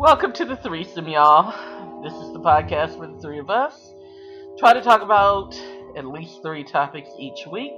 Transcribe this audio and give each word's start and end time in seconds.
Welcome 0.00 0.32
to 0.32 0.46
the 0.46 0.56
threesome, 0.56 1.08
y'all. 1.08 1.52
This 2.02 2.14
is 2.14 2.32
the 2.32 2.40
podcast 2.40 2.96
where 2.96 3.08
the 3.08 3.18
three 3.20 3.38
of 3.38 3.50
us 3.50 3.92
try 4.58 4.72
to 4.72 4.80
talk 4.80 5.02
about 5.02 5.54
at 5.94 6.06
least 6.06 6.40
three 6.40 6.64
topics 6.64 7.10
each 7.18 7.46
week. 7.46 7.74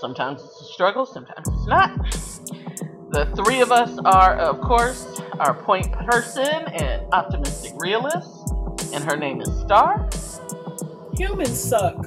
Sometimes 0.00 0.40
it's 0.42 0.58
a 0.58 0.64
struggle, 0.72 1.04
sometimes 1.04 1.46
it's 1.48 1.66
not. 1.66 1.98
The 3.10 3.30
three 3.36 3.60
of 3.60 3.72
us 3.72 3.98
are, 4.06 4.36
of 4.36 4.62
course, 4.62 5.20
our 5.38 5.52
point 5.52 5.92
person 5.92 6.46
and 6.46 7.02
optimistic 7.12 7.74
realist, 7.76 8.50
and 8.94 9.04
her 9.04 9.18
name 9.18 9.42
is 9.42 9.50
Star. 9.60 10.08
Humans 11.18 11.60
suck. 11.62 12.06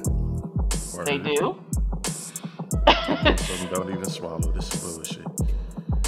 They 1.04 1.18
do. 1.18 1.62
Some 2.88 3.68
don't 3.72 3.90
even 3.92 4.04
swallow. 4.04 4.50
This 4.50 4.74
is 4.74 4.96
bullshit. 4.96 5.49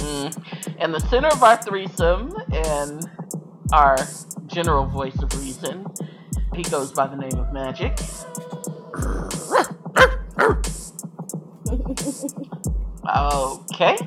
Mm. 0.03 0.75
And 0.79 0.93
the 0.93 0.99
center 0.99 1.29
of 1.29 1.41
our 1.43 1.57
threesome 1.57 2.35
and 2.51 3.09
our 3.71 3.97
general 4.47 4.85
voice 4.85 5.15
of 5.21 5.33
reason, 5.41 5.85
he 6.53 6.63
goes 6.63 6.91
by 6.91 7.07
the 7.07 7.15
name 7.15 7.39
of 7.39 7.53
Magic. 7.53 7.97
okay. 13.15 13.97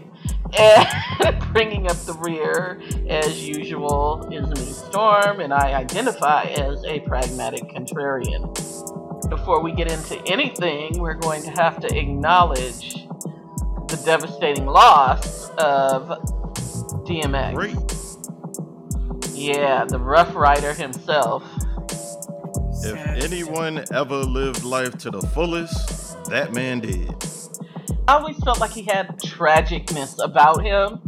And 0.58 1.52
bringing 1.52 1.90
up 1.90 1.96
the 2.04 2.14
rear, 2.20 2.80
as 3.08 3.46
usual, 3.46 4.28
is 4.30 4.48
me, 4.48 4.72
Storm, 4.72 5.40
and 5.40 5.52
I 5.52 5.74
identify 5.74 6.44
as 6.44 6.84
a 6.84 7.00
pragmatic 7.00 7.64
contrarian. 7.64 8.54
Before 9.28 9.62
we 9.62 9.72
get 9.72 9.90
into 9.90 10.22
anything, 10.26 10.98
we're 11.00 11.14
going 11.14 11.42
to 11.42 11.50
have 11.50 11.80
to 11.80 11.98
acknowledge 11.98 13.05
the 13.88 14.02
devastating 14.04 14.66
loss 14.66 15.48
of 15.50 16.08
DMX. 17.06 17.54
Great. 17.54 17.76
Yeah, 19.32 19.84
the 19.84 19.98
Ruff 19.98 20.34
Ryder 20.34 20.74
himself. 20.74 21.44
If 22.82 22.96
anyone 23.24 23.84
ever 23.92 24.16
lived 24.16 24.64
life 24.64 24.96
to 24.98 25.10
the 25.10 25.22
fullest, 25.22 26.24
that 26.26 26.52
man 26.52 26.80
did. 26.80 27.14
I 28.08 28.14
always 28.14 28.36
felt 28.38 28.60
like 28.60 28.70
he 28.72 28.82
had 28.82 29.18
tragicness 29.20 30.22
about 30.22 30.62
him, 30.62 31.00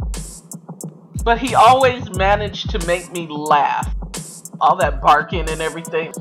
but 1.23 1.37
he 1.39 1.55
always 1.55 2.09
managed 2.15 2.69
to 2.71 2.85
make 2.85 3.11
me 3.11 3.27
laugh. 3.27 3.95
All 4.61 4.75
that 4.77 5.01
barking 5.01 5.49
and 5.49 5.61
everything. 5.61 6.11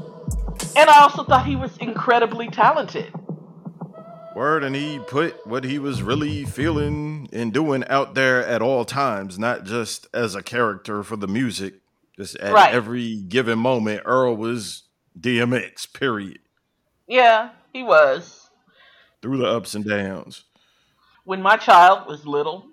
And 0.76 0.88
I 0.88 1.00
also 1.00 1.24
thought 1.24 1.44
he 1.44 1.56
was 1.56 1.76
incredibly 1.78 2.48
talented. 2.48 3.12
Word, 4.38 4.62
and 4.62 4.76
he 4.76 5.00
put 5.00 5.44
what 5.48 5.64
he 5.64 5.80
was 5.80 6.00
really 6.00 6.44
feeling 6.44 7.28
and 7.32 7.52
doing 7.52 7.84
out 7.88 8.14
there 8.14 8.46
at 8.46 8.62
all 8.62 8.84
times, 8.84 9.36
not 9.36 9.64
just 9.64 10.06
as 10.14 10.36
a 10.36 10.44
character 10.44 11.02
for 11.02 11.16
the 11.16 11.26
music. 11.26 11.74
Just 12.16 12.36
at 12.36 12.52
Right. 12.52 12.72
every 12.72 13.16
given 13.16 13.58
moment, 13.58 14.02
Earl 14.04 14.36
was 14.36 14.84
DMX, 15.18 15.92
period. 15.92 16.38
Yeah, 17.08 17.50
he 17.72 17.82
was. 17.82 18.48
Through 19.22 19.38
the 19.38 19.48
ups 19.48 19.74
and 19.74 19.84
downs. 19.84 20.44
When 21.24 21.42
my 21.42 21.56
child 21.56 22.06
was 22.06 22.24
little, 22.24 22.68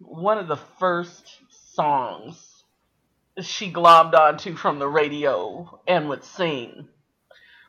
one 0.00 0.38
of 0.38 0.48
the 0.48 0.56
first 0.56 1.38
songs 1.48 2.64
she 3.40 3.72
glommed 3.72 4.14
onto 4.14 4.56
from 4.56 4.80
the 4.80 4.88
radio 4.88 5.80
and 5.86 6.08
would 6.08 6.24
sing 6.24 6.88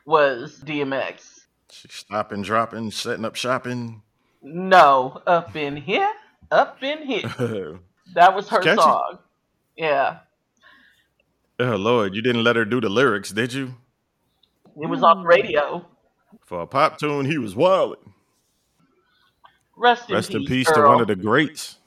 was 0.04 0.60
DMX. 0.64 1.35
She 1.70 1.88
stopping, 1.88 2.42
dropping, 2.42 2.90
setting 2.90 3.24
up 3.24 3.34
shopping. 3.36 4.02
No, 4.42 5.20
up 5.26 5.56
in 5.56 5.76
here, 5.76 6.12
up 6.50 6.82
in 6.82 7.02
here. 7.02 7.80
That 8.14 8.36
was 8.36 8.48
her 8.50 8.60
Catchy. 8.60 8.80
song. 8.80 9.18
Yeah, 9.76 10.18
Oh 11.58 11.76
Lord, 11.76 12.14
you 12.14 12.20
didn't 12.20 12.44
let 12.44 12.56
her 12.56 12.66
do 12.66 12.82
the 12.82 12.90
lyrics, 12.90 13.30
did 13.32 13.54
you? 13.54 13.74
it 14.78 14.86
was 14.86 15.02
on 15.02 15.18
the 15.18 15.22
hmm. 15.22 15.28
radio. 15.28 15.86
For 16.44 16.60
a 16.60 16.66
pop 16.66 16.98
tune, 16.98 17.24
he 17.24 17.38
was 17.38 17.56
wild. 17.56 17.96
Rest 19.74 20.10
in 20.10 20.16
Rest 20.16 20.28
peace, 20.28 20.36
in 20.36 20.44
peace 20.44 20.70
to 20.70 20.82
one 20.82 21.00
of 21.00 21.06
the 21.06 21.16
greats. 21.16 21.78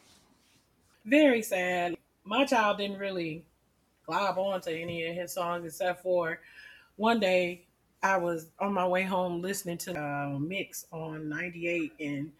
Very 1.06 1.44
sad. 1.44 1.96
My 2.24 2.46
child 2.46 2.80
didn't 2.80 2.98
really 2.98 3.46
glob 4.08 4.40
on 4.40 4.60
to 4.62 4.76
any 4.76 5.06
of 5.06 5.16
his 5.16 5.32
songs 5.32 5.66
except 5.66 6.02
for 6.02 6.40
one 6.96 7.20
day 7.20 7.68
I 8.02 8.18
was 8.18 8.48
on 8.60 8.74
my 8.74 8.88
way 8.88 9.04
home 9.04 9.42
listening 9.42 9.78
to 9.80 10.00
a 10.00 10.40
mix 10.40 10.86
on 10.92 11.30
98 11.30 11.92
and 12.00 12.32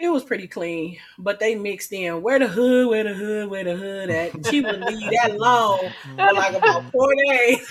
it 0.00 0.08
was 0.08 0.22
pretty 0.22 0.46
clean, 0.46 0.96
but 1.18 1.40
they 1.40 1.56
mixed 1.56 1.92
in 1.92 2.22
where 2.22 2.38
the 2.38 2.46
hood, 2.46 2.86
where 2.88 3.02
the 3.02 3.14
hood, 3.14 3.50
where 3.50 3.64
the 3.64 3.74
hood 3.74 4.10
at. 4.10 4.46
She 4.46 4.60
would 4.60 4.80
leave 4.80 5.10
that 5.22 5.30
alone 5.32 5.92
for 6.14 6.32
like 6.34 6.54
about 6.54 6.84
four 6.92 7.12
days. 7.26 7.66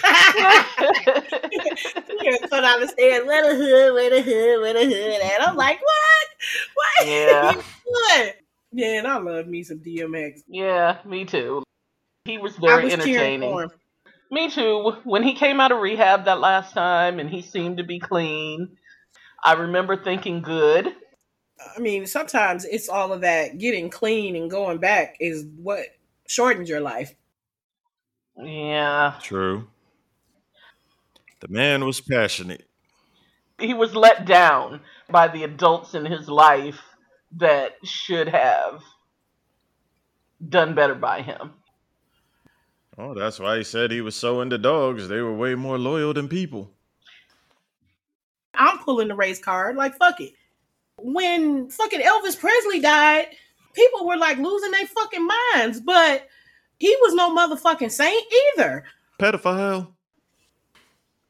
you 2.21 2.37
just 2.37 2.51
don't 2.51 2.65
understand 2.65 3.25
where 3.27 3.47
the 3.47 3.55
hood, 3.55 3.93
where 3.93 4.09
the 4.09 4.21
hood, 4.21 4.61
where 4.61 4.73
the 4.73 4.83
hood 4.83 5.21
at. 5.21 5.47
I'm 5.47 5.55
like, 5.55 5.79
what? 5.79 6.27
What? 6.73 7.07
Yeah. 7.07 7.61
what? 7.85 8.35
Yeah, 8.73 8.97
and 8.99 9.07
I 9.07 9.17
love 9.17 9.47
me 9.47 9.63
some 9.63 9.79
DMX. 9.79 10.43
yeah, 10.49 10.97
me 11.05 11.23
too. 11.23 11.63
He 12.25 12.37
was 12.37 12.57
I 12.57 12.59
very 12.59 12.83
was 12.85 12.93
entertaining. 12.93 13.69
For 14.29 14.35
him. 14.35 14.43
Me 14.43 14.49
too. 14.49 14.91
When 15.03 15.23
he 15.23 15.33
came 15.33 15.59
out 15.59 15.71
of 15.71 15.79
rehab 15.79 16.25
that 16.25 16.39
last 16.39 16.73
time 16.73 17.19
and 17.19 17.29
he 17.29 17.41
seemed 17.41 17.77
to 17.77 17.83
be 17.83 17.99
clean, 17.99 18.77
I 19.43 19.53
remember 19.53 19.95
thinking 19.95 20.41
good. 20.41 20.87
I 21.75 21.79
mean, 21.79 22.05
sometimes 22.05 22.65
it's 22.65 22.89
all 22.89 23.13
of 23.13 23.21
that 23.21 23.57
getting 23.57 23.89
clean 23.89 24.35
and 24.35 24.49
going 24.49 24.77
back 24.77 25.17
is 25.19 25.45
what 25.57 25.85
shortens 26.27 26.69
your 26.69 26.81
life. 26.81 27.13
Yeah. 28.37 29.15
True. 29.21 29.67
The 31.39 31.47
man 31.49 31.85
was 31.85 32.01
passionate. 32.01 32.65
He 33.59 33.73
was 33.73 33.95
let 33.95 34.25
down 34.25 34.81
by 35.09 35.27
the 35.27 35.43
adults 35.43 35.95
in 35.95 36.05
his 36.05 36.27
life 36.27 36.79
that 37.37 37.73
should 37.83 38.27
have 38.27 38.81
done 40.47 40.75
better 40.75 40.95
by 40.95 41.21
him. 41.21 41.53
Oh, 42.97 43.13
that's 43.13 43.39
why 43.39 43.57
he 43.57 43.63
said 43.63 43.91
he 43.91 44.01
was 44.01 44.15
so 44.15 44.41
into 44.41 44.57
dogs. 44.57 45.07
They 45.07 45.21
were 45.21 45.35
way 45.35 45.53
more 45.55 45.77
loyal 45.77 46.13
than 46.13 46.27
people. 46.27 46.71
I'm 48.55 48.79
pulling 48.79 49.07
the 49.07 49.15
race 49.15 49.39
card. 49.39 49.75
Like, 49.75 49.95
fuck 49.97 50.19
it. 50.19 50.33
When 50.99 51.69
fucking 51.69 52.01
Elvis 52.01 52.39
Presley 52.39 52.79
died, 52.79 53.27
people 53.73 54.07
were 54.07 54.17
like 54.17 54.39
losing 54.39 54.71
their 54.71 54.87
fucking 54.87 55.27
minds, 55.53 55.79
but 55.79 56.27
he 56.79 56.95
was 57.01 57.13
no 57.13 57.35
motherfucking 57.35 57.91
saint 57.91 58.23
either. 58.57 58.83
Pedophile. 59.19 59.93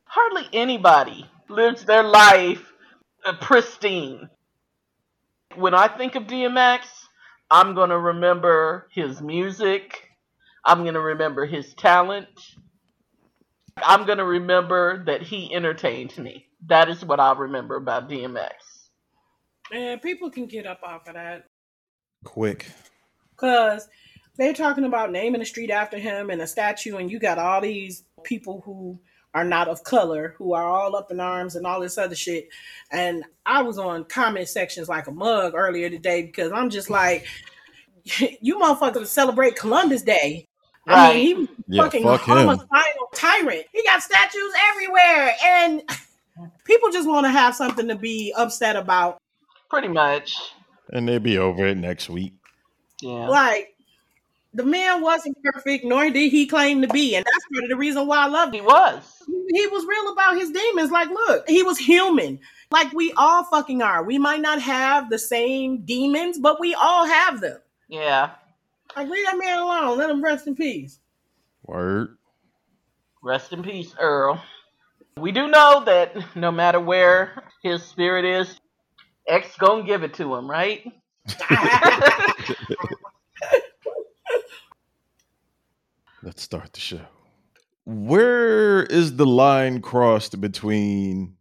Hardly 0.05 0.47
anybody 0.53 1.29
lives 1.49 1.83
their 1.83 2.03
life 2.03 2.71
uh, 3.25 3.33
pristine. 3.41 4.29
When 5.55 5.73
I 5.73 5.89
think 5.89 6.15
of 6.15 6.23
DMX, 6.23 6.81
I'm 7.51 7.75
going 7.75 7.89
to 7.89 7.99
remember 7.99 8.87
his 8.93 9.21
music. 9.21 10.06
I'm 10.67 10.83
going 10.83 10.95
to 10.95 11.01
remember 11.01 11.45
his 11.45 11.73
talent. 11.73 12.27
I'm 13.77 14.05
going 14.05 14.17
to 14.17 14.25
remember 14.25 15.03
that 15.05 15.21
he 15.21 15.53
entertained 15.53 16.17
me. 16.17 16.47
That 16.65 16.89
is 16.89 17.05
what 17.05 17.19
I'll 17.19 17.35
remember 17.35 17.77
about 17.77 18.09
DMX. 18.09 18.51
Man, 19.71 19.99
people 19.99 20.29
can 20.29 20.47
get 20.47 20.65
up 20.65 20.81
off 20.83 21.07
of 21.07 21.13
that. 21.13 21.45
Quick. 22.23 22.67
Cause 23.37 23.87
they're 24.37 24.53
talking 24.53 24.83
about 24.83 25.11
naming 25.11 25.41
a 25.41 25.45
street 25.45 25.71
after 25.71 25.97
him 25.97 26.29
and 26.29 26.41
a 26.41 26.47
statue, 26.47 26.97
and 26.97 27.09
you 27.09 27.19
got 27.19 27.37
all 27.37 27.61
these 27.61 28.03
people 28.23 28.61
who 28.65 28.99
are 29.33 29.43
not 29.43 29.67
of 29.67 29.83
color 29.83 30.33
who 30.37 30.53
are 30.53 30.65
all 30.65 30.95
up 30.95 31.11
in 31.11 31.19
arms 31.19 31.55
and 31.55 31.65
all 31.65 31.79
this 31.79 31.97
other 31.97 32.15
shit. 32.15 32.49
And 32.91 33.23
I 33.45 33.61
was 33.61 33.77
on 33.77 34.05
comment 34.05 34.47
sections 34.47 34.89
like 34.89 35.07
a 35.07 35.11
mug 35.11 35.53
earlier 35.55 35.89
today 35.89 36.23
because 36.23 36.51
I'm 36.51 36.69
just 36.69 36.89
like, 36.89 37.25
you 38.41 38.57
motherfuckers 38.57 39.07
celebrate 39.07 39.55
Columbus 39.55 40.01
Day. 40.01 40.46
I 40.87 41.13
mean, 41.13 41.25
he 41.25 41.33
was 41.33 41.47
Yeah, 41.67 41.83
fucking 41.83 42.03
fuck 42.03 42.21
him. 42.27 42.37
homicidal 42.37 43.09
tyrant. 43.13 43.65
He 43.73 43.83
got 43.83 44.01
statues 44.01 44.51
everywhere, 44.71 45.35
and 45.43 45.81
people 46.63 46.89
just 46.91 47.07
want 47.07 47.25
to 47.25 47.31
have 47.31 47.55
something 47.55 47.87
to 47.87 47.95
be 47.95 48.33
upset 48.37 48.75
about. 48.75 49.21
Pretty 49.69 49.89
much. 49.89 50.35
And 50.93 51.07
they'll 51.07 51.19
be 51.19 51.37
over 51.37 51.65
it 51.65 51.77
next 51.77 52.09
week. 52.09 52.33
Yeah. 53.01 53.27
Like 53.27 53.75
the 54.53 54.63
man 54.63 55.01
wasn't 55.01 55.37
perfect, 55.43 55.83
nor 55.85 56.09
did 56.09 56.31
he 56.31 56.47
claim 56.47 56.81
to 56.81 56.87
be, 56.87 57.15
and 57.15 57.25
that's 57.25 57.45
part 57.53 57.63
of 57.65 57.69
the 57.69 57.75
reason 57.75 58.07
why 58.07 58.19
I 58.19 58.27
loved 58.27 58.53
He 58.53 58.59
him. 58.59 58.65
was. 58.65 59.03
He 59.53 59.67
was 59.67 59.85
real 59.85 60.11
about 60.13 60.35
his 60.37 60.49
demons. 60.51 60.89
Like, 60.89 61.09
look, 61.09 61.47
he 61.49 61.63
was 61.63 61.77
human, 61.77 62.39
like 62.71 62.91
we 62.93 63.11
all 63.17 63.43
fucking 63.43 63.81
are. 63.81 64.03
We 64.03 64.17
might 64.17 64.39
not 64.41 64.61
have 64.61 65.09
the 65.09 65.19
same 65.19 65.81
demons, 65.85 66.39
but 66.39 66.59
we 66.61 66.73
all 66.75 67.05
have 67.05 67.41
them. 67.41 67.59
Yeah. 67.89 68.31
Like, 68.97 69.09
leave 69.09 69.25
that 69.25 69.37
man 69.37 69.59
alone. 69.59 69.95
Let 69.99 70.09
him 70.09 70.23
rest 70.23 70.47
in 70.47 70.55
peace. 70.55 70.97
Word. 71.61 72.17
Rest 73.21 73.53
in 73.53 73.61
peace, 73.61 73.93
Earl. 73.99 74.43
We 75.17 75.31
do 75.31 75.47
know 75.47 75.83
that 75.85 76.35
no 76.35 76.51
matter 76.51 76.79
where 76.79 77.43
his 77.61 77.83
spirit 77.83 78.25
is, 78.25 78.59
X 79.27 79.55
gonna 79.59 79.83
give 79.83 80.01
it 80.01 80.15
to 80.15 80.33
him, 80.33 80.49
right? 80.49 80.83
Let's 86.23 86.41
start 86.41 86.73
the 86.73 86.79
show. 86.79 87.01
Where 87.85 88.81
is 88.81 89.15
the 89.15 89.27
line 89.27 89.79
crossed 89.81 90.41
between 90.41 91.35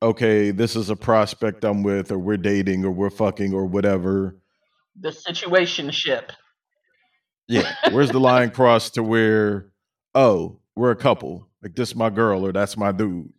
okay, 0.00 0.50
this 0.50 0.76
is 0.76 0.88
a 0.88 0.96
prospect 0.96 1.62
I'm 1.62 1.82
with, 1.82 2.10
or 2.10 2.18
we're 2.18 2.38
dating, 2.38 2.86
or 2.86 2.90
we're 2.90 3.10
fucking, 3.10 3.52
or 3.52 3.66
whatever? 3.66 4.38
The 4.98 5.12
situation 5.12 5.90
ship. 5.90 6.32
Yeah. 7.52 7.74
Where's 7.90 8.10
the 8.10 8.18
line 8.20 8.50
crossed 8.50 8.94
to 8.94 9.02
where, 9.02 9.66
oh, 10.14 10.58
we're 10.74 10.90
a 10.90 10.96
couple? 10.96 11.48
Like 11.62 11.74
this 11.74 11.94
my 11.94 12.08
girl 12.08 12.46
or 12.46 12.52
that's 12.52 12.78
my 12.78 12.92
dude. 12.92 13.30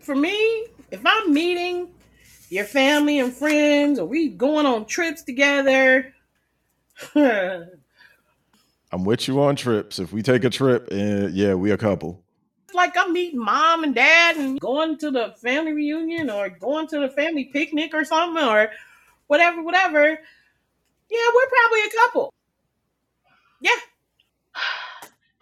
For 0.00 0.14
me, 0.14 0.66
if 0.90 1.00
I'm 1.04 1.32
meeting 1.32 1.88
your 2.50 2.66
family 2.66 3.18
and 3.20 3.32
friends, 3.32 3.98
or 3.98 4.06
we 4.06 4.28
going 4.28 4.66
on 4.66 4.84
trips 4.84 5.22
together, 5.22 6.14
I'm 7.14 7.70
with 9.04 9.28
you 9.28 9.40
on 9.42 9.56
trips. 9.56 9.98
If 9.98 10.12
we 10.12 10.22
take 10.22 10.44
a 10.44 10.50
trip, 10.50 10.88
and 10.90 11.34
yeah, 11.34 11.54
we 11.54 11.70
a 11.70 11.76
couple. 11.78 12.22
like 12.74 12.94
I'm 12.98 13.14
meeting 13.14 13.40
mom 13.40 13.82
and 13.82 13.94
dad 13.94 14.36
and 14.36 14.60
going 14.60 14.98
to 14.98 15.10
the 15.10 15.34
family 15.38 15.72
reunion 15.72 16.28
or 16.30 16.50
going 16.50 16.86
to 16.88 17.00
the 17.00 17.08
family 17.08 17.44
picnic 17.44 17.92
or 17.94 18.04
something 18.04 18.44
or 18.44 18.70
whatever, 19.26 19.62
whatever. 19.62 20.04
Yeah, 21.10 21.28
we're 21.34 21.48
probably 21.48 21.80
a 21.80 21.90
couple. 22.04 22.32
Yeah. 23.60 23.70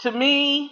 To 0.00 0.12
me, 0.12 0.70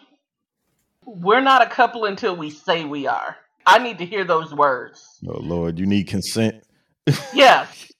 we're 1.06 1.41
not 1.41 1.62
a 1.62 1.67
couple 1.67 2.05
until 2.05 2.37
we 2.37 2.50
say 2.50 2.85
we 2.85 3.06
are. 3.06 3.37
I 3.67 3.79
need 3.79 3.99
to 3.99 4.06
hear 4.06 4.25
those 4.25 4.55
words. 4.55 5.19
Oh 5.26 5.41
Lord, 5.41 5.79
you 5.79 5.87
need 5.87 6.05
consent. 6.08 6.62
Yes. 7.35 7.91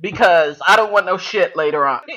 because 0.00 0.58
I 0.66 0.76
don't 0.76 0.92
want 0.92 1.06
no 1.06 1.18
shit 1.18 1.56
later 1.56 1.86
on. 1.86 2.00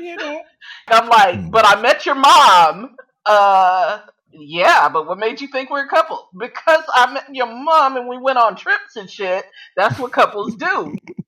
You 0.00 0.16
know. 0.16 0.42
I'm 0.88 1.08
like, 1.08 1.50
but 1.50 1.64
I 1.66 1.80
met 1.80 2.04
your 2.04 2.16
mom. 2.16 2.96
Uh, 3.24 4.00
yeah, 4.32 4.88
but 4.90 5.06
what 5.06 5.18
made 5.18 5.40
you 5.40 5.48
think 5.48 5.70
we're 5.70 5.86
a 5.86 5.88
couple? 5.88 6.28
Because 6.38 6.84
I 6.94 7.10
met 7.12 7.34
your 7.34 7.46
mom 7.46 7.96
and 7.96 8.06
we 8.08 8.18
went 8.18 8.36
on 8.36 8.56
trips 8.56 8.96
and 8.96 9.08
shit. 9.10 9.46
That's 9.76 9.98
what 9.98 10.12
couples 10.12 10.54
do. 10.56 10.94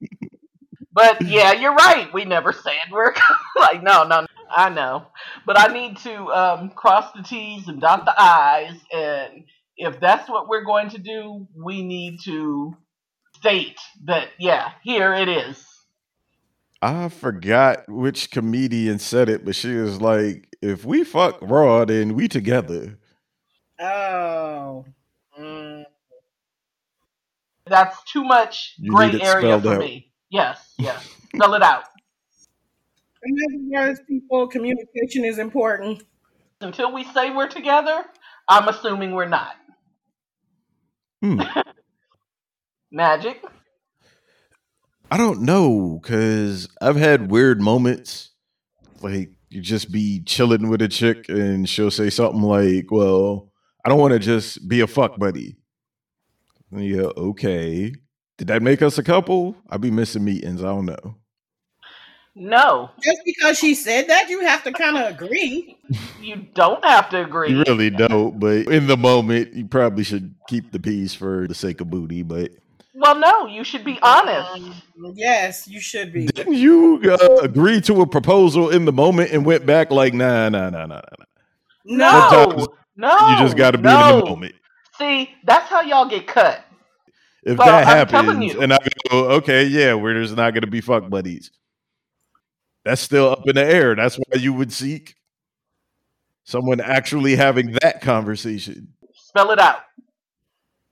but 0.96 1.20
yeah, 1.20 1.52
you're 1.52 1.75
right. 1.75 2.08
We 2.14 2.25
never 2.25 2.52
said 2.54 2.72
we're 2.90 3.12
like, 3.60 3.82
no, 3.82 4.04
no, 4.04 4.26
I 4.50 4.70
know. 4.70 5.06
But 5.44 5.60
I 5.60 5.70
need 5.70 5.98
to 5.98 6.16
um, 6.28 6.70
cross 6.70 7.12
the 7.12 7.22
T's 7.22 7.69
and 7.69 7.82
dot 7.82 8.06
the 8.06 8.14
I's. 8.19 8.81
And 8.90 9.44
if 9.76 10.00
that's 10.00 10.26
what 10.26 10.48
we're 10.48 10.64
going 10.64 10.88
to 10.90 10.98
do, 10.98 11.46
we 11.54 11.82
need 11.82 12.20
to 12.25 12.75
state 13.34 13.78
that, 14.06 14.28
yeah, 14.38 14.70
here 14.82 15.12
it 15.12 15.28
is. 15.28 15.62
I 16.81 17.10
forgot 17.10 17.87
which 17.88 18.31
comedian 18.31 18.99
said 18.99 19.28
it, 19.28 19.44
but 19.44 19.54
she 19.56 19.75
was 19.75 20.00
like, 20.00 20.49
"If 20.62 20.84
we 20.84 21.04
fuck 21.04 21.38
raw, 21.40 21.84
then 21.84 22.14
we 22.14 22.28
together." 22.28 22.99
Oh. 23.81 24.84
Mm. 25.38 25.84
That's 27.66 28.02
too 28.04 28.25
much 28.25 28.75
You 28.78 28.92
gray 28.92 29.08
it 29.08 29.22
area 29.22 29.58
spelled 29.58 29.62
for 29.64 29.75
out. 29.75 29.81
me. 29.81 30.12
Yes, 30.37 30.75
yes. 30.77 31.09
Spell 31.35 31.55
it 31.55 31.62
out. 31.62 31.85
In 33.23 33.73
other 33.75 33.97
people, 34.06 34.47
communication 34.49 35.25
is 35.25 35.38
important. 35.38 36.03
Until 36.61 36.93
we 36.93 37.05
say 37.05 37.31
we're 37.31 37.49
together, 37.49 38.05
I'm 38.47 38.69
assuming 38.69 39.12
we're 39.12 39.29
not. 39.29 39.55
Hmm. 41.23 41.41
Magic. 42.91 43.43
I 45.11 45.17
don't 45.17 45.41
know 45.41 46.00
because 46.03 46.69
I've 46.83 46.97
had 46.97 47.31
weird 47.31 47.62
moments. 47.62 48.33
Like 49.00 49.31
you 49.49 49.62
just 49.62 49.91
be 49.91 50.23
chilling 50.25 50.69
with 50.69 50.83
a 50.83 50.88
chick 50.88 51.31
and 51.31 51.67
she'll 51.67 51.91
say 51.91 52.11
something 52.11 52.43
like, 52.43 52.91
"Well, 52.91 53.53
I 53.85 53.88
don't 53.88 54.00
want 54.00 54.12
to 54.12 54.19
just 54.19 54.69
be 54.69 54.81
a 54.81 54.87
fuck 54.87 55.19
buddy." 55.19 55.56
And 56.71 56.85
Yeah, 56.85 57.09
okay. 57.17 57.93
Did 58.38 58.49
that 58.49 58.62
make 58.62 58.83
us 58.83 58.99
a 58.99 59.03
couple? 59.03 59.56
I'd 59.71 59.81
be 59.81 59.91
missing 59.91 60.25
meetings. 60.25 60.62
I 60.62 60.67
don't 60.69 60.87
know. 60.87 61.17
No, 62.38 62.91
Just 63.03 63.21
because 63.25 63.59
she 63.59 63.75
said 63.75 64.09
that, 64.09 64.29
you 64.29 64.41
have 64.41 64.62
to 64.65 64.73
kind 64.73 64.99
of 64.99 65.11
agree. 65.11 65.79
you 66.21 66.37
don't 66.53 66.85
have 66.85 67.09
to 67.09 67.25
agree. 67.25 67.49
You 67.50 67.65
really 67.67 67.88
don't, 67.88 68.38
but 68.38 68.67
in 68.67 68.87
the 68.88 68.97
moment, 68.99 69.55
you 69.55 69.65
probably 69.67 70.05
should 70.05 70.35
keep 70.47 70.71
the 70.71 70.79
peace 70.79 71.15
for 71.15 71.47
the 71.49 71.55
sake 71.55 71.81
of 71.81 71.88
booty. 71.88 72.23
But 72.23 72.50
Well, 72.94 73.19
no, 73.19 73.47
you 73.47 73.65
should 73.65 73.87
be 73.87 73.99
honest. 74.03 74.50
Um, 74.50 74.75
yes, 75.15 75.67
you 75.67 75.81
should 75.81 76.12
be. 76.12 76.27
didn't 76.27 76.53
you 76.53 77.00
uh, 77.19 77.37
agree 77.43 77.81
to 77.81 78.03
a 78.03 78.06
proposal 78.06 78.69
in 78.69 78.85
the 78.85 78.93
moment 78.93 79.31
and 79.31 79.47
went 79.47 79.65
back 79.65 79.91
like, 79.91 80.12
nah, 80.12 80.50
nah, 80.50 80.69
nah, 80.69 80.85
nah, 80.85 81.00
nah? 81.00 81.25
No, 81.87 82.11
Sometimes 82.11 82.69
no. 82.97 83.29
you 83.31 83.38
just 83.38 83.56
got 83.56 83.71
to 83.71 83.79
be 83.79 83.85
no. 83.85 84.19
in 84.19 84.25
the 84.25 84.31
moment. 84.31 84.55
See, 84.99 85.31
that's 85.44 85.71
how 85.71 85.81
y'all 85.81 86.06
get 86.06 86.27
cut. 86.27 86.65
If 87.46 87.58
Well, 87.58 87.69
that 87.69 87.87
I'm 87.87 88.08
happens, 88.08 88.54
and 88.56 88.72
I 88.72 88.78
go, 89.08 89.31
okay, 89.34 89.66
yeah, 89.66 89.94
we're 89.94 90.14
there's 90.14 90.34
not 90.34 90.50
going 90.50 90.64
to 90.64 90.70
be 90.70 90.81
fuck 90.81 91.08
buddies, 91.08 91.52
that's 92.84 93.00
still 93.00 93.31
up 93.31 93.46
in 93.46 93.54
the 93.54 93.64
air. 93.64 93.94
That's 93.94 94.16
why 94.16 94.40
you 94.40 94.52
would 94.52 94.72
seek 94.72 95.14
someone 96.43 96.81
actually 96.81 97.37
having 97.37 97.76
that 97.82 98.00
conversation. 98.00 98.94
Spell 99.14 99.52
it 99.52 99.60
out. 99.60 99.78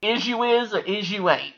Is 0.01 0.25
you 0.25 0.43
is 0.43 0.73
or 0.73 0.79
is 0.79 1.11
you 1.11 1.29
ain't. 1.29 1.53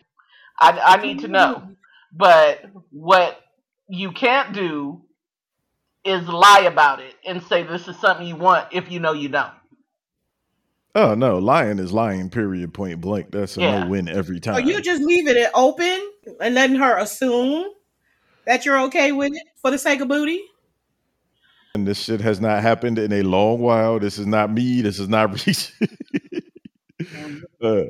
I, 0.59 0.79
I 0.83 0.97
need 0.97 1.19
to 1.19 1.27
know. 1.27 1.75
But 2.11 2.65
what 2.89 3.39
you 3.87 4.11
can't 4.11 4.51
do 4.51 5.03
is 6.03 6.27
lie 6.27 6.65
about 6.65 7.01
it 7.01 7.13
and 7.23 7.43
say 7.43 7.61
this 7.61 7.87
is 7.87 7.99
something 7.99 8.25
you 8.25 8.35
want 8.35 8.69
if 8.71 8.89
you 8.91 8.99
know 8.99 9.13
you 9.13 9.29
don't. 9.29 9.53
Oh 10.97 11.13
no, 11.13 11.37
lying 11.37 11.77
is 11.77 11.93
lying. 11.93 12.27
Period. 12.31 12.73
Point 12.73 12.99
blank. 13.01 13.29
That's 13.31 13.55
a 13.55 13.61
Yeah. 13.61 13.83
no 13.83 13.89
win 13.89 14.07
every 14.09 14.37
So 14.37 14.41
time. 14.53 14.65
you 14.65 14.81
just 14.81 15.03
leaving 15.03 15.35
it 15.37 15.51
open 15.53 16.11
and 16.41 16.55
letting 16.55 16.77
her 16.77 16.97
assume 16.97 17.67
that 18.45 18.65
you're 18.65 18.79
okay 18.85 19.11
with 19.11 19.31
it 19.31 19.43
for 19.61 19.69
the 19.69 19.77
sake 19.77 20.01
of 20.01 20.07
booty? 20.07 20.41
and 21.75 21.85
this 21.87 21.99
shit 21.99 22.19
has 22.21 22.41
not 22.41 22.63
happened 22.63 22.97
in 22.97 23.13
a 23.13 23.21
long 23.21 23.59
while. 23.59 23.99
This 23.99 24.17
is 24.17 24.25
not 24.25 24.51
me. 24.51 24.81
This 24.81 24.97
is 24.97 25.07
not 25.07 25.31
Reese. 25.45 25.71
uh, 27.61 27.83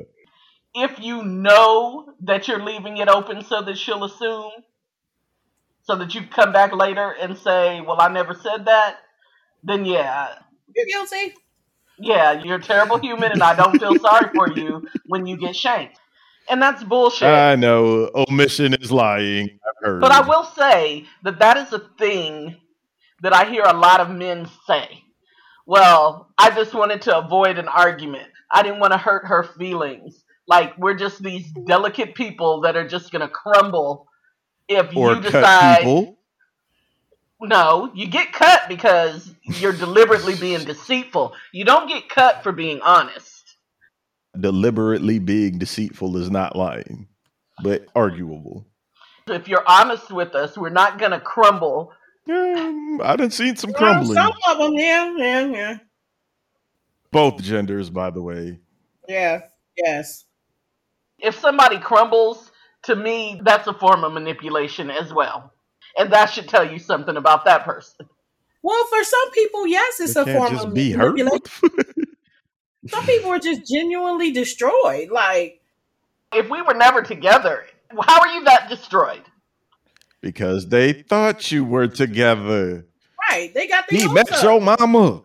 If 0.74 0.98
you 1.00 1.22
know 1.24 2.12
that 2.20 2.46
you're 2.46 2.62
leaving 2.62 2.98
it 2.98 3.08
open 3.08 3.42
so 3.42 3.62
that 3.62 3.78
she'll 3.78 4.04
assume, 4.04 4.50
so 5.84 5.96
that 5.96 6.14
you 6.14 6.26
come 6.26 6.52
back 6.52 6.74
later 6.74 7.14
and 7.18 7.38
say, 7.38 7.80
Well, 7.80 7.98
I 7.98 8.08
never 8.08 8.34
said 8.34 8.66
that, 8.66 8.98
then 9.62 9.86
yeah, 9.86 10.34
You're 10.76 10.84
guilty. 10.84 11.34
Yeah, 11.98 12.42
you're 12.42 12.56
a 12.56 12.62
terrible 12.62 12.98
human 12.98 13.32
and 13.32 13.42
I 13.42 13.54
don't 13.54 13.78
feel 13.78 13.98
sorry 13.98 14.30
for 14.34 14.50
you 14.52 14.86
when 15.06 15.26
you 15.26 15.36
get 15.36 15.56
shanked. 15.56 15.98
And 16.50 16.62
that's 16.62 16.82
bullshit. 16.82 17.28
I 17.28 17.56
know 17.56 18.10
omission 18.14 18.74
is 18.74 18.90
lying. 18.90 19.58
I've 19.66 19.84
heard. 19.84 20.00
But 20.00 20.12
I 20.12 20.26
will 20.26 20.44
say 20.44 21.04
that 21.22 21.40
that 21.40 21.56
is 21.58 21.72
a 21.72 21.80
thing 21.98 22.56
that 23.20 23.34
I 23.34 23.44
hear 23.44 23.64
a 23.64 23.76
lot 23.76 24.00
of 24.00 24.10
men 24.10 24.48
say. 24.66 25.04
Well, 25.66 26.28
I 26.38 26.50
just 26.50 26.72
wanted 26.72 27.02
to 27.02 27.18
avoid 27.18 27.58
an 27.58 27.68
argument. 27.68 28.28
I 28.50 28.62
didn't 28.62 28.80
want 28.80 28.92
to 28.92 28.98
hurt 28.98 29.26
her 29.26 29.42
feelings. 29.42 30.24
Like 30.46 30.76
we're 30.78 30.94
just 30.94 31.22
these 31.22 31.50
delicate 31.66 32.14
people 32.14 32.62
that 32.62 32.76
are 32.76 32.88
just 32.88 33.12
going 33.12 33.20
to 33.20 33.28
crumble 33.28 34.08
if 34.66 34.96
or 34.96 35.14
you 35.14 35.20
decide 35.20 35.78
people. 35.78 36.17
No, 37.40 37.90
you 37.94 38.06
get 38.08 38.32
cut 38.32 38.62
because 38.68 39.32
you're 39.42 39.72
deliberately 39.72 40.34
being 40.34 40.64
deceitful. 40.64 41.34
You 41.52 41.64
don't 41.64 41.88
get 41.88 42.08
cut 42.08 42.42
for 42.42 42.52
being 42.52 42.80
honest. 42.80 43.56
Deliberately 44.38 45.18
being 45.18 45.58
deceitful 45.58 46.16
is 46.16 46.30
not 46.30 46.56
lying, 46.56 47.08
but 47.62 47.86
arguable. 47.94 48.66
If 49.26 49.48
you're 49.48 49.64
honest 49.66 50.10
with 50.10 50.34
us, 50.34 50.56
we're 50.56 50.68
not 50.70 50.98
going 50.98 51.12
to 51.12 51.20
crumble 51.20 51.92
Yeah, 52.26 52.98
I 53.02 53.16
done 53.16 53.30
seen 53.30 53.56
some 53.56 53.70
Well, 53.70 53.78
crumbling. 53.78 54.14
some 54.14 54.32
of 54.48 54.58
them, 54.58 54.74
yeah, 54.74 55.14
yeah, 55.16 55.46
yeah. 55.46 55.78
Both 57.10 57.42
genders, 57.42 57.88
by 57.90 58.10
the 58.10 58.20
way. 58.22 58.58
Yes, 59.08 59.42
yes. 59.76 60.24
if 61.18 61.38
somebody 61.38 61.78
crumbles, 61.78 62.50
to 62.82 62.94
me, 62.94 63.40
that's 63.42 63.66
a 63.66 63.72
form 63.72 64.04
of 64.04 64.12
manipulation 64.12 64.90
as 64.90 65.12
well. 65.12 65.52
And 65.98 66.12
that 66.12 66.26
should 66.26 66.48
tell 66.48 66.70
you 66.70 66.78
something 66.78 67.16
about 67.16 67.44
that 67.46 67.64
person. 67.64 68.08
Well, 68.62 68.84
for 68.86 69.02
some 69.04 69.30
people, 69.32 69.66
yes, 69.66 70.00
it's 70.00 70.14
They 70.14 70.20
a 70.22 70.36
form 70.36 70.52
just 70.52 70.66
of 70.68 70.74
be 70.74 70.92
hurt. 70.92 71.16
manipulation. 71.16 72.04
Some 72.88 73.04
people 73.04 73.30
are 73.30 73.38
just 73.40 73.66
genuinely 73.70 74.30
destroyed. 74.32 75.10
Like, 75.10 75.60
If 76.32 76.48
we 76.48 76.62
were 76.62 76.74
never 76.74 77.02
together, 77.02 77.66
how 78.02 78.20
are 78.20 78.28
you 78.28 78.44
that 78.44 78.68
destroyed? 78.68 79.22
because 80.20 80.68
they 80.68 80.92
thought 80.92 81.52
you 81.52 81.64
were 81.64 81.86
together. 81.86 82.86
right, 83.30 83.52
they 83.54 83.66
got 83.68 83.84
their 83.88 84.00
He 84.00 84.08
met 84.12 84.26
stuff. 84.28 84.42
your 84.42 84.60
mama. 84.60 85.22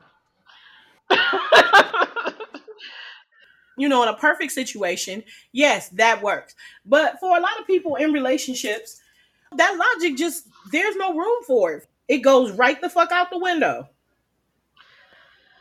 you 3.77 3.89
know, 3.89 4.03
in 4.03 4.09
a 4.09 4.13
perfect 4.15 4.51
situation, 4.51 5.23
yes, 5.51 5.89
that 5.89 6.21
works. 6.21 6.53
But 6.85 7.19
for 7.19 7.35
a 7.37 7.41
lot 7.41 7.59
of 7.59 7.65
people 7.65 7.95
in 7.95 8.11
relationships, 8.13 9.01
that 9.55 9.75
logic 9.95 10.15
just 10.17 10.47
there's 10.71 10.95
no 10.95 11.13
room 11.13 11.43
for 11.45 11.73
it. 11.73 11.87
It 12.07 12.19
goes 12.19 12.51
right 12.51 12.79
the 12.79 12.89
fuck 12.89 13.11
out 13.11 13.29
the 13.29 13.39
window. 13.39 13.89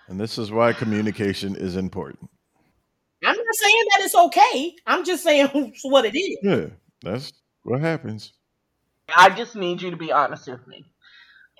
And 0.08 0.20
this 0.20 0.38
is 0.38 0.50
why 0.50 0.72
communication 0.72 1.56
is 1.56 1.76
important. 1.76 2.28
I'm 3.24 3.36
not 3.36 3.54
saying 3.54 3.84
that 3.90 4.04
it's 4.04 4.14
okay. 4.14 4.74
I'm 4.86 5.04
just 5.04 5.22
saying 5.22 5.74
what 5.82 6.04
it 6.04 6.16
is. 6.16 6.38
Yeah, 6.42 6.66
that's 7.02 7.32
what 7.62 7.80
happens. 7.80 8.32
I 9.14 9.30
just 9.30 9.54
need 9.54 9.82
you 9.82 9.90
to 9.90 9.96
be 9.96 10.12
honest 10.12 10.48
with 10.48 10.66
me. 10.66 10.84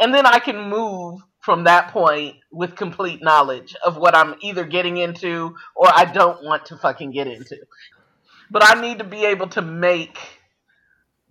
And 0.01 0.13
then 0.13 0.27
I 0.27 0.39
can 0.39 0.69
move 0.69 1.21
from 1.41 1.65
that 1.65 1.89
point 1.89 2.37
with 2.51 2.77
complete 2.77 3.23
knowledge 3.23 3.75
of 3.85 3.97
what 3.97 4.17
I'm 4.17 4.35
either 4.41 4.65
getting 4.65 4.97
into 4.97 5.55
or 5.77 5.89
I 5.93 6.05
don't 6.05 6.43
want 6.45 6.67
to 6.67 6.77
fucking 6.77 7.13
get 7.13 7.27
into. 7.27 7.59
But 8.51 8.63
I 8.65 8.81
need 8.81 8.99
to 8.99 9.05
be 9.05 9.25
able 9.25 9.49
to 9.49 9.63
make 9.63 10.19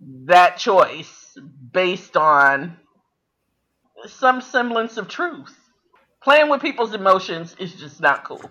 that 0.00 0.56
choice 0.58 1.21
based 1.72 2.16
on 2.16 2.76
some 4.06 4.40
semblance 4.40 4.96
of 4.96 5.08
truth. 5.08 5.56
Playing 6.22 6.48
with 6.50 6.62
people's 6.62 6.94
emotions 6.94 7.56
is 7.58 7.74
just 7.74 8.00
not 8.00 8.24
cool 8.24 8.42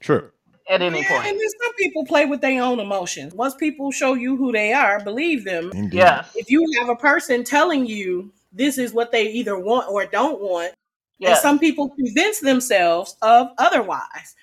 True. 0.00 0.30
at 0.68 0.82
any 0.82 1.02
Yeah, 1.02 1.08
point. 1.08 1.26
and 1.26 1.38
then 1.38 1.48
some 1.62 1.74
people 1.74 2.04
play 2.04 2.24
with 2.26 2.40
their 2.40 2.62
own 2.62 2.80
emotions. 2.80 3.32
Once 3.34 3.54
people 3.54 3.92
show 3.92 4.14
you 4.14 4.36
who 4.36 4.50
they 4.50 4.72
are, 4.72 5.02
believe 5.04 5.44
them. 5.44 5.70
Indeed. 5.72 5.98
Yes. 5.98 6.32
If 6.34 6.50
you 6.50 6.64
have 6.80 6.88
a 6.88 6.96
person 6.96 7.44
telling 7.44 7.86
you 7.86 8.32
this 8.52 8.76
is 8.78 8.92
what 8.92 9.12
they 9.12 9.28
either 9.30 9.58
want 9.58 9.88
or 9.88 10.04
don't 10.06 10.40
want, 10.40 10.74
and 11.20 11.36
some 11.38 11.58
people 11.58 11.90
convince 11.90 12.40
themselves 12.40 13.16
of 13.22 13.48
otherwise. 13.58 14.34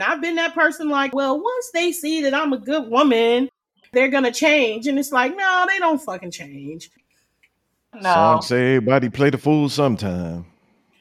I've 0.00 0.20
been 0.20 0.34
that 0.36 0.54
person 0.54 0.88
like, 0.88 1.14
well, 1.14 1.40
once 1.40 1.70
they 1.72 1.92
see 1.92 2.22
that 2.22 2.34
I'm 2.34 2.52
a 2.52 2.58
good 2.58 2.90
woman, 2.90 3.48
they're 3.92 4.08
gonna 4.08 4.32
change. 4.32 4.86
And 4.86 4.98
it's 4.98 5.12
like, 5.12 5.34
no, 5.36 5.66
they 5.68 5.78
don't 5.78 6.00
fucking 6.00 6.30
change. 6.32 6.90
No. 7.94 8.12
Songs 8.12 8.46
say 8.48 8.76
everybody 8.76 9.08
play 9.08 9.30
the 9.30 9.38
fool 9.38 9.68
sometime. 9.68 10.46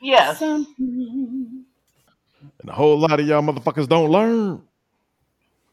Yes. 0.01 0.39
Something- 0.39 1.65
And 2.61 2.69
a 2.69 2.73
whole 2.73 2.97
lot 2.97 3.19
of 3.19 3.27
y'all 3.27 3.41
motherfuckers 3.41 3.87
don't 3.87 4.09
learn. 4.09 4.61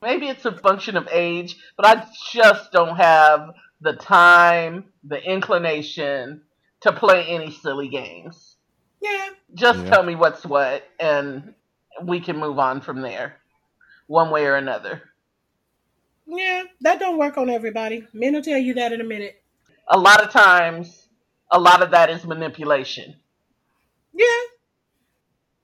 Maybe 0.03 0.29
it's 0.29 0.45
a 0.47 0.53
function 0.53 0.97
of 0.97 1.09
age, 1.13 1.57
but 1.77 1.87
I 1.87 2.07
just 2.33 2.73
don't 2.73 2.97
have 2.97 3.51
the 3.81 3.93
time, 3.95 4.87
the 5.05 5.23
inclination 5.23 6.43
to 6.81 6.93
play 6.93 7.25
any 7.27 7.51
silly 7.51 7.89
games. 7.89 8.57
Yeah, 9.03 9.29
Just 9.55 9.81
Yeah. 9.81 9.91
tell 9.91 10.03
me 10.05 10.15
what's 10.15 10.45
what, 10.47 10.85
and 11.01 11.55
we 12.05 12.21
can 12.21 12.37
move 12.39 12.59
on 12.59 12.81
from 12.81 13.01
there, 13.03 13.37
one 14.07 14.31
way 14.31 14.47
or 14.47 14.55
another. 14.57 15.03
yeah, 16.27 16.63
that 16.83 17.01
don't 17.01 17.19
work 17.19 17.37
on 17.37 17.51
everybody. 17.51 18.07
Men 18.13 18.35
will 18.35 18.43
tell 18.43 18.59
you 18.59 18.75
that 18.75 18.93
in 18.93 19.01
a 19.01 19.05
minute. 19.05 19.43
A 19.89 19.99
lot 19.99 20.23
of 20.23 20.31
times, 20.31 21.00
a 21.53 21.61
lot 21.61 21.83
of 21.83 21.93
that 21.93 22.11
is 22.11 22.25
manipulation. 22.27 23.17
Yeah, 24.15 24.27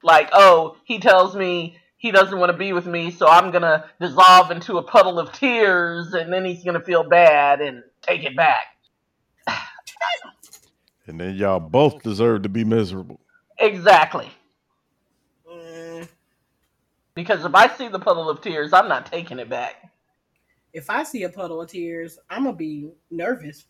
Like, 0.02 0.30
oh, 0.34 0.78
he 0.86 1.00
tells 1.00 1.36
me 1.36 1.78
he 1.98 2.12
doesn't 2.12 2.38
want 2.38 2.52
to 2.52 2.58
be 2.58 2.72
with 2.72 2.86
me, 2.86 3.12
so 3.12 3.28
I'm 3.28 3.52
gonna 3.52 3.86
dissolve 4.00 4.50
into 4.52 4.78
a 4.78 4.84
puddle 4.84 5.20
of 5.20 5.32
tears, 5.34 6.14
and 6.14 6.32
then 6.32 6.46
he's 6.46 6.64
gonna 6.64 6.80
feel 6.82 7.04
bad 7.08 7.60
and 7.62 7.84
take 8.02 8.24
it 8.24 8.36
back. 8.36 8.66
And 11.06 11.20
then 11.20 11.36
y'all 11.36 11.60
both 11.60 12.02
deserve 12.02 12.42
to 12.44 12.50
be 12.50 12.64
miserable. 12.64 13.20
Exactly. 13.58 14.30
Mm, 15.50 16.08
Because 17.14 17.44
if 17.44 17.54
I 17.54 17.68
see 17.68 17.88
the 17.88 17.98
puddle 18.00 18.30
of 18.30 18.40
tears, 18.42 18.72
I'm 18.72 18.88
not 18.88 19.06
taking 19.06 19.38
it 19.40 19.48
back. 19.50 19.76
if 20.74 20.90
I 20.90 21.04
see 21.04 21.24
a 21.24 21.30
puddle 21.30 21.62
of 21.62 21.70
tears, 21.70 22.18
I'm 22.30 22.44
gonna 22.44 22.56
be 22.56 22.90
nervous. 23.10 23.66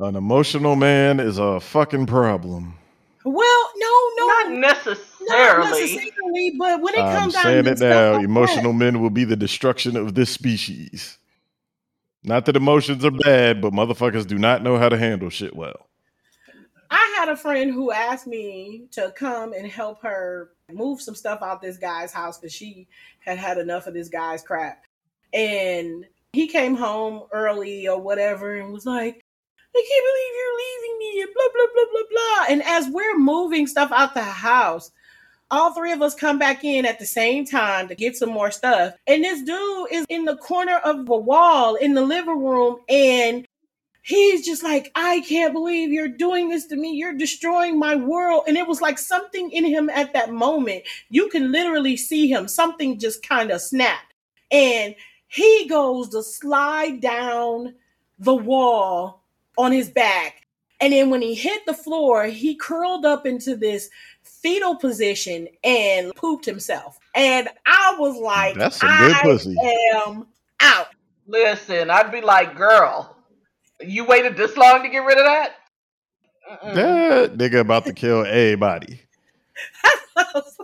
An 0.00 0.16
emotional 0.16 0.76
man 0.76 1.20
is 1.20 1.36
a 1.36 1.60
fucking 1.60 2.06
problem. 2.06 2.74
Well, 3.22 3.70
no, 3.76 4.10
no, 4.16 4.26
Not 4.26 4.48
not 4.48 4.58
necessarily. 4.58 5.80
necessarily, 5.82 6.54
but 6.58 6.80
when 6.80 6.94
it 6.94 7.00
I'm 7.00 7.18
comes 7.20 7.34
down 7.34 7.42
saying 7.42 7.64
to 7.64 7.70
it 7.72 7.76
stuff 7.76 7.90
now. 7.90 8.12
like 8.14 8.24
Emotional 8.24 8.72
that, 8.72 8.78
men 8.78 9.00
will 9.02 9.10
be 9.10 9.24
the 9.24 9.36
destruction 9.36 9.96
of 9.98 10.14
this 10.14 10.30
species. 10.30 11.18
Not 12.24 12.46
that 12.46 12.56
emotions 12.56 13.04
are 13.04 13.10
bad, 13.10 13.60
but 13.60 13.74
motherfuckers 13.74 14.26
do 14.26 14.38
not 14.38 14.62
know 14.62 14.78
how 14.78 14.88
to 14.88 14.96
handle 14.96 15.28
shit 15.28 15.54
well. 15.54 15.86
I 16.90 17.14
had 17.18 17.28
a 17.28 17.36
friend 17.36 17.72
who 17.72 17.92
asked 17.92 18.26
me 18.26 18.86
to 18.92 19.12
come 19.14 19.52
and 19.52 19.66
help 19.66 20.00
her 20.02 20.50
move 20.72 21.00
some 21.02 21.14
stuff 21.14 21.42
out 21.42 21.60
this 21.60 21.76
guy's 21.76 22.12
house 22.12 22.38
because 22.38 22.54
she 22.54 22.88
had 23.20 23.36
had 23.38 23.58
enough 23.58 23.86
of 23.86 23.92
this 23.94 24.08
guy's 24.08 24.42
crap. 24.42 24.84
And 25.34 26.06
he 26.32 26.46
came 26.48 26.74
home 26.74 27.24
early 27.32 27.86
or 27.86 28.00
whatever 28.00 28.56
and 28.56 28.72
was 28.72 28.86
like, 28.86 29.22
I 29.74 29.84
can't 29.88 30.06
believe 30.10 30.34
you're 30.36 30.58
leaving 30.58 30.98
me 30.98 31.22
and 31.22 31.30
blah, 31.34 31.48
blah, 31.54 31.66
blah, 31.74 31.84
blah, 31.92 32.08
blah. 32.10 32.54
And 32.54 32.62
as 32.64 32.92
we're 32.92 33.18
moving 33.18 33.66
stuff 33.66 33.92
out 33.92 34.14
the 34.14 34.22
house, 34.22 34.90
all 35.50 35.74
three 35.74 35.92
of 35.92 36.02
us 36.02 36.14
come 36.14 36.38
back 36.38 36.64
in 36.64 36.86
at 36.86 36.98
the 36.98 37.06
same 37.06 37.44
time 37.44 37.88
to 37.88 37.94
get 37.94 38.16
some 38.16 38.30
more 38.30 38.50
stuff. 38.50 38.94
And 39.06 39.24
this 39.24 39.42
dude 39.42 39.88
is 39.90 40.06
in 40.08 40.24
the 40.24 40.36
corner 40.36 40.78
of 40.78 41.06
the 41.06 41.16
wall 41.16 41.74
in 41.76 41.94
the 41.94 42.02
living 42.02 42.44
room 42.44 42.78
and 42.88 43.46
he's 44.02 44.44
just 44.44 44.62
like, 44.62 44.90
I 44.94 45.20
can't 45.20 45.52
believe 45.52 45.92
you're 45.92 46.08
doing 46.08 46.48
this 46.48 46.66
to 46.66 46.76
me. 46.76 46.92
You're 46.92 47.14
destroying 47.16 47.78
my 47.78 47.94
world. 47.96 48.44
And 48.46 48.56
it 48.56 48.66
was 48.66 48.80
like 48.80 48.98
something 48.98 49.50
in 49.50 49.64
him 49.64 49.90
at 49.90 50.12
that 50.14 50.32
moment. 50.32 50.84
You 51.10 51.28
can 51.28 51.52
literally 51.52 51.96
see 51.96 52.28
him. 52.28 52.48
Something 52.48 52.98
just 52.98 53.26
kind 53.26 53.50
of 53.50 53.60
snapped. 53.60 54.14
And 54.50 54.94
he 55.26 55.68
goes 55.68 56.08
to 56.10 56.22
slide 56.22 57.00
down 57.00 57.74
the 58.18 58.34
wall 58.34 59.19
on 59.58 59.72
his 59.72 59.88
back. 59.88 60.46
And 60.80 60.92
then 60.92 61.10
when 61.10 61.20
he 61.20 61.34
hit 61.34 61.66
the 61.66 61.74
floor, 61.74 62.24
he 62.24 62.54
curled 62.54 63.04
up 63.04 63.26
into 63.26 63.54
this 63.54 63.90
fetal 64.22 64.76
position 64.76 65.46
and 65.62 66.14
pooped 66.14 66.46
himself. 66.46 66.98
And 67.14 67.48
I 67.66 67.96
was 67.98 68.16
like, 68.16 68.56
That's 68.56 68.78
a 68.78 68.86
good 68.86 69.12
I 69.14 69.20
pussy. 69.22 69.56
am 69.94 70.26
out. 70.60 70.86
Listen, 71.26 71.90
I'd 71.90 72.10
be 72.10 72.22
like, 72.22 72.56
girl, 72.56 73.14
you 73.80 74.04
waited 74.04 74.36
this 74.36 74.56
long 74.56 74.82
to 74.82 74.88
get 74.88 75.04
rid 75.04 75.18
of 75.18 75.24
that? 75.24 75.54
Mm-mm. 76.50 76.74
That 76.74 77.36
nigga 77.36 77.60
about 77.60 77.84
to 77.86 77.92
kill 77.92 78.24
everybody. 78.24 79.00
I 80.16 80.24
was 80.34 80.58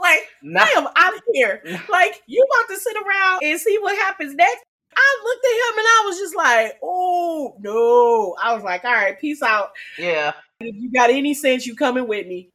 like, 0.00 0.20
Nah. 0.42 0.62
I 0.62 0.68
am 0.76 0.86
out 0.96 1.14
of 1.14 1.20
here. 1.32 1.62
Like, 1.88 2.22
you 2.26 2.44
about 2.44 2.74
to 2.74 2.80
sit 2.80 2.96
around 2.96 3.42
and 3.44 3.60
see 3.60 3.78
what 3.78 3.96
happens 3.96 4.34
next? 4.34 4.64
I 4.96 5.20
looked 5.24 5.44
at 5.44 5.52
him 5.52 5.78
and 5.78 5.86
I 5.88 6.02
was 6.06 6.18
just 6.18 6.36
like, 6.36 6.78
oh 6.82 7.56
no. 7.60 8.36
I 8.42 8.54
was 8.54 8.62
like, 8.64 8.84
all 8.84 8.92
right, 8.92 9.18
peace 9.20 9.42
out. 9.42 9.70
Yeah, 9.96 10.32
If 10.60 10.76
you 10.76 10.92
got 10.92 11.10
any 11.10 11.34
sense, 11.34 11.66
you 11.66 11.76
coming 11.76 12.06
with 12.08 12.26
me. 12.26 12.50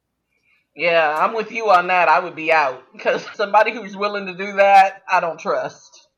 yeah, 0.74 1.16
I'm 1.18 1.34
with 1.34 1.50
you 1.52 1.70
on 1.70 1.88
that. 1.88 2.08
I 2.08 2.20
would 2.20 2.36
be 2.36 2.52
out 2.52 2.82
because 2.92 3.26
somebody 3.34 3.72
who's 3.72 3.96
willing 3.96 4.26
to 4.26 4.34
do 4.34 4.52
that, 4.54 5.02
I 5.08 5.20
don't 5.20 5.38
trust. 5.40 6.08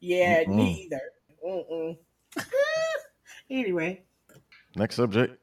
Yeah, 0.00 0.44
Mm-mm. 0.46 0.46
me 0.48 0.88
either. 0.90 1.00
Mm-mm. 1.46 1.98
anyway, 3.50 4.04
Next 4.74 4.96
subject. 4.96 5.40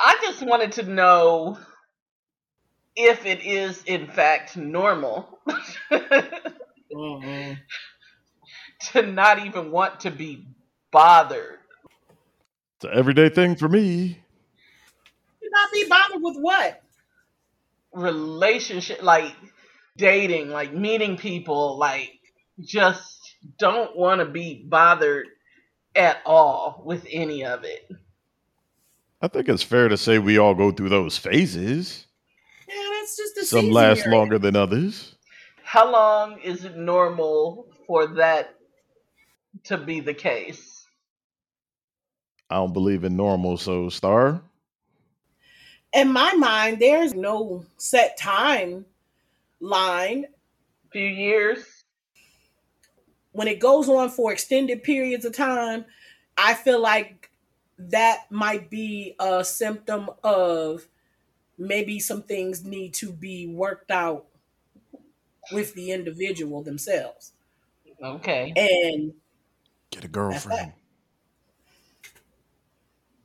I 0.00 0.18
just 0.22 0.42
wanted 0.42 0.72
to 0.72 0.82
know 0.84 1.58
if 2.96 3.26
it 3.26 3.44
is 3.44 3.84
in 3.84 4.06
fact 4.08 4.56
normal 4.56 5.38
Mm-mm. 6.92 7.58
to 8.92 9.02
not 9.02 9.44
even 9.44 9.70
want 9.70 10.00
to 10.00 10.10
be 10.10 10.46
bothered. 10.90 11.58
It's 12.76 12.84
an 12.84 12.90
everyday 12.92 13.28
thing 13.28 13.56
for 13.56 13.68
me. 13.68 14.20
You 15.42 15.50
not 15.50 15.72
be 15.72 15.86
bothered 15.88 16.22
with 16.22 16.36
what? 16.38 16.82
Relationship, 17.92 19.02
like 19.02 19.34
dating, 19.96 20.50
like 20.50 20.74
meeting 20.74 21.16
people, 21.16 21.78
like 21.78 22.12
just 22.60 23.34
don't 23.58 23.96
want 23.96 24.20
to 24.20 24.26
be 24.26 24.64
bothered 24.68 25.26
at 25.94 26.18
all 26.26 26.82
with 26.84 27.06
any 27.10 27.44
of 27.44 27.64
it. 27.64 27.90
I 29.22 29.28
think 29.28 29.48
it's 29.48 29.62
fair 29.62 29.88
to 29.88 29.96
say 29.96 30.18
we 30.18 30.38
all 30.38 30.54
go 30.54 30.70
through 30.70 30.90
those 30.90 31.16
phases. 31.16 32.06
Yeah, 32.68 32.74
that's 32.98 33.16
just 33.16 33.34
the 33.34 33.44
Some 33.44 33.70
last 33.70 34.06
longer 34.06 34.38
than 34.38 34.56
others. 34.56 35.14
How 35.62 35.90
long 35.90 36.38
is 36.40 36.64
it 36.64 36.76
normal 36.76 37.66
for 37.86 38.06
that 38.16 38.55
to 39.66 39.76
be 39.78 40.00
the 40.00 40.14
case? 40.14 40.86
I 42.50 42.56
don't 42.56 42.72
believe 42.72 43.04
in 43.04 43.16
normal, 43.16 43.56
so 43.56 43.88
star. 43.88 44.40
in 45.92 46.12
my 46.12 46.32
mind, 46.34 46.78
there's 46.78 47.14
no 47.14 47.64
set 47.76 48.16
time 48.16 48.84
line. 49.60 50.26
few 50.90 51.06
years? 51.06 51.84
When 53.32 53.48
it 53.48 53.60
goes 53.60 53.88
on 53.88 54.10
for 54.10 54.32
extended 54.32 54.82
periods 54.82 55.24
of 55.24 55.34
time, 55.34 55.84
I 56.36 56.54
feel 56.54 56.80
like 56.80 57.30
that 57.78 58.30
might 58.30 58.70
be 58.70 59.14
a 59.18 59.44
symptom 59.44 60.08
of 60.22 60.86
maybe 61.58 61.98
some 61.98 62.22
things 62.22 62.64
need 62.64 62.94
to 62.94 63.12
be 63.12 63.46
worked 63.46 63.90
out 63.90 64.26
with 65.52 65.74
the 65.74 65.92
individual 65.92 66.62
themselves. 66.62 67.32
Okay. 68.02 68.52
And 68.56 69.14
Get 69.90 70.04
a 70.04 70.08
girlfriend. 70.08 70.72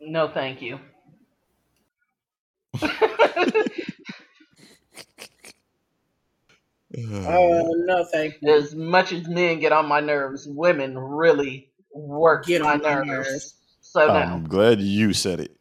No, 0.04 0.28
thank 0.34 0.64
you. 0.64 0.80
Oh 6.94 7.74
no, 7.86 8.04
thank 8.12 8.36
you. 8.42 8.54
as 8.54 8.76
much 8.76 9.12
as 9.14 9.28
men 9.28 9.60
get 9.60 9.72
on 9.72 9.86
my 9.88 10.00
nerves, 10.02 10.46
women 10.48 10.98
really 10.98 11.70
work 11.94 12.46
Get 12.46 12.62
my 12.64 12.74
on 12.74 12.82
my 12.82 12.96
nerves. 12.96 13.08
nerves. 13.08 13.56
So 13.82 14.02
oh, 14.02 14.14
now, 14.14 14.22
I'm 14.36 14.44
glad 14.44 14.82
you 14.82 15.14
said 15.14 15.40
it. 15.40 15.56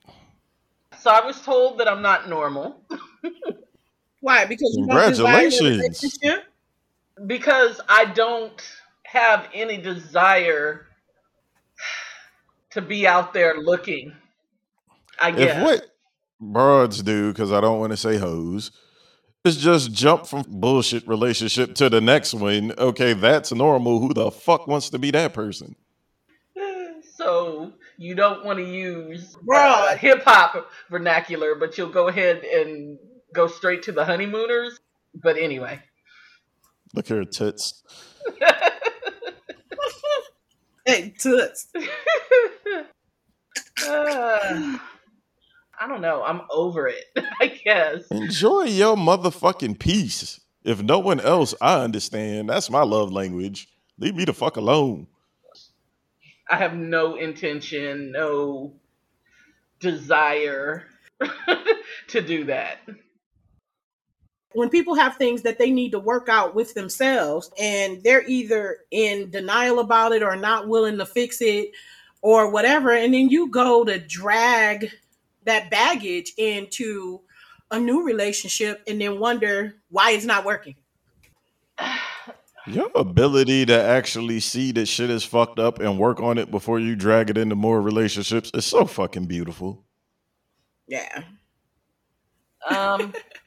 so 0.99 1.11
I 1.11 1.25
was 1.25 1.41
told 1.43 1.79
that 1.79 1.89
I'm 1.89 2.03
not 2.03 2.29
normal 2.29 2.83
Why? 4.21 4.45
Because 4.45 4.77
you 4.79 4.87
don't 4.87 5.09
desire 5.09 5.49
Congratulations. 5.49 6.03
relationship? 6.03 6.45
because 7.27 7.81
I 7.89 8.07
don't 8.07 8.63
have 9.05 9.49
any 9.53 9.77
desire 9.79 10.87
to 12.73 12.81
be 12.81 13.07
out 13.07 13.33
there 13.33 13.57
looking. 13.59 14.13
I 15.21 15.31
guess. 15.33 15.57
If 15.57 15.63
what 15.63 15.87
broads 16.41 17.03
do, 17.03 17.33
because 17.33 17.53
I 17.53 17.61
don't 17.61 17.79
want 17.79 17.93
to 17.93 17.97
say 17.97 18.17
hoes, 18.17 18.71
is 19.45 19.57
just 19.57 19.93
jump 19.93 20.27
from 20.27 20.45
bullshit 20.49 21.07
relationship 21.07 21.75
to 21.77 21.89
the 21.89 22.01
next 22.01 22.35
one, 22.35 22.73
okay, 22.79 23.13
that's 23.13 23.53
normal. 23.53 24.01
Who 24.01 24.15
the 24.15 24.31
fuck 24.31 24.67
wants 24.67 24.91
to 24.91 24.99
be 24.99 25.11
that 25.13 25.33
person? 25.33 25.77
So 27.03 27.75
you 27.99 28.15
don't 28.15 28.47
want 28.47 28.59
to 28.61 28.65
use 28.65 29.35
uh, 29.37 29.41
Broad. 29.45 29.99
hip 29.99 30.23
hop 30.25 30.71
vernacular, 30.89 31.55
but 31.55 31.77
you'll 31.77 31.91
go 31.91 32.09
ahead 32.09 32.43
and 32.45 32.99
go 33.35 33.47
straight 33.47 33.83
to 33.83 33.93
the 33.93 34.07
honeymooners. 34.07 34.81
But 35.15 35.37
anyway, 35.37 35.83
Look 36.95 37.09
here, 37.09 37.25
tits. 37.25 37.83
Hey, 40.91 41.15
toots. 41.17 41.69
Uh, 43.89 44.77
I 45.81 45.89
don't 45.89 46.03
know. 46.03 46.23
I'm 46.23 46.43
over 46.51 46.87
it. 46.87 47.05
I 47.41 47.47
guess. 47.47 48.07
Enjoy 48.11 48.65
your 48.65 48.95
motherfucking 48.95 49.79
peace. 49.79 50.39
If 50.65 50.83
no 50.83 50.99
one 50.99 51.19
else, 51.19 51.55
I 51.63 51.81
understand. 51.83 52.51
That's 52.51 52.69
my 52.69 52.83
love 52.83 53.11
language. 53.11 53.69
Leave 53.99 54.15
me 54.15 54.27
the 54.27 54.35
fuck 54.35 54.59
alone. 54.59 55.07
I 56.51 56.57
have 56.57 56.75
no 56.75 57.15
intention, 57.15 58.13
no 58.13 58.75
desire 59.79 60.85
to 62.09 62.21
do 62.21 62.45
that. 62.45 62.81
When 64.55 64.69
people 64.69 64.95
have 64.95 65.17
things 65.17 65.43
that 65.43 65.59
they 65.59 65.71
need 65.71 65.91
to 65.93 65.99
work 66.01 66.29
out 66.29 66.55
with 66.55 66.75
themselves 66.75 67.51
and 67.61 68.03
they're 68.03 68.27
either 68.29 68.79
in 68.91 69.31
denial 69.31 69.79
about 69.79 70.13
it 70.13 70.23
or 70.23 70.37
not 70.37 70.69
willing 70.69 70.99
to 70.99 71.07
fix 71.07 71.41
it 71.41 71.71
or 72.23 72.51
whatever 72.51 72.93
and 72.93 73.15
then 73.15 73.29
you 73.31 73.49
go 73.51 73.85
to 73.85 73.99
drag 73.99 74.91
that 75.45 75.71
baggage 75.71 76.33
into 76.37 77.21
a 77.71 77.79
new 77.79 78.05
relationship 78.05 78.83
and 78.89 79.01
then 79.01 79.19
wonder 79.19 79.75
why 79.91 80.13
it's 80.13 80.25
not 80.27 80.45
working 80.45 80.77
Your 82.67 82.91
ability 82.95 83.67
to 83.67 83.83
actually 83.83 84.41
see 84.41 84.73
that 84.73 84.87
shit 84.87 85.11
is 85.11 85.25
fucked 85.25 85.59
up 85.59 85.81
and 85.81 85.99
work 85.99 86.21
on 86.21 86.39
it 86.39 86.51
before 86.51 86.79
you 86.79 86.95
drag 86.97 87.31
it 87.31 87.39
into 87.39 87.57
more 87.57 87.81
relationships 87.83 88.51
is 88.55 88.67
so 88.67 88.87
fucking 88.87 89.27
beautiful. 89.27 89.85
yeah 90.87 91.23
Um, 92.71 93.15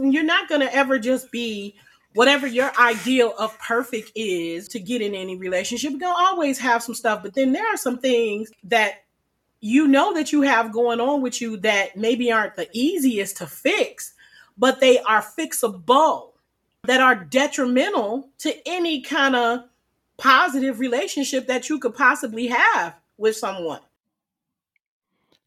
you're 0.00 0.24
not 0.24 0.48
going 0.48 0.60
to 0.60 0.74
ever 0.74 0.98
just 0.98 1.30
be 1.30 1.76
whatever 2.14 2.46
your 2.46 2.72
ideal 2.78 3.34
of 3.38 3.56
perfect 3.58 4.10
is 4.14 4.68
to 4.68 4.80
get 4.80 5.00
in 5.00 5.14
any 5.14 5.36
relationship. 5.36 5.92
You're 5.92 6.00
to 6.00 6.06
always 6.06 6.58
have 6.58 6.82
some 6.82 6.94
stuff, 6.94 7.22
but 7.22 7.34
then 7.34 7.52
there 7.52 7.66
are 7.66 7.76
some 7.76 7.98
things 7.98 8.50
that 8.64 9.04
you 9.60 9.86
know 9.86 10.14
that 10.14 10.32
you 10.32 10.42
have 10.42 10.72
going 10.72 11.00
on 11.00 11.22
with 11.22 11.40
you 11.40 11.58
that 11.58 11.96
maybe 11.96 12.32
aren't 12.32 12.56
the 12.56 12.68
easiest 12.72 13.36
to 13.38 13.46
fix, 13.46 14.14
but 14.56 14.80
they 14.80 14.98
are 15.00 15.22
fixable, 15.22 16.32
that 16.84 17.00
are 17.00 17.14
detrimental 17.14 18.30
to 18.38 18.56
any 18.66 19.02
kind 19.02 19.36
of 19.36 19.60
positive 20.16 20.80
relationship 20.80 21.46
that 21.46 21.68
you 21.68 21.78
could 21.78 21.94
possibly 21.94 22.46
have 22.46 22.94
with 23.18 23.36
someone. 23.36 23.80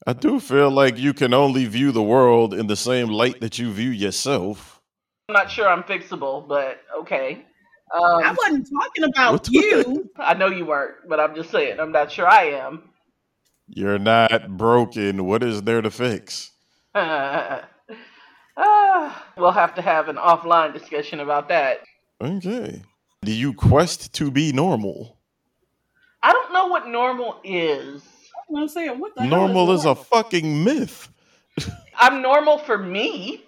I 0.06 0.14
do 0.14 0.40
feel 0.40 0.70
like 0.70 0.98
you 0.98 1.14
can 1.14 1.34
only 1.34 1.66
view 1.66 1.92
the 1.92 2.04
world 2.04 2.54
in 2.54 2.68
the 2.68 2.76
same 2.76 3.08
light 3.10 3.40
that 3.40 3.58
you 3.58 3.72
view 3.72 3.90
yourself. 3.90 4.82
I'm 5.30 5.34
not 5.34 5.50
sure 5.50 5.68
I'm 5.68 5.84
fixable, 5.84 6.46
but 6.48 6.82
okay. 7.00 7.46
I 7.94 8.30
Um, 8.30 8.36
wasn't 8.38 8.68
talking 8.82 9.04
about 9.06 9.48
you. 9.50 10.10
I 10.18 10.34
know 10.34 10.48
you 10.48 10.66
weren't, 10.66 11.08
but 11.08 11.20
I'm 11.20 11.36
just 11.36 11.52
saying. 11.52 11.80
I'm 11.80 11.92
not 11.92 12.12
sure 12.12 12.28
I 12.28 12.46
am. 12.46 12.90
You're 13.68 14.00
not 14.00 14.58
broken. 14.58 15.26
What 15.26 15.44
is 15.44 15.62
there 15.64 15.82
to 15.82 15.92
fix? 15.92 16.52
Ah, 18.56 19.26
we'll 19.36 19.52
have 19.52 19.74
to 19.74 19.82
have 19.82 20.10
an 20.10 20.18
offline 20.18 20.74
discussion 20.74 21.20
about 21.20 21.50
that. 21.50 21.80
Okay. 22.22 22.84
Do 23.24 23.32
you 23.32 23.52
quest 23.56 24.14
to 24.14 24.30
be 24.30 24.52
normal? 24.52 25.18
I 26.22 26.32
don't 26.32 26.54
know 26.54 26.68
what 26.68 26.88
normal 26.88 27.40
is. 27.44 28.04
I'm 28.56 28.68
saying, 28.68 29.00
what 29.00 29.16
the 29.16 29.22
hell 29.22 29.30
Normal 29.30 29.72
is 29.72 29.86
a 29.86 29.96
fucking 29.96 30.64
myth. 30.64 31.10
I'm 31.98 32.22
normal 32.22 32.58
for 32.58 32.78
me. 32.78 33.44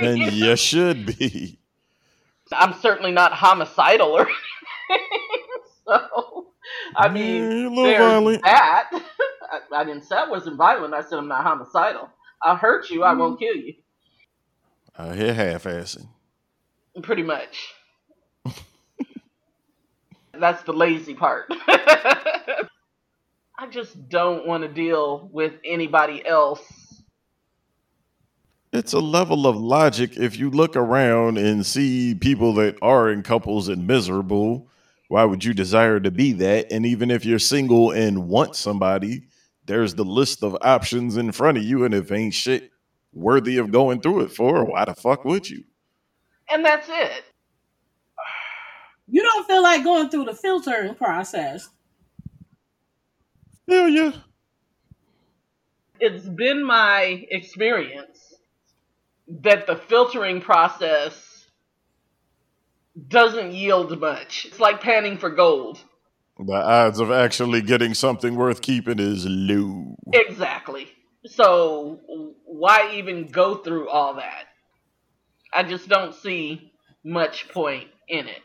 And 0.00 0.18
you 0.32 0.56
should 0.56 1.06
be. 1.06 1.58
I'm 2.52 2.74
certainly 2.74 3.12
not 3.12 3.32
homicidal 3.32 4.08
or 4.08 4.20
anything. 4.20 5.06
so, 5.86 6.46
I 6.96 7.08
mean, 7.08 7.36
you're 7.36 7.66
a 7.66 7.68
little 7.68 7.84
there's 7.84 7.98
violent. 7.98 8.42
that. 8.42 8.90
I, 9.52 9.80
I 9.80 9.84
didn't 9.84 10.04
say 10.04 10.16
I 10.16 10.28
wasn't 10.28 10.56
violent. 10.56 10.94
I 10.94 11.02
said 11.02 11.18
I'm 11.18 11.28
not 11.28 11.44
homicidal. 11.44 12.10
I'll 12.42 12.56
hurt 12.56 12.90
you. 12.90 13.04
I 13.04 13.14
won't 13.14 13.38
kill 13.38 13.54
you. 13.54 13.74
I 14.96 15.14
hear 15.14 15.32
half 15.32 15.64
assing. 15.64 16.08
Pretty 17.02 17.22
much. 17.22 17.72
That's 20.34 20.62
the 20.64 20.72
lazy 20.72 21.14
part. 21.14 21.50
I 23.62 23.66
just 23.68 24.08
don't 24.08 24.44
want 24.44 24.64
to 24.64 24.68
deal 24.68 25.28
with 25.30 25.52
anybody 25.64 26.26
else. 26.26 26.60
It's 28.72 28.92
a 28.92 28.98
level 28.98 29.46
of 29.46 29.54
logic 29.54 30.16
if 30.16 30.36
you 30.36 30.50
look 30.50 30.74
around 30.74 31.38
and 31.38 31.64
see 31.64 32.16
people 32.16 32.54
that 32.54 32.76
are 32.82 33.08
in 33.12 33.22
couples 33.22 33.68
and 33.68 33.86
miserable. 33.86 34.66
Why 35.06 35.22
would 35.22 35.44
you 35.44 35.54
desire 35.54 36.00
to 36.00 36.10
be 36.10 36.32
that? 36.32 36.72
And 36.72 36.84
even 36.84 37.08
if 37.08 37.24
you're 37.24 37.38
single 37.38 37.92
and 37.92 38.26
want 38.26 38.56
somebody, 38.56 39.28
there's 39.66 39.94
the 39.94 40.04
list 40.04 40.42
of 40.42 40.58
options 40.62 41.16
in 41.16 41.30
front 41.30 41.56
of 41.56 41.62
you. 41.62 41.84
And 41.84 41.94
if 41.94 42.10
ain't 42.10 42.34
shit 42.34 42.72
worthy 43.12 43.58
of 43.58 43.70
going 43.70 44.00
through 44.00 44.22
it 44.22 44.32
for, 44.32 44.64
why 44.64 44.86
the 44.86 44.94
fuck 44.96 45.24
would 45.24 45.48
you? 45.48 45.62
And 46.50 46.64
that's 46.64 46.88
it. 46.88 47.22
You 49.06 49.22
don't 49.22 49.46
feel 49.46 49.62
like 49.62 49.84
going 49.84 50.08
through 50.08 50.24
the 50.24 50.34
filtering 50.34 50.96
process. 50.96 51.68
Hell 53.68 53.88
yeah. 53.88 54.12
It's 56.00 56.28
been 56.28 56.64
my 56.64 57.26
experience 57.30 58.34
that 59.28 59.66
the 59.66 59.76
filtering 59.76 60.40
process 60.40 61.46
doesn't 63.08 63.52
yield 63.52 63.98
much. 64.00 64.46
It's 64.46 64.60
like 64.60 64.80
panning 64.80 65.16
for 65.16 65.30
gold. 65.30 65.78
The 66.38 66.54
odds 66.54 66.98
of 66.98 67.10
actually 67.10 67.62
getting 67.62 67.94
something 67.94 68.34
worth 68.34 68.62
keeping 68.62 68.98
is 68.98 69.26
low. 69.26 69.94
Exactly. 70.12 70.88
So 71.26 72.00
why 72.44 72.92
even 72.94 73.28
go 73.28 73.56
through 73.56 73.88
all 73.88 74.14
that? 74.14 74.44
I 75.52 75.62
just 75.62 75.88
don't 75.88 76.14
see 76.14 76.72
much 77.04 77.48
point 77.50 77.88
in 78.08 78.26
it. 78.26 78.40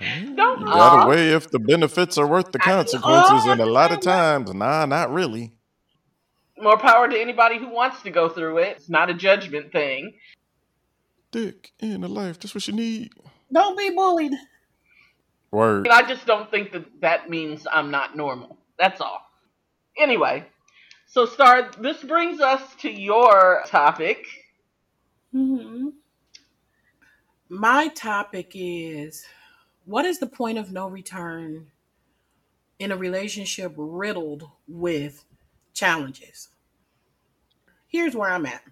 Don't 0.00 0.60
You 0.60 0.66
gotta 0.66 1.06
weigh 1.08 1.30
if 1.30 1.50
the 1.50 1.58
benefits 1.58 2.18
are 2.18 2.26
worth 2.26 2.52
the 2.52 2.58
consequences, 2.58 3.46
and 3.46 3.60
a 3.60 3.66
lot 3.66 3.92
of 3.92 4.00
times, 4.00 4.52
nah, 4.52 4.84
not 4.86 5.12
really. 5.12 5.52
More 6.58 6.78
power 6.78 7.08
to 7.08 7.18
anybody 7.18 7.58
who 7.58 7.68
wants 7.68 8.02
to 8.02 8.10
go 8.10 8.28
through 8.28 8.58
it. 8.58 8.76
It's 8.76 8.90
not 8.90 9.10
a 9.10 9.14
judgment 9.14 9.72
thing. 9.72 10.14
Dick 11.30 11.72
in 11.80 12.00
the 12.02 12.08
life, 12.08 12.38
that's 12.38 12.54
what 12.54 12.66
you 12.66 12.74
need. 12.74 13.12
Don't 13.52 13.76
be 13.76 13.90
bullied. 13.90 14.32
Word. 15.50 15.88
I 15.88 16.02
just 16.02 16.26
don't 16.26 16.50
think 16.50 16.72
that 16.72 16.84
that 17.00 17.30
means 17.30 17.66
I'm 17.70 17.90
not 17.90 18.16
normal. 18.16 18.58
That's 18.78 19.00
all. 19.00 19.20
Anyway, 19.98 20.44
so 21.06 21.24
Star, 21.24 21.70
this 21.80 22.02
brings 22.02 22.40
us 22.40 22.62
to 22.80 22.90
your 22.90 23.62
topic. 23.66 24.26
hmm 25.32 25.88
My 27.48 27.88
topic 27.88 28.52
is 28.54 29.24
what 29.86 30.04
is 30.04 30.18
the 30.18 30.26
point 30.26 30.58
of 30.58 30.72
no 30.72 30.88
return 30.88 31.68
in 32.78 32.92
a 32.92 32.96
relationship 32.96 33.72
riddled 33.76 34.50
with 34.68 35.24
challenges? 35.72 36.48
Here's 37.86 38.14
where 38.14 38.30
I'm 38.30 38.46
at. 38.46 38.62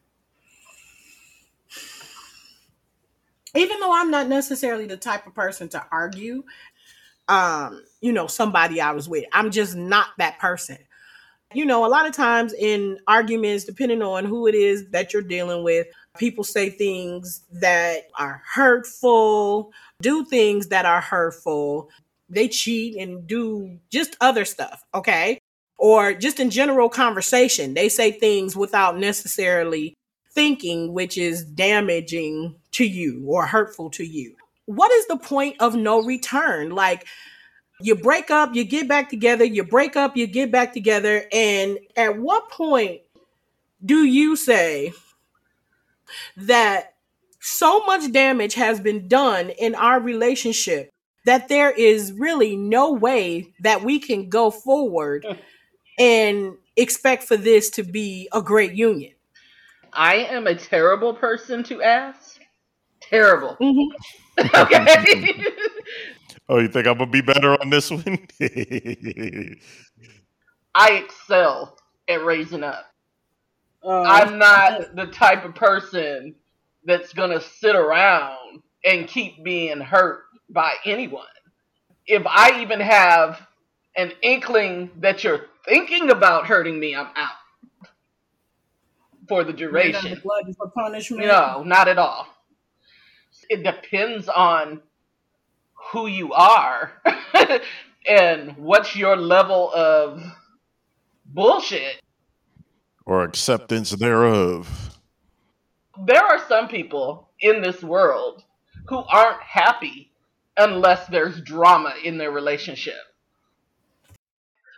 Even 3.54 3.78
though 3.78 3.94
I'm 3.94 4.10
not 4.10 4.26
necessarily 4.26 4.86
the 4.86 4.96
type 4.96 5.26
of 5.28 5.34
person 5.34 5.68
to 5.70 5.86
argue, 5.92 6.42
um, 7.28 7.84
you 8.00 8.12
know, 8.12 8.26
somebody 8.26 8.80
I 8.80 8.90
was 8.90 9.08
with. 9.08 9.24
I'm 9.32 9.52
just 9.52 9.76
not 9.76 10.08
that 10.18 10.40
person. 10.40 10.78
You 11.54 11.64
know, 11.64 11.86
a 11.86 11.88
lot 11.88 12.06
of 12.06 12.12
times 12.12 12.52
in 12.52 12.98
arguments, 13.06 13.62
depending 13.62 14.02
on 14.02 14.24
who 14.24 14.48
it 14.48 14.56
is 14.56 14.90
that 14.90 15.12
you're 15.12 15.22
dealing 15.22 15.62
with, 15.62 15.86
people 16.18 16.44
say 16.44 16.70
things 16.70 17.42
that 17.52 18.08
are 18.18 18.42
hurtful, 18.46 19.72
do 20.00 20.24
things 20.24 20.68
that 20.68 20.86
are 20.86 21.00
hurtful. 21.00 21.88
They 22.28 22.48
cheat 22.48 22.96
and 22.96 23.26
do 23.26 23.78
just 23.90 24.16
other 24.20 24.44
stuff, 24.44 24.82
okay? 24.94 25.38
Or 25.78 26.14
just 26.14 26.40
in 26.40 26.50
general 26.50 26.88
conversation, 26.88 27.74
they 27.74 27.88
say 27.88 28.12
things 28.12 28.56
without 28.56 28.98
necessarily 28.98 29.94
thinking, 30.32 30.92
which 30.92 31.18
is 31.18 31.44
damaging 31.44 32.54
to 32.72 32.84
you 32.84 33.24
or 33.26 33.46
hurtful 33.46 33.90
to 33.90 34.04
you. 34.04 34.34
What 34.66 34.90
is 34.92 35.06
the 35.06 35.16
point 35.16 35.56
of 35.60 35.74
no 35.74 36.02
return? 36.02 36.70
Like, 36.70 37.06
you 37.80 37.94
break 37.94 38.30
up, 38.30 38.54
you 38.54 38.64
get 38.64 38.88
back 38.88 39.10
together, 39.10 39.44
you 39.44 39.64
break 39.64 39.96
up, 39.96 40.16
you 40.16 40.26
get 40.26 40.50
back 40.50 40.72
together. 40.72 41.24
And 41.32 41.78
at 41.96 42.18
what 42.18 42.50
point 42.50 43.00
do 43.84 44.04
you 44.04 44.36
say 44.36 44.92
that 46.36 46.94
so 47.40 47.84
much 47.84 48.10
damage 48.12 48.54
has 48.54 48.80
been 48.80 49.06
done 49.08 49.50
in 49.50 49.74
our 49.74 50.00
relationship 50.00 50.90
that 51.24 51.48
there 51.48 51.70
is 51.70 52.12
really 52.12 52.56
no 52.56 52.92
way 52.92 53.52
that 53.60 53.82
we 53.82 53.98
can 53.98 54.28
go 54.28 54.50
forward 54.50 55.26
and 55.98 56.54
expect 56.76 57.24
for 57.24 57.36
this 57.36 57.70
to 57.70 57.82
be 57.82 58.28
a 58.32 58.42
great 58.42 58.72
union? 58.72 59.12
I 59.92 60.16
am 60.16 60.46
a 60.46 60.54
terrible 60.54 61.14
person 61.14 61.62
to 61.64 61.82
ask. 61.82 62.40
Terrible. 63.00 63.56
Mm-hmm. 63.60 64.46
okay. 64.56 65.44
Oh, 66.46 66.58
you 66.58 66.68
think 66.68 66.86
I'm 66.86 66.98
gonna 66.98 67.10
be 67.10 67.22
better 67.22 67.58
on 67.58 67.70
this 67.70 67.90
one? 67.90 68.18
I 70.74 70.90
excel 70.92 71.78
at 72.06 72.22
raising 72.22 72.62
up. 72.62 72.93
Uh, 73.84 74.02
I'm 74.02 74.38
not 74.38 74.96
the 74.96 75.06
type 75.06 75.44
of 75.44 75.54
person 75.54 76.34
that's 76.84 77.12
gonna 77.12 77.40
sit 77.40 77.76
around 77.76 78.62
and 78.84 79.06
keep 79.06 79.42
being 79.44 79.80
hurt 79.80 80.24
by 80.48 80.72
anyone. 80.84 81.24
If 82.06 82.22
I 82.26 82.62
even 82.62 82.80
have 82.80 83.46
an 83.96 84.12
inkling 84.22 84.90
that 84.98 85.24
you're 85.24 85.46
thinking 85.66 86.10
about 86.10 86.46
hurting 86.46 86.78
me, 86.78 86.94
I'm 86.94 87.08
out 87.16 87.88
for 89.28 89.44
the 89.44 89.52
duration. 89.52 90.20
blood 90.22 90.54
for 90.56 90.68
punishment. 90.70 91.26
No, 91.26 91.62
not 91.62 91.88
at 91.88 91.98
all. 91.98 92.26
It 93.48 93.62
depends 93.62 94.28
on 94.28 94.80
who 95.92 96.06
you 96.06 96.32
are 96.32 96.92
and 98.08 98.56
what's 98.56 98.96
your 98.96 99.16
level 99.16 99.70
of 99.74 100.22
bullshit. 101.26 102.00
Or 103.06 103.22
acceptance 103.24 103.90
thereof. 103.90 104.98
There 106.06 106.22
are 106.22 106.40
some 106.48 106.68
people 106.68 107.28
in 107.40 107.62
this 107.62 107.82
world 107.82 108.42
who 108.88 108.96
aren't 108.98 109.40
happy 109.42 110.10
unless 110.56 111.06
there's 111.08 111.40
drama 111.40 111.94
in 112.04 112.18
their 112.18 112.30
relationship. 112.30 112.94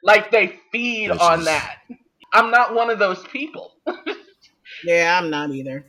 Like 0.03 0.31
they 0.31 0.61
feed 0.73 1.11
That's 1.11 1.23
on 1.23 1.39
just- 1.39 1.45
that. 1.47 1.79
I'm 2.33 2.51
not 2.51 2.75
one 2.75 2.91
of 2.91 2.99
those 2.99 3.23
people. 3.29 3.73
Yeah, 4.85 5.19
I'm 5.19 5.31
not 5.31 5.51
either. 5.51 5.87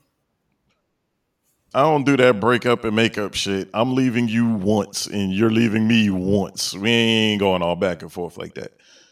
I 1.74 1.82
don't 1.82 2.06
do 2.06 2.16
that 2.18 2.40
breakup 2.40 2.86
and 2.86 2.96
makeup 2.96 3.34
shit. 3.34 3.70
I'm 3.74 3.94
leaving 3.96 4.28
you 4.30 4.48
once 4.54 5.08
and 5.08 5.34
you're 5.34 5.52
leaving 5.52 5.86
me 5.88 6.10
once. 6.10 6.74
We 6.74 6.90
ain't 6.90 7.40
going 7.42 7.62
all 7.62 7.76
back 7.76 8.02
and 8.02 8.12
forth 8.12 8.38
like 8.38 8.54
that. 8.54 8.72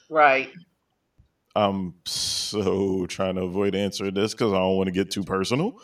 right. 0.10 0.50
I'm 1.56 1.94
so 2.06 3.06
trying 3.06 3.36
to 3.36 3.44
avoid 3.44 3.76
answering 3.76 4.14
this 4.14 4.34
because 4.34 4.52
I 4.52 4.58
don't 4.58 4.78
want 4.78 4.88
to 4.88 4.92
get 4.92 5.12
too 5.12 5.24
personal. 5.24 5.82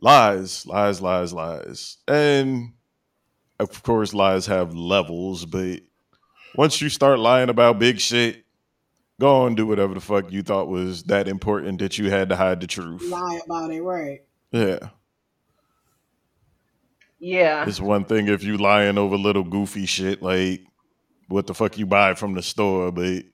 Lies, 0.00 0.66
lies, 0.66 1.00
lies, 1.02 1.32
lies. 1.32 1.98
And 2.08 2.72
of 3.60 3.82
course, 3.82 4.14
lies 4.14 4.46
have 4.46 4.74
levels, 4.74 5.44
but 5.44 5.80
once 6.54 6.80
you 6.80 6.88
start 6.88 7.18
lying 7.18 7.48
about 7.48 7.78
big 7.78 8.00
shit, 8.00 8.44
go 9.20 9.46
and 9.46 9.56
do 9.56 9.66
whatever 9.66 9.94
the 9.94 10.00
fuck 10.00 10.32
you 10.32 10.42
thought 10.42 10.68
was 10.68 11.04
that 11.04 11.28
important 11.28 11.78
that 11.80 11.98
you 11.98 12.10
had 12.10 12.28
to 12.30 12.36
hide 12.36 12.60
the 12.60 12.66
truth. 12.66 13.02
Lie 13.08 13.40
about 13.44 13.70
it, 13.72 13.82
right? 13.82 14.20
Yeah. 14.52 14.78
Yeah. 17.18 17.64
It's 17.66 17.80
one 17.80 18.04
thing 18.04 18.28
if 18.28 18.42
you 18.42 18.56
lying 18.56 18.98
over 18.98 19.16
little 19.16 19.44
goofy 19.44 19.86
shit 19.86 20.22
like 20.22 20.62
what 21.28 21.46
the 21.46 21.54
fuck 21.54 21.78
you 21.78 21.86
buy 21.86 22.14
from 22.14 22.34
the 22.34 22.42
store, 22.42 22.92
but 22.92 23.04
if 23.06 23.24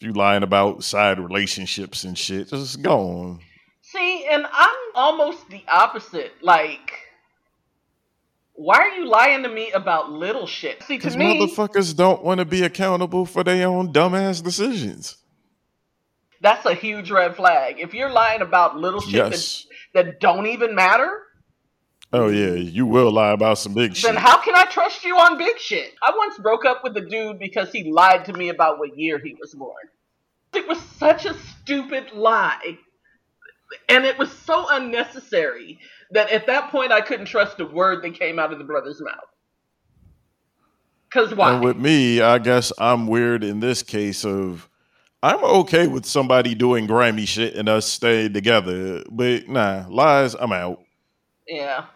you 0.00 0.12
lying 0.12 0.42
about 0.42 0.84
side 0.84 1.18
relationships 1.18 2.04
and 2.04 2.16
shit, 2.18 2.48
just 2.48 2.82
go 2.82 2.98
on. 3.00 3.40
See, 3.82 4.26
and 4.30 4.46
I'm 4.52 4.76
almost 4.94 5.48
the 5.50 5.62
opposite. 5.68 6.32
Like, 6.42 6.92
why 8.54 8.76
are 8.78 8.88
you 8.90 9.06
lying 9.08 9.42
to 9.42 9.48
me 9.48 9.70
about 9.72 10.10
little 10.12 10.46
shit? 10.46 10.82
See, 10.84 10.98
to 10.98 11.16
me, 11.18 11.40
motherfuckers 11.40 11.94
don't 11.96 12.22
want 12.22 12.38
to 12.38 12.44
be 12.44 12.62
accountable 12.62 13.26
for 13.26 13.42
their 13.44 13.66
own 13.68 13.92
dumbass 13.92 14.42
decisions. 14.42 15.16
that's 16.40 16.66
a 16.66 16.74
huge 16.74 17.10
red 17.10 17.34
flag. 17.36 17.76
If 17.80 17.94
you're 17.94 18.10
lying 18.10 18.42
about 18.42 18.76
little 18.76 19.00
shit 19.00 19.14
Yes. 19.14 19.66
that, 19.94 20.04
that 20.04 20.20
don't 20.20 20.46
even 20.46 20.74
matter, 20.74 21.22
Oh 22.16 22.28
yeah, 22.28 22.54
you 22.54 22.86
will 22.86 23.10
lie 23.10 23.32
about 23.32 23.58
some 23.58 23.74
big 23.74 23.96
shit. 23.96 24.04
then 24.04 24.14
how 24.14 24.40
can 24.40 24.54
I 24.54 24.66
trust 24.66 25.04
you 25.04 25.16
on 25.16 25.36
big 25.36 25.58
shit? 25.58 25.94
I 26.00 26.12
once 26.16 26.38
broke 26.38 26.64
up 26.64 26.84
with 26.84 26.96
a 26.96 27.00
dude 27.00 27.40
because 27.40 27.72
he 27.72 27.90
lied 27.90 28.24
to 28.26 28.32
me 28.32 28.50
about 28.50 28.78
what 28.78 28.96
year 28.96 29.18
he 29.18 29.34
was 29.34 29.52
born. 29.52 29.82
It 30.52 30.68
was 30.68 30.80
such 30.80 31.26
a 31.26 31.34
stupid 31.34 32.12
lie. 32.12 32.78
And 33.88 34.04
it 34.04 34.16
was 34.16 34.30
so 34.30 34.64
unnecessary 34.70 35.80
that 36.12 36.30
at 36.30 36.46
that 36.46 36.70
point 36.70 36.92
I 36.92 37.00
couldn't 37.00 37.26
trust 37.26 37.58
a 37.58 37.64
word 37.66 38.04
that 38.04 38.16
came 38.16 38.38
out 38.38 38.52
of 38.52 38.60
the 38.60 38.64
brother's 38.64 39.02
mouth. 39.02 39.16
Cause 41.10 41.34
why? 41.34 41.54
And 41.54 41.64
with 41.64 41.76
me, 41.76 42.20
I 42.20 42.38
guess 42.38 42.72
I'm 42.78 43.08
weird 43.08 43.42
in 43.42 43.58
this 43.58 43.82
case 43.82 44.24
of 44.24 44.68
I'm 45.20 45.42
okay 45.42 45.88
with 45.88 46.06
somebody 46.06 46.54
doing 46.54 46.86
grimy 46.86 47.26
shit 47.26 47.56
and 47.56 47.68
us 47.68 47.86
staying 47.86 48.34
together, 48.34 49.02
but 49.10 49.48
nah, 49.48 49.86
lies, 49.88 50.34
I'm 50.34 50.52
out. 50.52 50.80
yeah. 51.48 51.86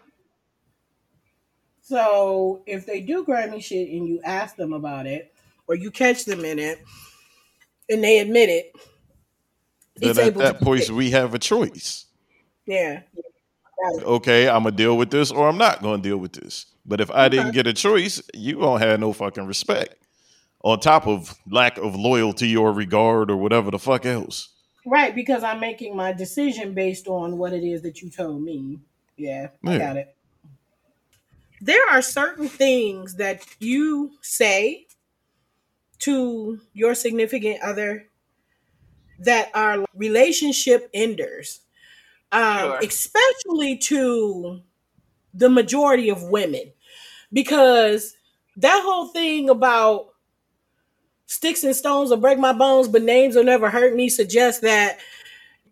So 1.89 2.61
if 2.67 2.85
they 2.85 3.01
do 3.01 3.23
grimy 3.23 3.59
shit 3.61 3.89
and 3.89 4.07
you 4.07 4.21
ask 4.23 4.55
them 4.55 4.73
about 4.73 5.07
it, 5.07 5.33
or 5.67 5.73
you 5.73 5.89
catch 5.89 6.23
them 6.23 6.45
in 6.45 6.59
it, 6.59 6.85
and 7.89 8.03
they 8.03 8.19
admit 8.19 8.49
it, 8.49 8.75
Then 9.95 10.11
it's 10.11 10.19
at 10.19 10.35
that 10.35 10.61
point, 10.61 10.87
we 10.91 11.09
have 11.09 11.33
a 11.33 11.39
choice. 11.39 12.05
yeah. 12.67 13.01
Okay, 14.03 14.47
I'm 14.47 14.65
gonna 14.65 14.75
deal 14.75 14.97
with 14.97 15.09
this, 15.09 15.31
or 15.31 15.49
I'm 15.49 15.57
not 15.57 15.81
gonna 15.81 16.01
deal 16.01 16.17
with 16.17 16.33
this. 16.33 16.67
But 16.85 17.01
if 17.01 17.09
I 17.09 17.27
didn't 17.27 17.53
get 17.53 17.65
a 17.65 17.73
choice, 17.73 18.21
you 18.35 18.59
don't 18.59 18.79
have 18.79 18.99
no 18.99 19.11
fucking 19.11 19.47
respect. 19.47 19.95
On 20.63 20.79
top 20.79 21.07
of 21.07 21.33
lack 21.49 21.77
of 21.77 21.95
loyalty 21.95 22.55
or 22.55 22.71
regard 22.71 23.31
or 23.31 23.37
whatever 23.37 23.71
the 23.71 23.79
fuck 23.79 24.05
else. 24.05 24.49
Right, 24.85 25.15
because 25.15 25.43
I'm 25.43 25.59
making 25.59 25.95
my 25.95 26.13
decision 26.13 26.75
based 26.75 27.07
on 27.07 27.39
what 27.39 27.51
it 27.53 27.63
is 27.63 27.81
that 27.81 28.03
you 28.03 28.11
told 28.11 28.43
me. 28.43 28.77
Yeah, 29.17 29.47
I 29.65 29.71
Yeah. 29.71 29.77
got 29.79 29.97
it. 29.97 30.15
There 31.61 31.87
are 31.89 32.01
certain 32.01 32.47
things 32.49 33.15
that 33.15 33.45
you 33.59 34.11
say 34.21 34.87
to 35.99 36.59
your 36.73 36.95
significant 36.95 37.61
other 37.61 38.09
that 39.19 39.49
are 39.53 39.85
relationship 39.93 40.89
enders, 40.93 41.61
um, 42.31 42.59
Sure. 42.59 42.79
especially 42.83 43.77
to 43.77 44.61
the 45.33 45.49
majority 45.49 46.09
of 46.09 46.23
women, 46.23 46.71
because 47.33 48.15
that 48.57 48.81
whole 48.85 49.07
thing 49.07 49.49
about 49.49 50.09
sticks 51.25 51.63
and 51.63 51.75
stones 51.75 52.09
will 52.09 52.17
break 52.17 52.39
my 52.39 52.53
bones, 52.53 52.87
but 52.87 53.03
names 53.03 53.35
will 53.35 53.43
never 53.43 53.69
hurt 53.69 53.95
me 53.95 54.09
suggests 54.09 54.61
that 54.61 54.99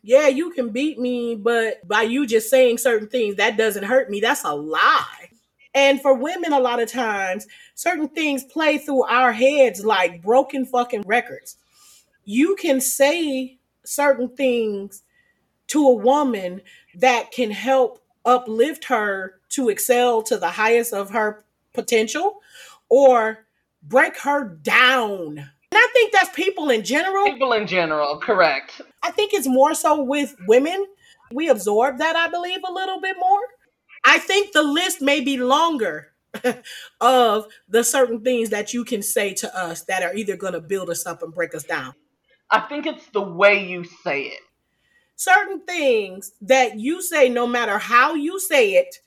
yeah, 0.04 0.28
you 0.30 0.52
can 0.52 0.69
beat 0.69 1.00
me, 1.00 1.36
but 1.36 1.86
by 1.88 2.04
you 2.04 2.26
just 2.28 2.50
saying 2.50 2.78
certain 2.78 3.08
things, 3.10 3.36
that 3.38 3.58
doesn't 3.58 3.84
hurt 3.84 4.10
me. 4.10 4.21
That's 4.21 4.45
a 4.45 4.54
lie. 4.56 5.30
And 5.77 6.01
for 6.01 6.15
women, 6.15 6.53
a 6.53 6.59
lot 6.59 6.81
of 6.81 6.91
times, 6.91 7.45
certain 7.75 8.07
things 8.07 8.43
play 8.43 8.79
through 8.79 9.03
our 9.03 9.31
heads 9.31 9.85
like 9.85 10.23
broken 10.23 10.65
fucking 10.65 11.03
records. 11.05 11.57
You 12.25 12.55
can 12.55 12.81
say 12.81 13.59
certain 13.85 14.35
things 14.35 15.03
to 15.67 15.87
a 15.87 15.93
woman 15.93 16.61
that 16.95 17.29
can 17.31 17.51
help 17.51 17.99
uplift 18.25 18.85
her 18.85 19.35
to 19.49 19.69
excel 19.69 20.23
to 20.23 20.37
the 20.37 20.49
highest 20.49 20.93
of 20.93 21.11
her 21.11 21.45
potential 21.73 22.39
or 22.89 23.45
break 23.83 24.17
her 24.21 24.45
down. 24.45 25.37
And 25.37 25.47
I 25.75 25.89
think 25.93 26.11
that's 26.11 26.35
people 26.35 26.71
in 26.71 26.83
general. 26.83 27.25
People 27.25 27.53
in 27.53 27.67
general, 27.67 28.17
correct. 28.17 28.81
I 29.03 29.11
think 29.11 29.31
it's 29.31 29.47
more 29.47 29.75
so 29.75 30.01
with 30.01 30.35
women. 30.47 30.87
We 31.31 31.49
absorb 31.49 31.99
that, 31.99 32.15
I 32.15 32.29
believe, 32.29 32.61
a 32.67 32.73
little 32.73 32.99
bit 32.99 33.15
more. 33.19 33.41
I 34.05 34.19
think 34.19 34.51
the 34.51 34.63
list 34.63 35.01
may 35.01 35.21
be 35.21 35.38
longer 35.38 36.13
of 37.01 37.47
the 37.67 37.83
certain 37.83 38.21
things 38.21 38.49
that 38.49 38.73
you 38.73 38.83
can 38.83 39.01
say 39.01 39.33
to 39.36 39.57
us 39.57 39.83
that 39.83 40.03
are 40.03 40.13
either 40.15 40.36
going 40.36 40.53
to 40.53 40.62
build 40.62 40.89
us 40.89 41.05
up 41.05 41.23
and 41.23 41.33
break 41.33 41.55
us 41.55 41.63
down. 41.63 41.93
I 42.49 42.62
think 42.62 42.86
it's 42.86 43.07
the 43.07 43.21
way 43.21 43.65
you 43.67 43.83
say 44.03 44.23
it. 44.23 44.41
Certain 45.15 45.62
things 45.62 46.33
that 46.41 46.79
you 46.79 47.01
say, 47.01 47.27
no 47.27 47.47
matter 47.47 47.77
how 47.77 48.13
you 48.13 48.39
say 48.39 48.75
it, 48.75 48.99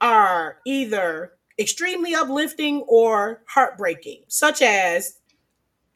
are 0.00 0.58
either 0.66 1.32
extremely 1.58 2.14
uplifting 2.14 2.80
or 2.88 3.42
heartbreaking, 3.46 4.22
such 4.26 4.62
as 4.62 5.20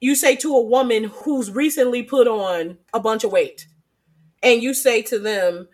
you 0.00 0.14
say 0.14 0.36
to 0.36 0.54
a 0.54 0.62
woman 0.62 1.04
who's 1.04 1.50
recently 1.50 2.02
put 2.02 2.28
on 2.28 2.78
a 2.92 3.00
bunch 3.00 3.24
of 3.24 3.32
weight, 3.32 3.66
and 4.42 4.62
you 4.62 4.74
say 4.74 5.02
to 5.02 5.18
them, 5.18 5.68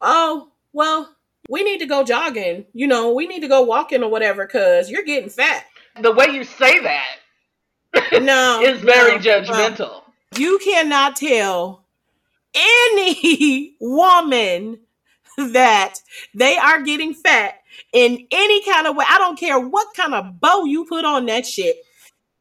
Oh, 0.00 0.52
well, 0.72 1.16
we 1.48 1.64
need 1.64 1.78
to 1.78 1.86
go 1.86 2.04
jogging. 2.04 2.66
You 2.72 2.86
know, 2.86 3.12
we 3.12 3.26
need 3.26 3.40
to 3.40 3.48
go 3.48 3.62
walking 3.62 4.02
or 4.02 4.10
whatever 4.10 4.46
because 4.46 4.90
you're 4.90 5.04
getting 5.04 5.30
fat. 5.30 5.64
The 6.00 6.12
way 6.12 6.26
you 6.32 6.44
say 6.44 6.80
that 6.80 7.16
No, 8.22 8.60
is 8.64 8.80
very 8.80 9.12
no, 9.16 9.18
judgmental. 9.18 9.78
no. 9.78 10.02
You 10.36 10.58
cannot 10.62 11.16
tell 11.16 11.84
any 12.54 13.76
woman 13.80 14.80
that 15.36 15.94
they 16.34 16.56
are 16.56 16.82
getting 16.82 17.14
fat 17.14 17.54
in 17.92 18.26
any 18.30 18.62
kind 18.64 18.86
of 18.86 18.96
way. 18.96 19.04
I 19.08 19.18
don't 19.18 19.38
care 19.38 19.58
what 19.58 19.94
kind 19.96 20.14
of 20.14 20.40
bow 20.40 20.64
you 20.64 20.84
put 20.84 21.04
on 21.04 21.26
that 21.26 21.46
shit. 21.46 21.76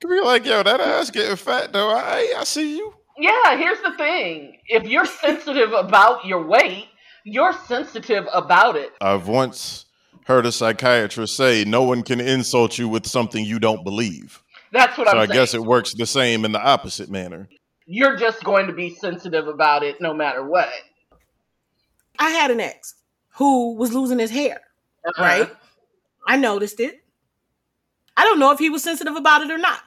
Could 0.02 0.10
be 0.10 0.20
like, 0.22 0.46
yo, 0.46 0.62
that 0.64 0.80
ass 0.80 1.10
getting 1.12 1.36
fat 1.36 1.74
though. 1.74 1.90
I 1.90 2.34
I 2.38 2.44
see 2.44 2.78
you. 2.78 2.94
Yeah, 3.18 3.58
here's 3.58 3.82
the 3.82 3.94
thing. 3.98 4.58
If 4.68 4.84
you're 4.84 5.06
sensitive 5.08 5.72
about 5.74 6.26
your 6.26 6.46
weight, 6.46 6.86
you're 7.30 7.54
sensitive 7.68 8.26
about 8.34 8.76
it. 8.78 8.92
I've 9.02 9.28
once 9.28 9.86
heard 10.26 10.46
a 10.46 10.52
psychiatrist 10.52 11.36
say 11.36 11.66
no 11.66 11.84
one 11.84 12.02
can 12.04 12.22
insult 12.22 12.78
you 12.78 12.88
with 12.88 13.06
something 13.06 13.44
you 13.44 13.60
don't 13.60 13.84
believe. 13.84 14.42
That's 14.72 14.98
what 14.98 15.08
So 15.08 15.12
I'm 15.12 15.18
So 15.18 15.22
I 15.22 15.26
saying. 15.28 15.38
guess 15.38 15.54
it 15.54 15.64
works 15.64 15.94
the 15.94 16.06
same 16.06 16.46
in 16.46 16.52
the 16.54 16.62
opposite 16.62 17.10
manner. 17.10 17.50
You're 17.86 18.18
just 18.18 18.44
going 18.44 18.68
to 18.68 18.74
be 18.74 18.96
sensitive 18.96 19.48
about 19.48 19.84
it 19.84 20.00
no 20.02 20.14
matter 20.14 20.44
what. 20.44 20.70
I 22.20 22.30
had 22.30 22.50
an 22.52 22.60
ex 22.62 22.96
who 23.36 23.76
was 23.76 23.94
losing 23.94 24.20
his 24.20 24.32
hair, 24.32 24.62
Uh-huh. 25.06 25.22
right? 25.24 25.50
I 26.28 26.38
noticed 26.38 26.80
it. 26.80 27.02
I 28.16 28.24
don't 28.24 28.40
know 28.40 28.52
if 28.52 28.60
he 28.60 28.70
was 28.70 28.84
sensitive 28.84 29.16
about 29.16 29.42
it 29.42 29.52
or 29.52 29.58
not, 29.58 29.80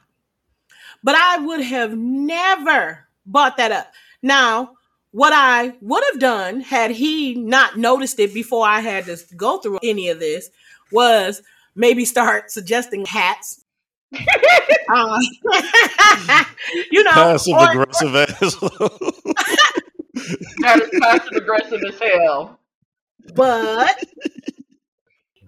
but 1.03 1.15
I 1.15 1.37
would 1.39 1.61
have 1.61 1.95
never 1.97 3.07
brought 3.25 3.57
that 3.57 3.71
up. 3.71 3.91
Now, 4.23 4.77
what 5.11 5.33
I 5.33 5.73
would 5.81 6.03
have 6.11 6.19
done 6.19 6.61
had 6.61 6.91
he 6.91 7.35
not 7.35 7.77
noticed 7.77 8.19
it 8.19 8.33
before 8.33 8.65
I 8.65 8.79
had 8.79 9.05
to 9.05 9.17
go 9.35 9.59
through 9.59 9.79
any 9.83 10.09
of 10.09 10.19
this 10.19 10.49
was 10.91 11.41
maybe 11.75 12.05
start 12.05 12.51
suggesting 12.51 13.05
hats. 13.05 13.63
Uh, 14.93 15.17
you 16.91 17.01
know, 17.01 17.11
Passive 17.11 17.53
or- 17.53 17.71
aggressive 17.71 18.13
asshole. 18.13 18.69
That 20.59 20.81
is 20.81 20.99
passive 21.01 21.31
aggressive 21.31 21.81
as 21.87 21.97
hell. 21.97 22.59
But 23.33 24.03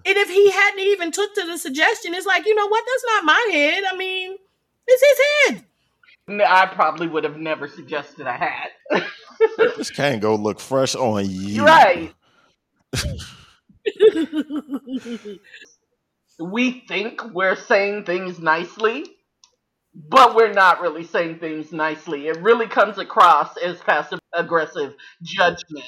and 0.06 0.18
if 0.18 0.30
he 0.30 0.52
hadn't 0.52 0.80
even 0.80 1.12
took 1.12 1.34
to 1.36 1.46
the 1.46 1.58
suggestion, 1.58 2.14
it's 2.14 2.26
like, 2.26 2.46
you 2.46 2.56
know 2.56 2.68
what? 2.68 2.84
That's 2.86 3.06
not 3.06 3.26
my 3.26 3.50
head. 3.52 3.84
I 3.92 3.98
mean, 3.98 4.38
it's 4.88 5.04
his 5.20 5.56
head. 5.58 5.66
N- 6.30 6.42
I 6.42 6.68
probably 6.68 7.08
would 7.08 7.24
have 7.26 7.38
never 7.38 7.68
suggested 7.68 8.28
a 8.28 8.34
hat. 8.34 8.70
this 9.58 9.92
can't 9.92 10.22
go 10.22 10.36
look 10.36 10.60
fresh 10.60 10.96
on 10.96 11.26
you. 11.30 11.66
Right. 11.66 12.14
We 16.40 16.84
think 16.88 17.24
we're 17.34 17.56
saying 17.56 18.06
things 18.06 18.40
nicely, 18.40 19.06
but 19.94 20.36
we're 20.36 20.54
not 20.54 20.82
really 20.82 21.04
saying 21.06 21.40
things 21.40 21.72
nicely. 21.72 22.28
It 22.28 22.42
really 22.42 22.68
comes 22.68 22.98
across 22.98 23.56
as 23.58 23.80
passive 23.80 24.20
aggressive 24.34 24.96
judgment. 25.22 25.86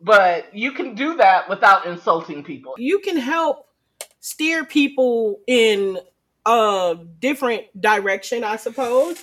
But 0.00 0.54
you 0.54 0.72
can 0.72 0.94
do 0.94 1.16
that 1.16 1.48
without 1.48 1.86
insulting 1.86 2.44
people. 2.44 2.74
you 2.78 3.00
can 3.00 3.16
help 3.16 3.66
steer 4.20 4.64
people 4.64 5.40
in 5.46 5.98
a 6.46 6.96
different 7.20 7.64
direction, 7.80 8.44
I 8.44 8.56
suppose. 8.56 9.22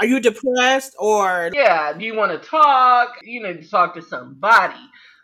Are 0.00 0.06
you 0.06 0.20
depressed 0.20 0.94
or 0.98 1.50
Yeah, 1.54 1.92
do 1.92 2.04
you 2.04 2.14
want 2.16 2.32
to 2.32 2.48
talk? 2.48 3.10
You 3.22 3.42
need 3.42 3.62
to 3.62 3.68
talk 3.68 3.94
to 3.94 4.02
somebody, 4.02 4.80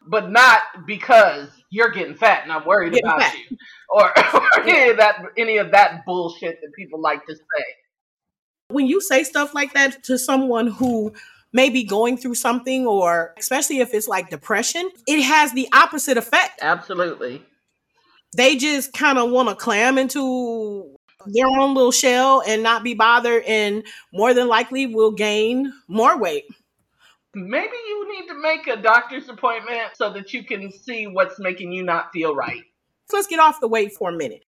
but 0.06 0.30
not 0.30 0.61
because 0.87 1.48
you're 1.70 1.90
getting 1.90 2.14
fat 2.14 2.44
and 2.44 2.52
I'm 2.52 2.64
worried 2.64 2.92
Getting 2.92 3.06
about 3.06 3.22
fat. 3.22 3.34
you, 3.50 3.56
or, 3.90 4.12
or 4.34 4.61
any 4.62 4.90
of 4.90 4.96
that 4.98 5.22
any 5.37 5.56
of 5.58 5.70
that 5.72 6.04
bullshit 6.06 6.61
that 6.62 6.72
people 6.76 7.00
like 7.00 7.26
to 7.26 7.34
say. 7.34 7.64
when 8.68 8.87
you 8.87 9.00
say 9.00 9.24
stuff 9.24 9.54
like 9.54 9.72
that 9.74 10.02
to 10.04 10.18
someone 10.18 10.66
who 10.68 11.12
may 11.52 11.70
be 11.70 11.82
going 11.82 12.16
through 12.18 12.34
something 12.34 12.87
or 12.87 13.34
especially 13.38 13.80
if 13.80 13.94
it's 13.94 14.06
like 14.06 14.30
depression, 14.30 14.88
it 15.06 15.22
has 15.22 15.52
the 15.52 15.66
opposite 15.72 16.16
effect. 16.18 16.61
Absolutely. 16.62 17.42
they 18.37 18.54
just 18.56 18.92
kind 18.92 19.18
of 19.18 19.30
want 19.30 19.48
to 19.48 19.54
clam 19.54 19.96
into 19.98 20.94
their 21.26 21.46
own 21.46 21.74
little 21.74 21.92
shell 21.92 22.42
and 22.46 22.62
not 22.62 22.85
be 22.85 22.94
bothered 22.94 23.42
and 23.44 23.85
more 24.12 24.35
than 24.35 24.48
likely 24.48 24.87
will 24.87 25.11
gain 25.11 25.72
more 25.88 26.18
weight 26.18 26.44
Maybe 27.35 27.76
you 27.87 28.20
need 28.20 28.26
to 28.28 28.35
make 28.40 28.66
a 28.66 28.76
doctor's 28.76 29.28
appointment 29.28 29.90
so 29.94 30.11
that 30.12 30.33
you 30.33 30.42
can 30.42 30.72
see 30.72 31.07
what's 31.07 31.38
making 31.38 31.72
you 31.72 31.83
not 31.83 32.11
feel 32.12 32.35
right. 32.35 32.62
so 33.11 33.16
let's 33.16 33.28
get 33.28 33.38
off 33.38 33.61
the 33.61 33.68
weight 33.68 33.92
for 33.92 34.11
a 34.11 34.16
minute 34.16 34.44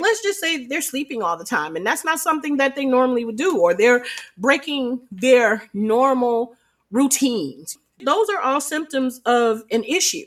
let's 0.00 0.22
just 0.22 0.40
say 0.40 0.66
they're 0.66 0.80
sleeping 0.80 1.22
all 1.22 1.36
the 1.36 1.44
time 1.44 1.76
and 1.76 1.86
that's 1.86 2.04
not 2.04 2.18
something 2.18 2.56
that 2.56 2.76
they 2.76 2.84
normally 2.84 3.24
would 3.24 3.36
do 3.36 3.58
or 3.58 3.74
they're 3.74 4.04
breaking 4.38 5.00
their 5.10 5.68
normal 5.74 6.54
routines 6.90 7.78
those 8.02 8.28
are 8.30 8.40
all 8.40 8.60
symptoms 8.60 9.20
of 9.26 9.62
an 9.70 9.84
issue 9.84 10.24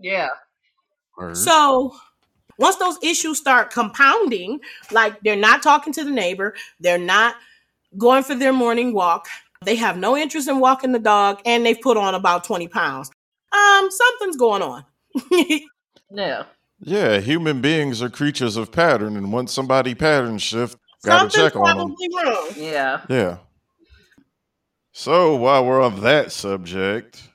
Yeah. 0.00 0.28
So 1.32 1.94
once 2.58 2.76
those 2.76 2.98
issues 3.02 3.38
start 3.38 3.70
compounding, 3.72 4.60
like 4.90 5.20
they're 5.20 5.36
not 5.36 5.62
talking 5.62 5.92
to 5.94 6.04
the 6.04 6.10
neighbor, 6.10 6.54
they're 6.80 6.98
not 6.98 7.36
going 7.98 8.22
for 8.22 8.34
their 8.34 8.52
morning 8.52 8.92
walk, 8.92 9.26
they 9.64 9.76
have 9.76 9.96
no 9.96 10.16
interest 10.16 10.48
in 10.48 10.60
walking 10.60 10.92
the 10.92 10.98
dog, 10.98 11.40
and 11.46 11.64
they've 11.64 11.80
put 11.80 11.96
on 11.96 12.14
about 12.14 12.44
20 12.44 12.68
pounds. 12.68 13.10
Um, 13.52 13.88
something's 13.90 14.36
going 14.36 14.62
on. 14.62 14.84
Yeah. 16.10 16.44
yeah, 16.80 17.18
human 17.18 17.60
beings 17.60 18.00
are 18.00 18.08
creatures 18.10 18.56
of 18.56 18.70
pattern, 18.70 19.16
and 19.16 19.32
once 19.32 19.52
somebody 19.52 19.96
pattern 19.96 20.38
shift, 20.38 20.78
gotta 21.04 21.28
something's 21.28 21.52
check 21.52 21.56
on 21.56 21.64
them. 21.66 21.76
probably 21.76 22.08
wrong. 22.14 22.48
Yeah. 22.56 23.00
Yeah. 23.08 23.36
So 24.92 25.34
while 25.34 25.66
we're 25.66 25.82
on 25.82 26.02
that 26.02 26.30
subject, 26.30 27.28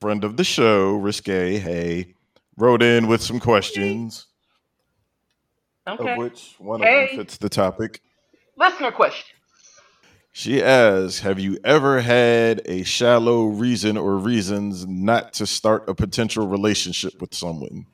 friend 0.00 0.24
of 0.24 0.38
the 0.38 0.44
show, 0.44 0.94
Risque, 0.94 1.58
hey, 1.58 2.14
wrote 2.56 2.82
in 2.82 3.06
with 3.06 3.20
some 3.20 3.38
questions, 3.38 4.26
Okay. 5.90 6.12
of 6.12 6.18
which 6.18 6.54
one 6.58 6.82
of 6.82 6.86
them 6.86 7.08
fits 7.16 7.36
the 7.38 7.48
topic. 7.48 8.02
Listener 8.56 8.92
question. 8.92 9.36
She 10.32 10.62
asks, 10.62 11.20
"Have 11.20 11.40
you 11.40 11.58
ever 11.64 12.00
had 12.00 12.62
a 12.64 12.84
shallow 12.84 13.46
reason 13.46 13.96
or 13.96 14.16
reasons 14.16 14.86
not 14.86 15.32
to 15.34 15.46
start 15.46 15.88
a 15.88 15.94
potential 15.94 16.46
relationship 16.46 17.20
with 17.20 17.34
someone?" 17.34 17.86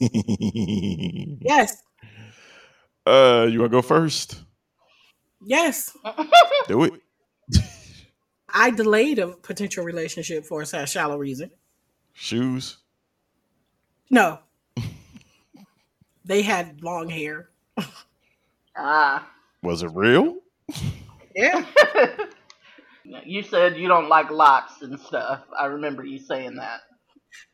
Yes, 0.00 1.82
uh, 3.06 3.46
you 3.48 3.60
want 3.60 3.70
to 3.70 3.76
go 3.78 3.82
first? 3.82 4.42
yes. 5.44 5.96
Do 6.68 6.84
it. 6.84 6.92
I 8.48 8.70
delayed 8.70 9.18
a 9.18 9.28
potential 9.28 9.84
relationship 9.84 10.44
for 10.44 10.62
a 10.62 10.86
shallow 10.86 11.16
reason. 11.18 11.50
Shoes. 12.14 12.78
No. 14.10 14.40
They 16.26 16.42
had 16.42 16.82
long 16.82 17.08
hair. 17.08 17.50
Ah. 18.76 19.26
Was 19.62 19.82
it 19.82 19.90
real? 19.94 20.36
Yeah. 21.34 21.64
you 23.24 23.42
said 23.42 23.76
you 23.76 23.88
don't 23.88 24.08
like 24.08 24.30
locks 24.30 24.82
and 24.82 25.00
stuff. 25.00 25.44
I 25.58 25.66
remember 25.66 26.04
you 26.04 26.18
saying 26.18 26.56
that. 26.56 26.80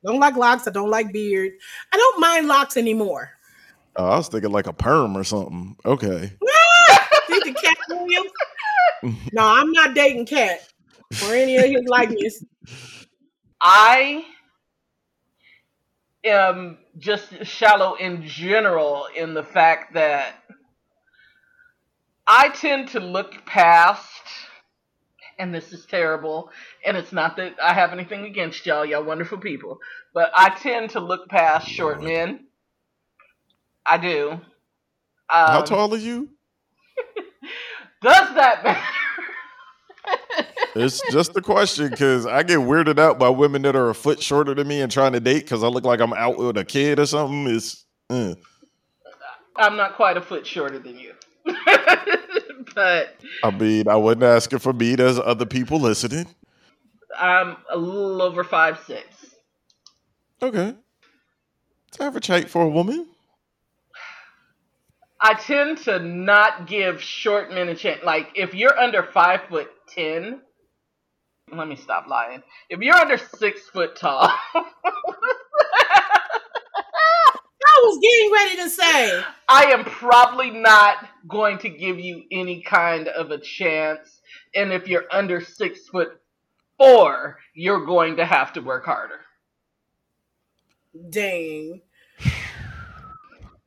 Don't 0.04 0.20
like 0.20 0.36
locks. 0.36 0.66
I 0.66 0.70
don't 0.70 0.90
like 0.90 1.12
beard. 1.12 1.52
I 1.92 1.96
don't 1.96 2.20
mind 2.20 2.48
locks 2.48 2.76
anymore. 2.76 3.30
Oh, 3.96 4.06
I 4.08 4.16
was 4.16 4.28
thinking 4.28 4.50
like 4.50 4.66
a 4.66 4.72
perm 4.72 5.16
or 5.16 5.24
something. 5.24 5.76
Okay. 5.84 6.32
Think 7.28 7.44
the 7.44 7.52
Cat 7.52 7.76
No, 9.32 9.42
I'm 9.46 9.70
not 9.72 9.94
dating 9.94 10.26
Cat 10.26 10.66
or 11.24 11.34
any 11.34 11.56
of 11.56 11.64
his 11.64 11.84
likeness. 11.86 12.44
I 13.60 14.24
am 16.24 16.78
just 16.98 17.44
shallow 17.44 17.94
in 17.94 18.26
general 18.26 19.06
in 19.16 19.34
the 19.34 19.42
fact 19.42 19.94
that 19.94 20.34
I 22.26 22.50
tend 22.50 22.88
to 22.90 23.00
look 23.00 23.44
past, 23.46 24.22
and 25.38 25.54
this 25.54 25.72
is 25.72 25.84
terrible, 25.86 26.50
and 26.84 26.96
it's 26.96 27.12
not 27.12 27.36
that 27.36 27.56
I 27.62 27.74
have 27.74 27.92
anything 27.92 28.24
against 28.24 28.64
y'all, 28.64 28.84
y'all 28.84 29.02
wonderful 29.02 29.38
people, 29.38 29.78
but 30.14 30.30
I 30.34 30.50
tend 30.50 30.90
to 30.90 31.00
look 31.00 31.28
past 31.28 31.68
short 31.68 32.02
men. 32.02 32.46
I 33.84 33.98
do. 33.98 34.30
Um, 34.30 34.40
How 35.28 35.62
tall 35.62 35.92
are 35.92 35.98
you? 35.98 36.28
Does 38.02 38.34
that 38.34 38.62
matter? 38.62 39.01
It's 40.74 41.02
just 41.10 41.36
a 41.36 41.42
question 41.42 41.90
because 41.90 42.24
I 42.24 42.42
get 42.42 42.58
weirded 42.58 42.98
out 42.98 43.18
by 43.18 43.28
women 43.28 43.62
that 43.62 43.76
are 43.76 43.90
a 43.90 43.94
foot 43.94 44.22
shorter 44.22 44.54
than 44.54 44.66
me 44.68 44.80
and 44.80 44.90
trying 44.90 45.12
to 45.12 45.20
date 45.20 45.44
because 45.44 45.62
I 45.62 45.68
look 45.68 45.84
like 45.84 46.00
I'm 46.00 46.12
out 46.14 46.38
with 46.38 46.56
a 46.56 46.64
kid 46.64 46.98
or 46.98 47.06
something. 47.06 47.46
It's 47.54 47.84
uh. 48.08 48.34
I'm 49.56 49.76
not 49.76 49.96
quite 49.96 50.16
a 50.16 50.22
foot 50.22 50.46
shorter 50.46 50.78
than 50.78 50.98
you. 50.98 51.12
but 52.74 53.16
I 53.44 53.50
mean, 53.50 53.88
I 53.88 53.96
wasn't 53.96 54.22
asking 54.22 54.60
for 54.60 54.72
me. 54.72 54.94
There's 54.94 55.18
other 55.18 55.44
people 55.46 55.78
listening. 55.78 56.26
I'm 57.18 57.56
a 57.70 57.76
little 57.76 58.22
over 58.22 58.42
five 58.44 58.80
six. 58.86 59.04
Okay, 60.42 60.74
it's 61.88 62.00
average 62.00 62.26
height 62.26 62.48
for 62.48 62.62
a 62.62 62.68
woman. 62.68 63.08
I 65.20 65.34
tend 65.34 65.78
to 65.84 66.00
not 66.00 66.66
give 66.66 67.00
short 67.00 67.52
men 67.52 67.68
a 67.68 67.74
chance. 67.74 68.00
Like 68.02 68.30
if 68.34 68.54
you're 68.54 68.76
under 68.78 69.02
five 69.02 69.42
foot 69.48 69.70
ten, 69.86 70.40
let 71.56 71.68
me 71.68 71.76
stop 71.76 72.06
lying. 72.08 72.42
If 72.70 72.80
you're 72.80 72.96
under 72.96 73.18
six 73.18 73.62
foot 73.68 73.96
tall, 73.96 74.32
I 77.64 77.80
was 77.84 77.98
getting 78.02 78.32
ready 78.32 78.56
to 78.62 78.70
say. 78.70 79.22
I 79.48 79.64
am 79.72 79.84
probably 79.84 80.50
not 80.50 81.08
going 81.28 81.58
to 81.58 81.68
give 81.68 82.00
you 82.00 82.22
any 82.30 82.62
kind 82.62 83.08
of 83.08 83.30
a 83.30 83.38
chance. 83.38 84.20
And 84.54 84.72
if 84.72 84.88
you're 84.88 85.04
under 85.10 85.40
six 85.40 85.88
foot 85.88 86.20
four, 86.78 87.38
you're 87.54 87.84
going 87.84 88.16
to 88.16 88.24
have 88.24 88.52
to 88.54 88.60
work 88.60 88.84
harder. 88.84 89.20
Dang. 91.10 91.80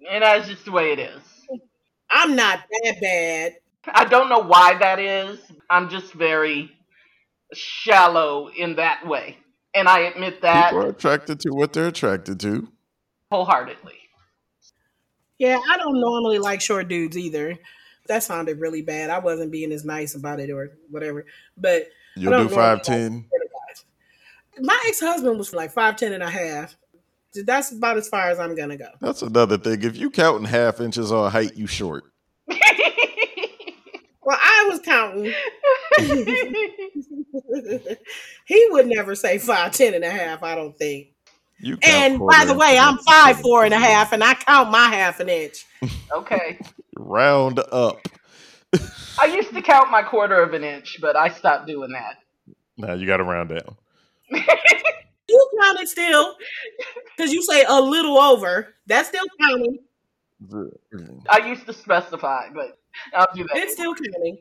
And 0.09 0.23
that's 0.23 0.47
just 0.47 0.65
the 0.65 0.71
way 0.71 0.91
it 0.91 0.99
is. 0.99 1.21
I'm 2.11 2.35
not 2.35 2.59
that 2.83 3.01
bad. 3.01 3.53
I 3.87 4.05
don't 4.05 4.29
know 4.29 4.39
why 4.39 4.75
that 4.77 4.99
is. 4.99 5.39
I'm 5.69 5.89
just 5.89 6.13
very 6.13 6.71
shallow 7.53 8.49
in 8.49 8.75
that 8.75 9.05
way. 9.07 9.37
And 9.73 9.87
I 9.89 9.99
admit 10.01 10.41
that 10.41 10.69
People 10.71 10.85
are 10.85 10.89
attracted 10.89 11.39
to 11.41 11.49
what 11.51 11.73
they're 11.73 11.87
attracted 11.87 12.39
to. 12.41 12.67
wholeheartedly. 13.31 13.93
Yeah, 15.37 15.59
I 15.69 15.77
don't 15.77 15.99
normally 15.99 16.39
like 16.39 16.61
short 16.61 16.87
dudes 16.87 17.17
either. 17.17 17.57
That 18.07 18.23
sounded 18.23 18.59
really 18.59 18.81
bad. 18.81 19.09
I 19.09 19.19
wasn't 19.19 19.51
being 19.51 19.71
as 19.73 19.83
nice 19.83 20.15
about 20.15 20.39
it 20.39 20.49
or 20.49 20.77
whatever. 20.89 21.25
But 21.57 21.89
You'll 22.15 22.31
don't 22.31 22.47
do 22.47 22.55
normally 22.55 22.77
five 22.77 22.81
ten. 22.83 23.25
my 24.59 24.81
ex-husband 24.87 25.37
was 25.37 25.53
like 25.53 25.73
5'10 25.73 26.13
and 26.13 26.23
a 26.23 26.29
half. 26.29 26.75
That's 27.45 27.73
about 27.73 27.97
as 27.97 28.07
far 28.07 28.29
as 28.29 28.39
I'm 28.39 28.55
gonna 28.55 28.77
go. 28.77 28.87
That's 29.01 29.21
another 29.23 29.57
thing. 29.57 29.83
If 29.83 29.97
you 29.97 30.09
counting 30.09 30.45
half 30.45 30.79
inches 30.79 31.11
on 31.11 31.29
height, 31.31 31.57
you 31.57 31.67
short. 31.67 32.05
Well, 34.27 34.39
I 34.41 34.67
was 34.71 34.79
counting. 34.79 35.31
he 38.45 38.67
would 38.71 38.87
never 38.87 39.15
say 39.15 39.37
5'10 39.37 39.95
and 39.95 40.03
a 40.03 40.09
half, 40.09 40.43
I 40.43 40.55
don't 40.55 40.77
think. 40.77 41.07
You 41.59 41.77
And 41.83 42.19
by 42.19 42.43
the 42.45 42.53
way, 42.53 42.77
I'm 42.77 42.97
five 42.99 43.39
four 43.39 43.63
and 43.63 43.73
a 43.73 43.79
half, 43.79 44.11
and 44.11 44.21
a 44.21 44.25
percent. 44.25 44.43
half, 44.43 44.45
and 44.45 44.63
I 44.63 44.63
count 44.65 44.71
my 44.71 44.87
half 44.87 45.19
an 45.19 45.29
inch. 45.29 45.65
okay. 46.11 46.59
Round 46.97 47.59
up. 47.71 48.07
I 49.19 49.27
used 49.27 49.53
to 49.53 49.61
count 49.61 49.89
my 49.89 50.03
quarter 50.03 50.41
of 50.41 50.53
an 50.53 50.63
inch, 50.63 50.97
but 50.99 51.15
I 51.15 51.29
stopped 51.29 51.67
doing 51.67 51.91
that. 51.91 52.17
Now 52.77 52.93
you 52.93 53.07
got 53.07 53.17
to 53.17 53.23
round 53.23 53.49
down. 53.49 53.75
You 55.27 55.49
count 55.61 55.79
it 55.79 55.87
still, 55.87 56.35
because 57.15 57.33
you 57.33 57.41
say 57.41 57.63
a 57.67 57.81
little 57.81 58.17
over. 58.17 58.75
That's 58.85 59.07
still 59.07 59.23
counting. 59.41 59.79
I 61.29 61.47
used 61.47 61.65
to 61.65 61.73
specify, 61.73 62.49
but 62.53 62.77
I'll 63.13 63.27
do 63.33 63.43
that. 63.43 63.57
It's 63.57 63.73
still 63.73 63.95
counting. 63.95 64.37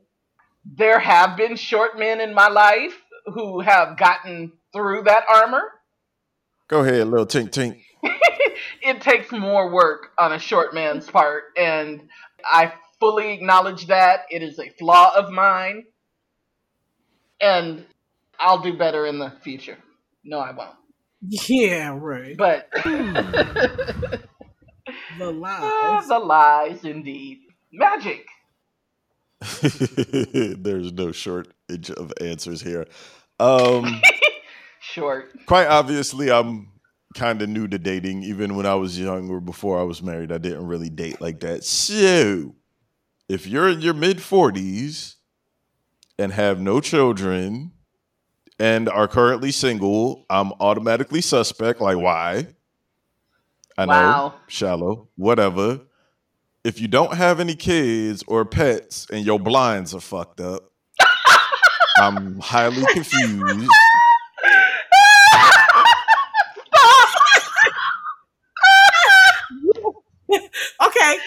There 0.64 0.98
have 0.98 1.36
been 1.36 1.56
short 1.56 1.98
men 1.98 2.20
in 2.20 2.34
my 2.34 2.48
life 2.48 2.94
who 3.26 3.60
have 3.60 3.96
gotten 3.98 4.52
through 4.72 5.02
that 5.04 5.24
armor. 5.28 5.62
Go 6.68 6.80
ahead, 6.80 7.06
little 7.08 7.26
tink 7.26 7.50
tink. 7.50 7.82
it 8.82 9.00
takes 9.00 9.30
more 9.30 9.70
work 9.72 10.08
on 10.18 10.32
a 10.32 10.38
short 10.38 10.74
man's 10.74 11.08
part, 11.08 11.44
and 11.56 12.08
I 12.44 12.72
fully 13.00 13.32
acknowledge 13.32 13.86
that. 13.88 14.20
It 14.30 14.42
is 14.42 14.58
a 14.58 14.70
flaw 14.78 15.12
of 15.14 15.30
mine, 15.30 15.84
and 17.40 17.84
I'll 18.40 18.60
do 18.62 18.76
better 18.76 19.06
in 19.06 19.18
the 19.18 19.30
future. 19.42 19.76
No, 20.24 20.38
I 20.38 20.52
won't. 20.52 20.76
Yeah, 21.26 21.96
right. 22.00 22.36
But 22.36 22.68
The 25.18 25.32
Ah, 25.42 25.96
lies. 25.98 26.08
the 26.08 26.18
lies, 26.18 26.84
indeed. 26.84 27.38
Magic. 27.72 28.26
There's 29.62 30.92
no 30.92 31.12
shortage 31.12 31.90
of 31.90 32.12
answers 32.20 32.60
here. 32.62 32.86
Um, 33.38 34.00
Short. 34.80 35.30
quite 35.46 35.66
obviously, 35.66 36.30
I'm 36.30 36.68
kind 37.14 37.40
of 37.42 37.48
new 37.48 37.66
to 37.68 37.78
dating. 37.78 38.22
Even 38.22 38.54
when 38.56 38.66
I 38.66 38.74
was 38.74 38.98
younger, 38.98 39.40
before 39.40 39.78
I 39.80 39.82
was 39.82 40.02
married, 40.02 40.30
I 40.32 40.38
didn't 40.38 40.66
really 40.66 40.90
date 40.90 41.20
like 41.20 41.40
that. 41.40 41.64
So, 41.64 42.54
if 43.28 43.46
you're 43.46 43.68
in 43.68 43.80
your 43.80 43.94
mid 43.94 44.18
40s 44.18 45.14
and 46.18 46.32
have 46.32 46.60
no 46.60 46.80
children 46.80 47.72
and 48.58 48.88
are 48.88 49.08
currently 49.08 49.50
single, 49.50 50.26
I'm 50.30 50.52
automatically 50.60 51.20
suspect. 51.22 51.80
Like, 51.80 51.96
why? 51.96 52.48
I 53.76 53.86
know, 53.86 53.92
Wow. 53.92 54.34
shallow, 54.46 55.08
whatever. 55.16 55.80
If 56.64 56.80
you 56.80 56.88
don't 56.88 57.14
have 57.14 57.40
any 57.40 57.54
kids 57.54 58.24
or 58.26 58.46
pets 58.46 59.06
and 59.12 59.24
your 59.24 59.38
blinds 59.38 59.94
are 59.94 60.00
fucked 60.00 60.40
up, 60.40 60.62
I'm 61.98 62.40
highly 62.40 62.84
confused. 62.92 63.68
Okay, 70.80 71.18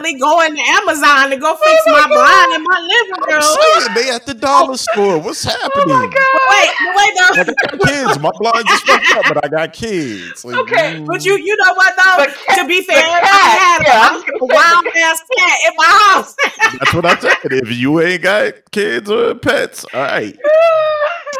currently 0.00 0.18
going 0.20 0.54
to 0.56 0.62
Amazon 0.62 1.30
to 1.30 1.36
go 1.36 1.56
fix 1.56 1.82
my 1.86 2.06
blind 2.08 2.52
in 2.54 2.62
my 2.64 2.80
living 2.80 3.22
I'm 3.22 3.34
room. 3.34 3.42
saying 3.42 3.94
they 3.94 4.10
at 4.14 4.26
the 4.26 4.34
dollar 4.34 4.76
store. 4.76 5.18
What's 5.18 5.44
happening? 5.44 5.70
Oh 5.76 5.86
my 5.86 6.06
god. 6.06 6.40
Wait, 6.50 6.70
wait, 6.96 7.14
I 7.20 7.30
no. 7.36 7.44
got 7.44 7.88
kids. 7.88 8.18
My 8.20 8.30
blinds 8.38 8.70
is 8.70 8.80
fucked 8.80 9.10
up, 9.16 9.24
but 9.34 9.44
I 9.44 9.48
got 9.48 9.72
kids. 9.72 10.44
Like, 10.44 10.56
Okay, 10.56 10.96
mm, 10.96 11.06
But 11.06 11.24
you, 11.24 11.36
you 11.38 11.56
know 11.56 11.74
what 11.74 11.94
though? 11.96 12.24
Cat- 12.46 12.58
to 12.58 12.66
be 12.66 12.82
fair, 12.82 13.02
cat, 13.02 13.22
I 13.22 13.26
had 13.56 13.82
yeah, 13.86 14.00
I 14.00 14.08
a- 14.10 14.14
was 14.14 14.24
a 14.24 14.44
wild 14.54 14.86
ass 14.96 15.22
cat 15.38 15.58
in 15.66 15.72
my 15.76 16.12
house. 16.14 16.36
that's 16.78 16.94
what 16.94 17.06
I 17.06 17.18
said. 17.18 17.36
If 17.52 17.76
you 17.76 18.00
ain't 18.00 18.22
got 18.22 18.54
kids 18.72 19.10
or 19.10 19.34
pets, 19.34 19.84
all 19.94 20.00
right. 20.02 20.36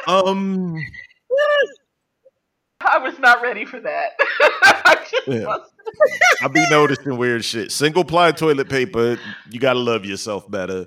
Um, 0.06 0.76
I 2.82 2.98
was 2.98 3.18
not 3.18 3.42
ready 3.42 3.64
for 3.64 3.78
that. 3.80 4.10
I 4.20 4.96
just 5.10 5.28
Yeah. 5.28 5.44
was- 5.46 5.66
I 6.42 6.48
be 6.48 6.64
noticing 6.70 7.16
weird 7.16 7.44
shit. 7.44 7.72
Single 7.72 8.04
ply 8.04 8.32
toilet 8.32 8.68
paper. 8.68 9.18
You 9.50 9.60
gotta 9.60 9.78
love 9.78 10.04
yourself 10.04 10.50
better. 10.50 10.86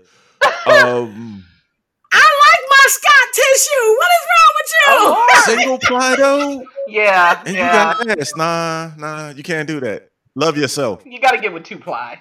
Um, 0.66 1.44
I 2.14 2.26
like 2.46 2.64
my 2.70 2.86
Scott 2.88 3.28
tissue. 3.34 3.96
What 3.96 4.10
is 4.12 4.28
wrong 4.30 4.54
with 4.58 4.72
you? 4.74 4.86
Oh, 4.88 5.42
single 5.46 5.80
ply 5.80 6.16
though, 6.18 6.66
yeah, 6.88 7.42
and 7.46 7.56
yeah. 7.56 7.94
you 8.00 8.06
got 8.06 8.20
ass. 8.20 8.34
Nah, 8.36 8.92
nah, 8.98 9.30
you 9.30 9.44
can't 9.44 9.68
do 9.68 9.80
that. 9.82 10.10
Love 10.36 10.58
yourself. 10.58 11.04
You 11.06 11.20
gotta 11.20 11.38
get 11.40 11.54
with 11.54 11.64
two 11.64 11.78
ply. 11.80 12.20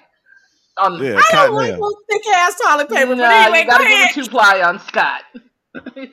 On, 0.77 0.93
Yeah, 1.03 1.09
I 1.09 1.11
don't 1.11 1.23
cotton 1.31 1.55
like 1.55 1.73
in. 1.73 1.81
thick 2.09 2.27
ass 2.33 2.55
toilet 2.59 2.89
paper. 2.89 3.15
Nah, 3.15 3.23
but 3.27 3.31
anyway, 3.31 3.59
you 3.59 3.65
gotta 3.67 3.83
ahead. 3.83 4.07
get 4.09 4.15
with 4.17 4.25
two 4.25 4.31
ply 4.31 4.61
on 4.61 4.79
Scott. 4.79 5.21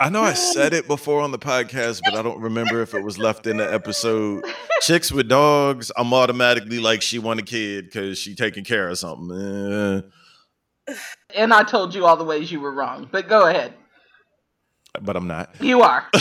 I 0.00 0.08
know 0.08 0.22
I 0.22 0.32
said 0.32 0.72
it 0.72 0.88
before 0.88 1.20
on 1.20 1.30
the 1.30 1.38
podcast, 1.38 2.00
but 2.04 2.14
I 2.14 2.22
don't 2.22 2.40
remember 2.40 2.82
if 2.82 2.92
it 2.94 3.04
was 3.04 3.18
left 3.18 3.46
in 3.46 3.58
the 3.58 3.72
episode. 3.72 4.44
Chicks 4.80 5.12
with 5.12 5.28
dogs, 5.28 5.92
I'm 5.96 6.12
automatically 6.12 6.80
like 6.80 7.02
she 7.02 7.18
want 7.20 7.38
a 7.40 7.44
kid 7.44 7.84
because 7.84 8.18
she 8.18 8.34
taking 8.34 8.64
care 8.64 8.88
of 8.88 8.98
something. 8.98 10.02
Eh, 10.88 10.94
And 11.36 11.54
I 11.54 11.62
told 11.62 11.94
you 11.94 12.04
all 12.06 12.16
the 12.16 12.24
ways 12.24 12.50
you 12.50 12.58
were 12.60 12.72
wrong, 12.72 13.08
but 13.12 13.28
go 13.28 13.46
ahead. 13.46 13.74
but 15.00 15.14
I'm 15.16 15.28
not. 15.28 15.54
You 15.60 15.82
are. 15.82 16.04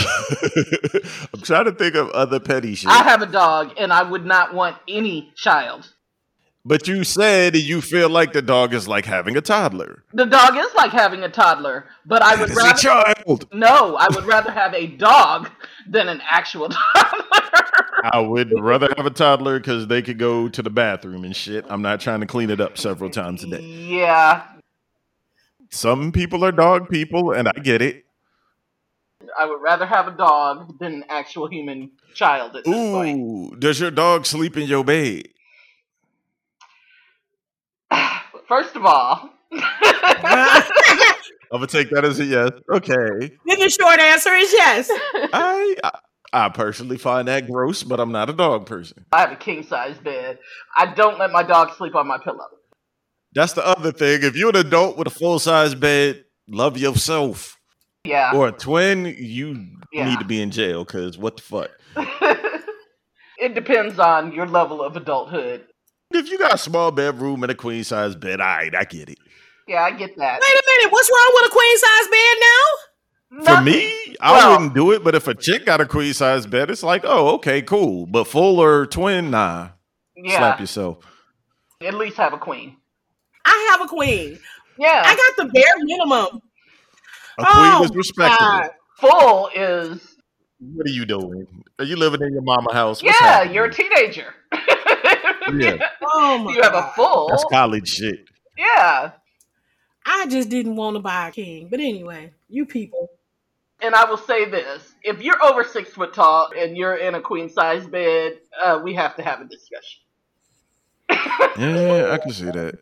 I'm 1.34 1.42
trying 1.42 1.66
to 1.66 1.72
think 1.72 1.96
of 1.96 2.10
other 2.12 2.40
petty 2.40 2.76
shit. 2.76 2.90
I 2.92 3.04
have 3.04 3.22
a 3.24 3.26
dog, 3.26 3.74
and 3.80 3.92
I 3.92 4.04
would 4.04 4.26
not 4.26 4.54
want 4.54 4.78
any 4.88 5.32
child. 5.36 5.92
But 6.66 6.88
you 6.88 7.04
said 7.04 7.56
you 7.56 7.82
feel 7.82 8.10
like 8.10 8.34
the 8.34 8.42
dog 8.42 8.74
is 8.74 8.88
like 8.88 9.06
having 9.06 9.36
a 9.38 9.42
toddler. 9.42 10.04
The 10.14 10.26
dog 10.26 10.56
is 10.58 10.74
like 10.76 10.92
having 10.92 11.24
a 11.24 11.30
toddler, 11.30 11.86
but 12.06 12.22
I 12.22 12.36
That 12.36 12.50
would 12.50 12.58
rather 12.58 12.78
child. 12.78 13.48
no. 13.54 13.96
I 13.96 14.08
would 14.10 14.26
rather 14.26 14.52
have 14.52 14.74
a 14.74 14.88
dog 14.88 15.50
than 15.88 16.08
an 16.08 16.22
actual 16.30 16.70
toddler. 16.96 17.66
I 18.04 18.20
would 18.20 18.52
rather 18.60 18.90
have 18.98 19.06
a 19.06 19.12
toddler 19.12 19.60
because 19.60 19.88
they 19.88 20.02
could 20.02 20.18
go 20.18 20.50
to 20.50 20.62
the 20.62 20.70
bathroom 20.70 21.24
and 21.24 21.36
shit. 21.36 21.66
I'm 21.70 21.82
not 21.82 22.00
trying 22.00 22.22
to 22.22 22.26
clean 22.26 22.50
it 22.50 22.60
up 22.62 22.78
several 22.78 23.10
times 23.10 23.44
a 23.44 23.48
day. 23.48 23.62
Yeah, 23.62 24.44
Some 25.70 26.12
people 26.12 26.44
are 26.44 26.52
dog 26.52 26.90
people, 26.90 27.32
and 27.32 27.48
I 27.48 27.52
get 27.54 27.82
it. 27.82 28.06
I 29.40 29.46
would 29.46 29.62
rather 29.62 29.86
have 29.86 30.08
a 30.08 30.12
dog 30.12 30.80
than 30.80 30.94
an 30.94 31.04
actual 31.10 31.48
human 31.48 31.92
child 32.16 32.56
at 32.56 32.64
this 32.66 32.74
point. 32.74 33.20
Ooh, 33.20 33.56
does 33.58 33.80
your 33.80 33.92
dog 33.92 34.26
sleep 34.26 34.58
in 34.58 34.68
your 34.68 34.84
bed? 34.84 35.28
First 38.52 38.76
of 38.76 38.86
all, 38.86 39.30
I'm 39.54 39.62
gonna 41.54 41.68
take 41.68 41.90
that 41.92 42.04
as 42.04 42.20
a 42.20 42.26
yes. 42.26 42.52
Okay. 42.70 43.32
the 43.46 43.70
short 43.70 43.98
answer 44.02 44.34
is 44.34 44.52
yes. 44.52 44.90
I, 44.92 45.76
I 45.82 45.92
I 46.34 46.50
personally 46.50 46.98
find 46.98 47.30
that 47.30 47.50
gross, 47.50 47.84
but 47.84 48.02
I'm 48.02 48.12
not 48.12 48.30
a 48.30 48.34
dog 48.34 48.66
person. 48.66 49.06
I 49.14 49.22
have 49.22 49.32
a 49.32 49.38
king 49.38 49.64
size 49.64 49.98
bed. 50.00 50.40
I 50.78 50.94
don't 50.94 51.18
let 51.18 51.32
my 51.32 51.44
dog 51.44 51.74
sleep 51.78 51.96
on 51.96 52.08
my 52.08 52.18
pillow. 52.18 52.48
That's 53.34 53.54
the 53.54 53.66
other 53.66 53.94
thing. 53.94 54.20
If 54.24 54.36
you're 54.36 54.50
an 54.50 54.58
adult 54.58 54.98
with 54.98 55.08
a 55.08 55.12
full 55.12 55.40
size 55.40 55.74
bed, 55.76 56.26
love 56.50 56.78
yourself. 56.78 57.58
Yeah. 58.04 58.32
Or 58.36 58.50
a 58.50 58.52
twin, 58.52 59.06
you 59.18 59.66
Yeah. 59.94 60.10
need 60.10 60.20
to 60.20 60.26
be 60.26 60.42
in 60.42 60.52
jail 60.52 60.84
because 60.84 61.18
what 61.18 61.38
the 61.38 61.44
fuck? 61.44 61.70
it 63.40 63.56
depends 63.56 63.98
on 63.98 64.34
your 64.34 64.46
level 64.48 64.82
of 64.82 64.98
adulthood. 64.98 65.66
If 66.14 66.30
you 66.30 66.38
got 66.38 66.54
a 66.54 66.58
small 66.58 66.92
bedroom 66.92 67.44
and 67.44 67.52
a 67.52 67.56
queen 67.56 67.84
size 67.84 68.16
bed, 68.16 68.42
all 68.42 68.48
right, 68.48 68.74
I 68.76 68.84
get 68.84 69.10
it. 69.10 69.18
Yeah, 69.68 69.82
I 69.84 69.92
get 69.92 70.16
that. 70.18 70.40
Wait 70.42 70.60
a 70.60 70.64
minute, 70.78 70.92
what's 70.92 71.10
wrong 71.10 71.32
with 71.36 71.52
a 71.52 71.54
queen 71.54 71.78
size 71.78 72.08
bed 72.08 72.38
now? 72.42 73.56
For 73.56 73.62
me, 73.62 74.16
I 74.20 74.32
Well- 74.34 74.52
wouldn't 74.52 74.74
do 74.76 74.92
it. 74.92 75.04
But 75.04 75.16
if 75.16 75.28
a 75.28 75.34
chick 75.34 75.66
got 75.66 75.80
a 75.82 75.86
queen 75.86 76.14
size 76.14 76.46
bed, 76.46 76.70
it's 76.70 76.84
like, 76.84 77.04
oh, 77.06 77.30
okay, 77.36 77.62
cool. 77.62 78.06
But 78.06 78.26
full 78.26 78.60
or 78.60 78.86
twin, 78.86 79.32
nah. 79.32 79.70
Yeah. 80.18 80.38
Slap 80.38 80.60
yourself. 80.60 80.98
At 81.82 81.94
least 81.94 82.18
have 82.18 82.34
a 82.34 82.38
queen. 82.38 82.76
I 83.46 83.68
have 83.72 83.82
a 83.82 83.88
queen. 83.88 84.38
Yeah. 84.78 85.02
I 85.06 85.16
got 85.16 85.46
the 85.48 85.52
bare 85.54 85.74
minimum. 85.80 86.42
A 87.40 87.46
queen 87.46 87.72
Oh, 87.74 87.84
is 87.86 87.92
respectable. 87.96 88.38
God. 88.38 88.70
Full 88.98 89.50
is 89.56 90.16
What 90.60 90.86
are 90.86 90.92
you 90.92 91.06
doing? 91.06 91.48
Are 91.80 91.86
you 91.86 91.96
living 91.96 92.22
in 92.22 92.34
your 92.34 92.44
mama 92.44 92.72
house? 92.74 93.02
What's 93.02 93.20
yeah, 93.20 93.28
happening? 93.28 93.56
you're 93.56 93.66
a 93.66 93.74
teenager. 93.74 94.36
Yeah. 95.54 95.90
Oh 96.04 96.38
my 96.40 96.54
you 96.54 96.62
have 96.62 96.74
a 96.76 96.92
full. 96.96 97.28
That's 97.30 97.46
college 97.52 97.88
shit. 97.88 98.20
Yeah. 98.58 99.12
I 100.06 100.26
just 100.28 100.50
didn't 100.50 100.76
want 100.76 100.96
to 100.96 101.00
buy 101.00 101.30
a 101.30 101.32
king. 101.32 101.68
But 101.70 101.80
anyway, 101.80 102.34
you 102.50 102.66
people. 102.66 103.10
And 103.82 103.96
I 103.96 104.06
will 104.10 104.18
say 104.18 104.46
this: 104.46 104.94
if 105.04 105.22
you're 105.22 105.44
over 105.44 105.64
six 105.64 105.92
foot 105.94 106.14
tall 106.14 106.50
and 106.58 106.76
you're 106.78 106.96
in 106.96 107.16
a 107.16 107.22
queen 107.22 107.50
size 107.50 107.86
bed, 107.88 108.40
uh, 108.64 108.80
we 108.84 108.94
have 108.96 109.16
to 109.16 109.22
have 109.24 109.42
a 109.42 109.46
discussion. 109.46 110.02
Yeah, 111.58 112.12
I 112.12 112.18
can 112.18 112.32
see 112.32 112.46
that. 112.46 112.80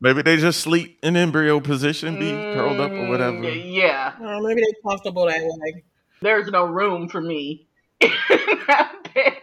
Maybe 0.00 0.22
they 0.22 0.36
just 0.36 0.60
sleep 0.60 0.98
in 1.02 1.16
embryo 1.16 1.60
position, 1.60 2.18
be 2.18 2.30
curled 2.30 2.80
up 2.80 2.90
or 2.90 3.08
whatever. 3.08 3.36
Mm, 3.36 3.72
Yeah, 3.74 4.14
Oh, 4.20 4.40
maybe 4.40 4.60
they're 4.62 4.90
comfortable 4.90 5.26
that 5.26 5.40
way. 5.40 5.84
there's 6.20 6.48
no 6.50 6.64
room 6.64 7.08
for 7.08 7.20
me 7.20 7.28
in 7.36 7.40
that 7.42 7.60
bed. 7.62 7.71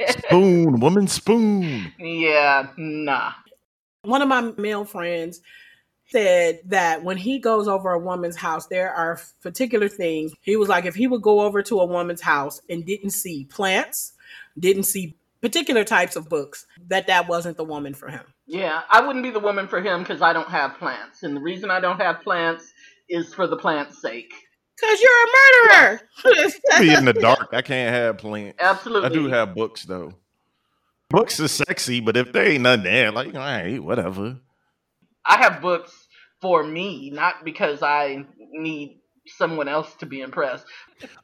Spoon, 0.09 0.79
woman, 0.79 1.07
spoon. 1.07 1.91
Yeah, 1.99 2.67
nah. 2.77 3.33
One 4.03 4.21
of 4.21 4.27
my 4.27 4.53
male 4.57 4.85
friends 4.85 5.41
said 6.07 6.59
that 6.65 7.03
when 7.03 7.17
he 7.17 7.39
goes 7.39 7.67
over 7.67 7.91
a 7.91 7.99
woman's 7.99 8.35
house, 8.35 8.67
there 8.67 8.91
are 8.91 9.19
particular 9.41 9.87
things. 9.87 10.33
He 10.41 10.55
was 10.55 10.69
like, 10.69 10.85
if 10.85 10.95
he 10.95 11.07
would 11.07 11.21
go 11.21 11.41
over 11.41 11.61
to 11.63 11.79
a 11.79 11.85
woman's 11.85 12.21
house 12.21 12.61
and 12.69 12.85
didn't 12.85 13.11
see 13.11 13.45
plants, 13.45 14.13
didn't 14.57 14.83
see 14.83 15.15
particular 15.41 15.83
types 15.83 16.15
of 16.15 16.27
books, 16.27 16.65
that 16.87 17.07
that 17.07 17.27
wasn't 17.27 17.57
the 17.57 17.63
woman 17.63 17.93
for 17.93 18.09
him. 18.09 18.23
Yeah, 18.47 18.81
I 18.89 19.05
wouldn't 19.05 19.23
be 19.23 19.29
the 19.29 19.39
woman 19.39 19.67
for 19.67 19.81
him 19.81 19.99
because 19.99 20.21
I 20.21 20.33
don't 20.33 20.49
have 20.49 20.77
plants, 20.77 21.23
and 21.23 21.35
the 21.35 21.41
reason 21.41 21.69
I 21.69 21.79
don't 21.79 22.01
have 22.01 22.21
plants 22.21 22.73
is 23.07 23.33
for 23.33 23.47
the 23.47 23.57
plant's 23.57 24.01
sake. 24.01 24.33
Cause 24.81 25.01
you're 25.01 25.11
a 25.11 25.27
murderer. 25.67 26.01
Be 26.79 26.93
in 26.93 27.05
the 27.05 27.13
dark. 27.13 27.49
I 27.53 27.61
can't 27.61 27.93
have 27.93 28.17
plants. 28.17 28.57
Absolutely. 28.61 29.09
I 29.09 29.13
do 29.13 29.27
have 29.27 29.53
books 29.55 29.83
though. 29.83 30.13
Books 31.09 31.39
is 31.39 31.51
sexy, 31.51 31.99
but 32.01 32.15
if 32.15 32.31
there 32.31 32.45
ain't 32.47 32.61
nothing 32.63 32.83
there, 32.83 33.11
like, 33.11 33.33
all 33.33 33.41
right, 33.41 33.83
whatever. 33.83 34.37
I 35.25 35.37
have 35.37 35.59
books 35.61 36.07
for 36.39 36.63
me, 36.63 37.09
not 37.09 37.43
because 37.43 37.81
I 37.81 38.25
need 38.51 38.99
someone 39.25 39.67
else 39.67 39.93
to 39.95 40.05
be 40.05 40.21
impressed. 40.21 40.65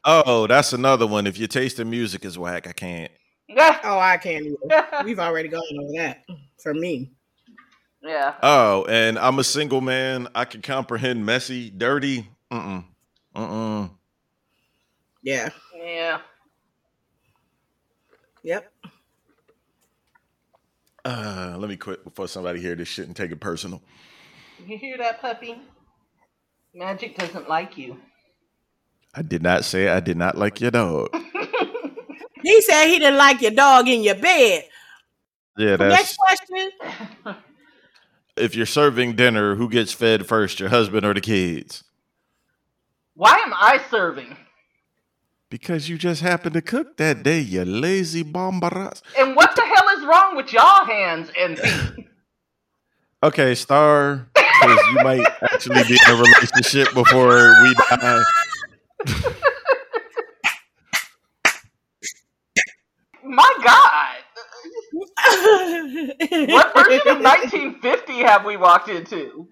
Oh, 0.03 0.47
that's 0.47 0.73
another 0.73 1.05
one. 1.07 1.27
If 1.27 1.37
your 1.37 1.47
taste 1.47 1.79
in 1.79 1.89
music 1.89 2.25
is 2.25 2.37
whack, 2.37 2.67
I 2.67 2.71
can't. 2.73 3.11
Oh, 3.57 3.99
I 3.99 4.17
can't 4.17 4.43
either. 4.47 4.87
We've 5.05 5.19
already 5.19 5.49
gone 5.49 5.61
over 5.79 5.91
that 5.97 6.23
for 6.63 6.73
me. 6.73 7.11
yeah. 8.01 8.33
Oh, 8.41 8.85
and 8.89 9.19
I'm 9.19 9.37
a 9.37 9.43
single 9.43 9.81
man. 9.81 10.27
I 10.33 10.45
can 10.45 10.63
comprehend 10.63 11.23
messy, 11.25 11.69
dirty. 11.69 12.27
Mm-mm. 12.51 12.85
Mm-mm. 13.35 13.89
Yeah. 15.21 15.49
yeah. 15.75 16.19
Yep. 18.43 18.71
Uh, 21.03 21.55
let 21.57 21.69
me 21.69 21.77
quit 21.77 22.03
before 22.03 22.27
somebody 22.27 22.59
hear 22.59 22.75
this 22.75 22.87
shit 22.87 23.07
and 23.07 23.15
take 23.15 23.31
it 23.31 23.39
personal. 23.39 23.81
You 24.65 24.77
hear 24.77 24.97
that, 24.97 25.21
puppy? 25.21 25.59
Magic 26.73 27.17
doesn't 27.17 27.49
like 27.49 27.77
you. 27.77 27.97
I 29.13 29.21
did 29.21 29.41
not 29.43 29.65
say 29.65 29.87
I 29.87 29.99
did 29.99 30.17
not 30.17 30.37
like 30.37 30.61
your 30.61 30.71
dog. 30.71 31.09
He 32.45 32.61
said 32.61 32.85
he 32.85 32.99
didn't 32.99 33.17
like 33.17 33.41
your 33.41 33.51
dog 33.51 33.87
in 33.87 34.03
your 34.03 34.13
bed. 34.13 34.65
Yeah, 35.57 35.77
Next 35.77 36.15
question. 36.15 36.69
if 38.37 38.55
you're 38.55 38.67
serving 38.67 39.15
dinner, 39.15 39.55
who 39.55 39.67
gets 39.67 39.91
fed 39.91 40.27
first, 40.27 40.59
your 40.59 40.69
husband 40.69 41.07
or 41.07 41.15
the 41.15 41.21
kids? 41.21 41.83
Why 43.15 43.37
am 43.37 43.53
I 43.53 43.79
serving? 43.89 44.35
Because 45.49 45.87
you 45.87 45.97
just 45.97 46.21
happened 46.21 46.53
to 46.55 46.61
cook 46.61 46.97
that 46.97 47.23
day, 47.23 47.39
you 47.39 47.63
lazy 47.63 48.25
bombaras. 48.25 49.01
And 49.17 49.37
what 49.37 49.55
the 49.55 49.61
hell 49.61 49.97
is 49.97 50.05
wrong 50.05 50.35
with 50.35 50.51
y'all 50.51 50.85
hands 50.85 51.31
and 51.37 51.57
feet? 51.57 52.07
Okay, 53.23 53.55
Star, 53.55 54.27
because 54.35 54.79
you 54.91 54.95
might 55.01 55.25
actually 55.41 55.83
be 55.85 55.97
in 56.05 56.11
a 56.11 56.15
relationship 56.15 56.93
before 56.93 57.55
we 57.63 57.73
die. 57.73 58.23
My 63.23 63.51
God. 63.63 64.15
What 66.51 66.75
version 66.75 67.07
of 67.07 67.21
1950 67.23 68.13
have 68.19 68.45
we 68.45 68.57
walked 68.57 68.89
into? 68.89 69.47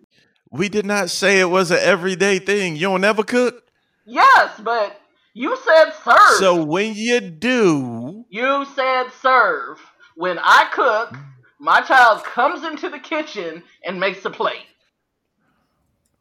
We 0.53 0.69
did 0.69 0.85
not 0.85 1.09
say 1.09 1.39
it 1.39 1.49
was 1.49 1.71
an 1.71 1.79
everyday 1.81 2.37
thing. 2.37 2.75
You 2.75 2.83
don't 2.83 3.03
ever 3.03 3.23
cook. 3.23 3.63
Yes, 4.05 4.59
but 4.63 5.01
you 5.33 5.57
said 5.57 5.91
serve. 6.03 6.37
So 6.37 6.63
when 6.63 6.93
you 6.93 7.21
do, 7.21 8.23
you 8.29 8.63
said 8.75 9.05
serve. 9.19 9.79
When 10.15 10.37
I 10.37 10.69
cook, 10.71 11.17
my 11.57 11.81
child 11.81 12.23
comes 12.23 12.63
into 12.63 12.87
the 12.87 12.99
kitchen 12.99 13.63
and 13.83 13.99
makes 13.99 14.23
a 14.25 14.29
plate. 14.29 14.67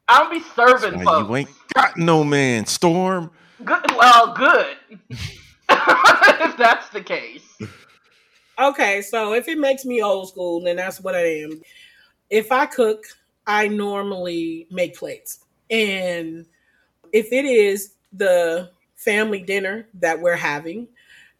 I'll 0.08 0.30
be 0.30 0.40
serving 0.40 1.00
why 1.00 1.04
folks. 1.04 1.28
you 1.28 1.36
ain't 1.36 1.48
got 1.74 1.98
no 1.98 2.24
man, 2.24 2.64
Storm. 2.64 3.30
Good. 3.62 3.84
Well, 3.94 4.32
good. 4.32 4.76
if 5.10 6.56
that's 6.56 6.88
the 6.88 7.02
case. 7.04 7.44
okay, 8.58 9.02
so 9.02 9.34
if 9.34 9.46
it 9.46 9.58
makes 9.58 9.84
me 9.84 10.02
old 10.02 10.30
school, 10.30 10.62
then 10.62 10.76
that's 10.76 11.02
what 11.02 11.14
I 11.14 11.42
am. 11.42 11.60
If 12.30 12.50
I 12.50 12.64
cook, 12.64 13.04
I 13.46 13.68
normally 13.68 14.66
make 14.70 14.96
plates. 14.96 15.40
And 15.70 16.46
if 17.12 17.32
it 17.32 17.44
is 17.44 17.94
the 18.12 18.70
family 18.94 19.40
dinner 19.40 19.88
that 19.94 20.20
we're 20.20 20.36
having, 20.36 20.88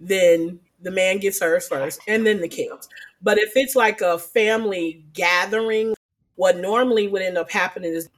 then 0.01 0.59
the 0.81 0.91
man 0.91 1.19
gets 1.19 1.41
hers 1.41 1.69
first 1.69 2.01
and 2.09 2.27
then 2.27 2.41
the 2.41 2.49
kids. 2.49 2.89
But 3.23 3.39
if 3.39 3.53
it's 3.55 3.77
like 3.77 4.01
a 4.01 4.19
family 4.19 5.05
gathering, 5.13 5.95
what 6.35 6.57
normally 6.57 7.07
would 7.07 7.23
end 7.23 7.39
up 7.39 7.51
happening 7.51 7.93
is 7.93 8.09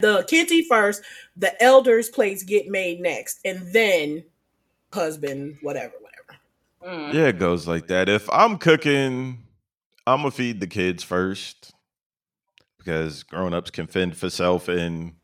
the 0.00 0.24
kids 0.28 0.50
eat 0.50 0.66
first, 0.68 1.02
the 1.36 1.62
elders' 1.62 2.08
plates 2.08 2.42
get 2.42 2.68
made 2.68 3.00
next, 3.00 3.38
and 3.44 3.72
then 3.72 4.24
husband, 4.92 5.56
whatever, 5.62 5.94
whatever. 6.00 6.40
Mm. 6.84 7.14
Yeah, 7.14 7.26
it 7.26 7.38
goes 7.38 7.68
like 7.68 7.86
that. 7.88 8.08
If 8.08 8.28
I'm 8.30 8.58
cooking, 8.58 9.44
I'm 10.06 10.18
gonna 10.18 10.32
feed 10.32 10.58
the 10.58 10.66
kids 10.66 11.04
first 11.04 11.73
because 12.84 13.22
grown-ups 13.22 13.70
can 13.70 13.86
fend 13.86 14.16
for 14.16 14.28
self. 14.30 14.68
And 14.68 15.14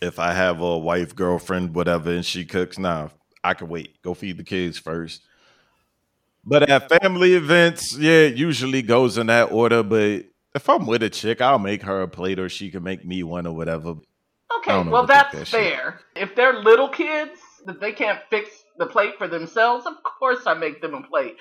if 0.00 0.18
I 0.18 0.32
have 0.32 0.60
a 0.60 0.78
wife, 0.78 1.14
girlfriend, 1.14 1.74
whatever, 1.74 2.10
and 2.10 2.24
she 2.24 2.44
cooks, 2.44 2.78
nah, 2.78 3.08
I 3.44 3.54
can 3.54 3.68
wait. 3.68 4.00
Go 4.02 4.14
feed 4.14 4.38
the 4.38 4.44
kids 4.44 4.78
first. 4.78 5.22
But 6.44 6.68
at 6.68 6.88
family 6.88 7.34
events, 7.34 7.96
yeah, 7.96 8.26
it 8.26 8.34
usually 8.34 8.82
goes 8.82 9.16
in 9.18 9.28
that 9.28 9.52
order. 9.52 9.82
But 9.82 10.24
if 10.54 10.68
I'm 10.68 10.86
with 10.86 11.02
a 11.02 11.10
chick, 11.10 11.40
I'll 11.40 11.58
make 11.58 11.82
her 11.82 12.02
a 12.02 12.08
plate, 12.08 12.38
or 12.38 12.48
she 12.48 12.70
can 12.70 12.82
make 12.82 13.04
me 13.04 13.22
one, 13.22 13.46
or 13.46 13.54
whatever. 13.54 13.96
Okay, 14.58 14.74
well 14.74 14.84
what 14.84 15.02
to 15.02 15.06
think 15.06 15.08
that's 15.08 15.34
that 15.34 15.46
shit. 15.46 15.72
fair. 15.72 16.00
If 16.16 16.34
they're 16.34 16.60
little 16.60 16.88
kids 16.88 17.40
that 17.66 17.80
they 17.80 17.92
can't 17.92 18.20
fix 18.28 18.50
the 18.78 18.86
plate 18.86 19.14
for 19.18 19.28
themselves, 19.28 19.86
of 19.86 19.94
course 20.02 20.46
I 20.46 20.54
make 20.54 20.82
them 20.82 20.94
a 20.94 21.02
plate. 21.02 21.36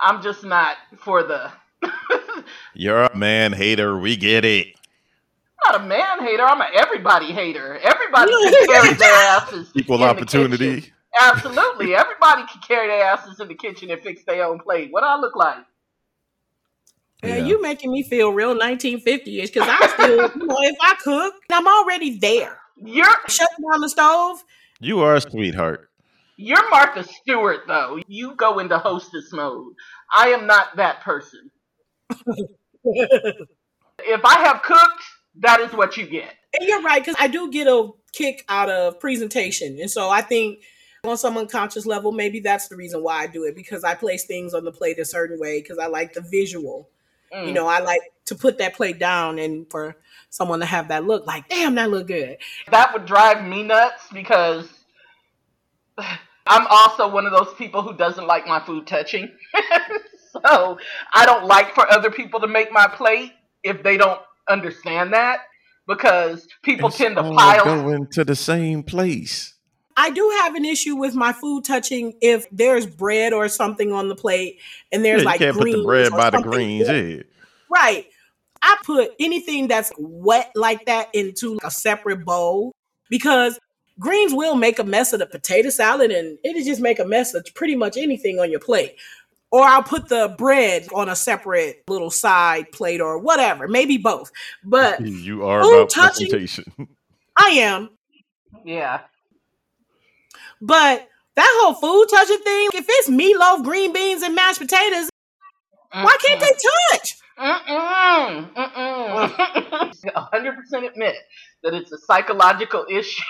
I'm 0.00 0.22
just 0.22 0.44
not 0.44 0.76
for 0.98 1.22
the. 1.22 1.50
You're 2.74 3.04
a 3.04 3.16
man 3.16 3.52
hater. 3.52 3.96
We 3.98 4.16
get 4.16 4.44
it. 4.44 4.68
I'm 5.66 5.72
not 5.72 5.80
a 5.82 5.86
man 5.88 6.20
hater. 6.26 6.42
I'm 6.44 6.60
an 6.60 6.68
everybody 6.74 7.32
hater. 7.32 7.78
Everybody 7.78 8.30
can 8.32 8.66
carry 8.68 8.94
their 8.94 9.12
asses. 9.12 9.70
Equal 9.74 9.96
in 9.96 10.02
opportunity. 10.04 10.80
kitchen. 10.80 10.92
Absolutely, 11.20 11.94
everybody 11.94 12.42
can 12.46 12.60
carry 12.66 12.86
their 12.86 13.02
asses 13.04 13.40
in 13.40 13.48
the 13.48 13.54
kitchen 13.54 13.90
and 13.90 14.00
fix 14.02 14.22
their 14.24 14.44
own 14.44 14.58
plate. 14.60 14.88
What 14.92 15.02
I 15.04 15.16
look 15.18 15.34
like? 15.34 15.56
Yeah, 17.24 17.36
Yeah. 17.36 17.46
you 17.46 17.60
making 17.62 17.90
me 17.90 18.02
feel 18.04 18.30
real 18.32 18.54
1950ish 18.54 19.52
because 19.52 19.68
I'm 19.68 19.88
still, 19.90 20.30
you 20.36 20.46
know, 20.46 20.56
if 20.60 20.76
I 20.80 20.94
cook, 21.02 21.34
I'm 21.50 21.66
already 21.66 22.18
there. 22.18 22.60
You're 22.76 23.06
Shut 23.26 23.48
down 23.70 23.80
the 23.80 23.88
stove. 23.88 24.44
You 24.80 25.00
are 25.00 25.16
a 25.16 25.20
sweetheart. 25.20 25.90
you're 26.36 26.68
Martha 26.70 27.02
Stewart 27.02 27.62
though. 27.66 27.98
You 28.06 28.36
go 28.36 28.60
into 28.60 28.78
hostess 28.78 29.32
mode. 29.32 29.72
I 30.16 30.28
am 30.28 30.46
not 30.46 30.76
that 30.76 31.00
person. 31.00 31.50
If 32.84 34.24
I 34.24 34.38
have 34.44 34.62
cooked, 34.62 35.02
that 35.40 35.60
is 35.60 35.72
what 35.72 35.96
you 35.96 36.06
get. 36.06 36.34
And 36.58 36.68
you're 36.68 36.82
right, 36.82 37.02
because 37.02 37.16
I 37.18 37.28
do 37.28 37.50
get 37.50 37.66
a 37.66 37.90
kick 38.12 38.44
out 38.48 38.70
of 38.70 39.00
presentation. 39.00 39.78
And 39.80 39.90
so 39.90 40.08
I 40.08 40.22
think 40.22 40.60
on 41.04 41.16
some 41.16 41.36
unconscious 41.36 41.86
level, 41.86 42.12
maybe 42.12 42.40
that's 42.40 42.68
the 42.68 42.76
reason 42.76 43.02
why 43.02 43.22
I 43.22 43.26
do 43.26 43.44
it 43.44 43.54
because 43.54 43.84
I 43.84 43.94
place 43.94 44.24
things 44.24 44.54
on 44.54 44.64
the 44.64 44.72
plate 44.72 44.98
a 44.98 45.04
certain 45.04 45.38
way 45.38 45.60
because 45.60 45.78
I 45.78 45.86
like 45.86 46.12
the 46.12 46.20
visual. 46.20 46.88
Mm. 47.34 47.48
You 47.48 47.52
know, 47.52 47.66
I 47.66 47.80
like 47.80 48.00
to 48.26 48.34
put 48.34 48.58
that 48.58 48.74
plate 48.74 48.98
down 48.98 49.38
and 49.38 49.70
for 49.70 49.96
someone 50.30 50.60
to 50.60 50.66
have 50.66 50.88
that 50.88 51.04
look 51.04 51.26
like, 51.26 51.48
damn, 51.48 51.74
that 51.76 51.90
look 51.90 52.06
good. 52.06 52.38
that 52.70 52.92
would 52.92 53.06
drive 53.06 53.46
me 53.46 53.62
nuts 53.62 54.08
because 54.12 54.68
I'm 56.46 56.66
also 56.68 57.08
one 57.08 57.26
of 57.26 57.32
those 57.32 57.52
people 57.54 57.82
who 57.82 57.94
doesn't 57.94 58.26
like 58.26 58.46
my 58.46 58.64
food 58.64 58.86
touching. 58.86 59.30
so 60.44 60.78
I 61.12 61.26
don't 61.26 61.44
like 61.46 61.74
for 61.74 61.90
other 61.92 62.10
people 62.10 62.40
to 62.40 62.46
make 62.46 62.72
my 62.72 62.86
plate 62.86 63.32
if 63.62 63.82
they 63.82 63.96
don't 63.96 64.20
understand 64.48 65.12
that 65.12 65.40
because 65.86 66.46
people 66.62 66.88
It's 66.88 66.98
tend 66.98 67.16
to 67.16 67.22
pile. 67.22 67.64
going 67.64 68.06
to 68.12 68.24
the 68.24 68.36
same 68.36 68.82
place. 68.82 69.54
I 69.96 70.10
do 70.10 70.32
have 70.42 70.54
an 70.54 70.64
issue 70.64 70.94
with 70.94 71.14
my 71.16 71.32
food 71.32 71.64
touching 71.64 72.14
if 72.20 72.46
there's 72.52 72.86
bread 72.86 73.32
or 73.32 73.48
something 73.48 73.92
on 73.92 74.08
the 74.08 74.14
plate 74.14 74.60
and 74.92 75.04
there's 75.04 75.16
Yeah, 75.16 75.20
you 75.22 75.24
like 75.24 75.38
can't 75.40 75.56
put 75.58 75.72
the 75.72 75.82
bread 75.82 76.12
by 76.12 76.30
the 76.30 76.40
greens. 76.40 76.88
Yeah. 76.88 77.22
Right. 77.68 78.06
I 78.62 78.76
put 78.84 79.10
anything 79.18 79.66
that's 79.66 79.90
wet 79.98 80.52
like 80.54 80.86
that 80.86 81.08
into 81.14 81.54
like 81.54 81.64
a 81.64 81.70
separate 81.70 82.24
bowl 82.24 82.72
because 83.10 83.58
greens 83.98 84.32
will 84.32 84.54
make 84.54 84.78
a 84.78 84.84
mess 84.84 85.12
of 85.12 85.18
the 85.18 85.26
potato 85.26 85.70
salad 85.70 86.12
and 86.12 86.38
it'll 86.44 86.64
just 86.64 86.80
make 86.80 87.00
a 87.00 87.04
mess 87.04 87.34
of 87.34 87.44
pretty 87.54 87.74
much 87.74 87.96
anything 87.96 88.38
on 88.38 88.50
your 88.50 88.60
plate. 88.60 88.94
Or 89.50 89.62
I'll 89.64 89.82
put 89.82 90.08
the 90.08 90.34
bread 90.36 90.88
on 90.94 91.08
a 91.08 91.16
separate 91.16 91.84
little 91.88 92.10
side 92.10 92.70
plate 92.72 93.00
or 93.00 93.18
whatever, 93.18 93.66
maybe 93.66 93.96
both. 93.96 94.30
But 94.62 95.00
You 95.06 95.44
are 95.46 95.62
Food 95.62 95.74
about 95.74 95.90
touching- 95.90 96.28
presentation. 96.30 96.64
I 97.38 97.50
am. 97.50 97.90
Yeah. 98.64 99.00
But 100.60 101.08
that 101.36 101.60
whole 101.62 101.74
food 101.74 102.06
touching 102.10 102.38
thing, 102.38 102.68
if 102.74 102.84
it's 102.88 103.08
meatloaf, 103.08 103.62
green 103.64 103.92
beans, 103.92 104.22
and 104.22 104.34
mashed 104.34 104.58
potatoes, 104.58 105.08
why 105.92 106.16
can't 106.20 106.40
they 106.40 106.50
touch? 106.92 107.16
Mm-mm. 107.38 108.52
Mm-mm. 108.54 110.02
100% 110.74 110.90
admit 110.90 111.14
that 111.62 111.74
it's 111.74 111.92
a 111.92 111.98
psychological 111.98 112.84
issue. 112.90 113.22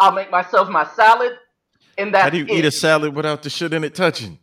I'll 0.00 0.12
make 0.12 0.30
myself 0.32 0.68
my 0.68 0.84
salad, 0.84 1.32
and 1.96 2.12
that. 2.14 2.24
How 2.24 2.30
do 2.30 2.38
you 2.38 2.46
eat 2.46 2.64
a 2.64 2.72
salad 2.72 3.14
without 3.14 3.44
the 3.44 3.50
shit 3.50 3.72
in 3.72 3.84
it 3.84 3.94
touching? 3.94 4.38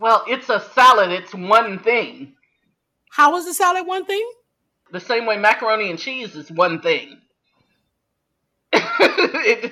Well, 0.00 0.24
it's 0.26 0.48
a 0.50 0.60
salad. 0.60 1.10
It's 1.10 1.34
one 1.34 1.78
thing. 1.78 2.34
How 3.10 3.36
is 3.36 3.46
the 3.46 3.54
salad 3.54 3.86
one 3.86 4.04
thing? 4.04 4.28
The 4.92 5.00
same 5.00 5.26
way 5.26 5.36
macaroni 5.36 5.90
and 5.90 5.98
cheese 5.98 6.34
is 6.34 6.50
one 6.50 6.80
thing. 6.80 7.18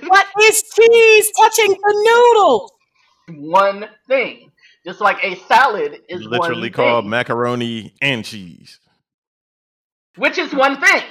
What 0.07 0.27
is 0.43 0.63
cheese 0.75 1.31
touching 1.41 1.71
the 1.71 2.33
noodles? 2.35 2.73
one 3.31 3.89
thing. 4.09 4.51
Just 4.85 5.01
like 5.01 5.23
a 5.23 5.37
salad 5.47 6.01
is 6.09 6.23
Literally 6.23 6.63
one 6.63 6.73
called 6.73 7.05
thing, 7.05 7.11
macaroni 7.11 7.95
and 8.03 8.25
cheese. 8.25 8.81
which 10.17 10.39
is 10.39 10.53
one 10.53 10.81
thing. 10.81 11.03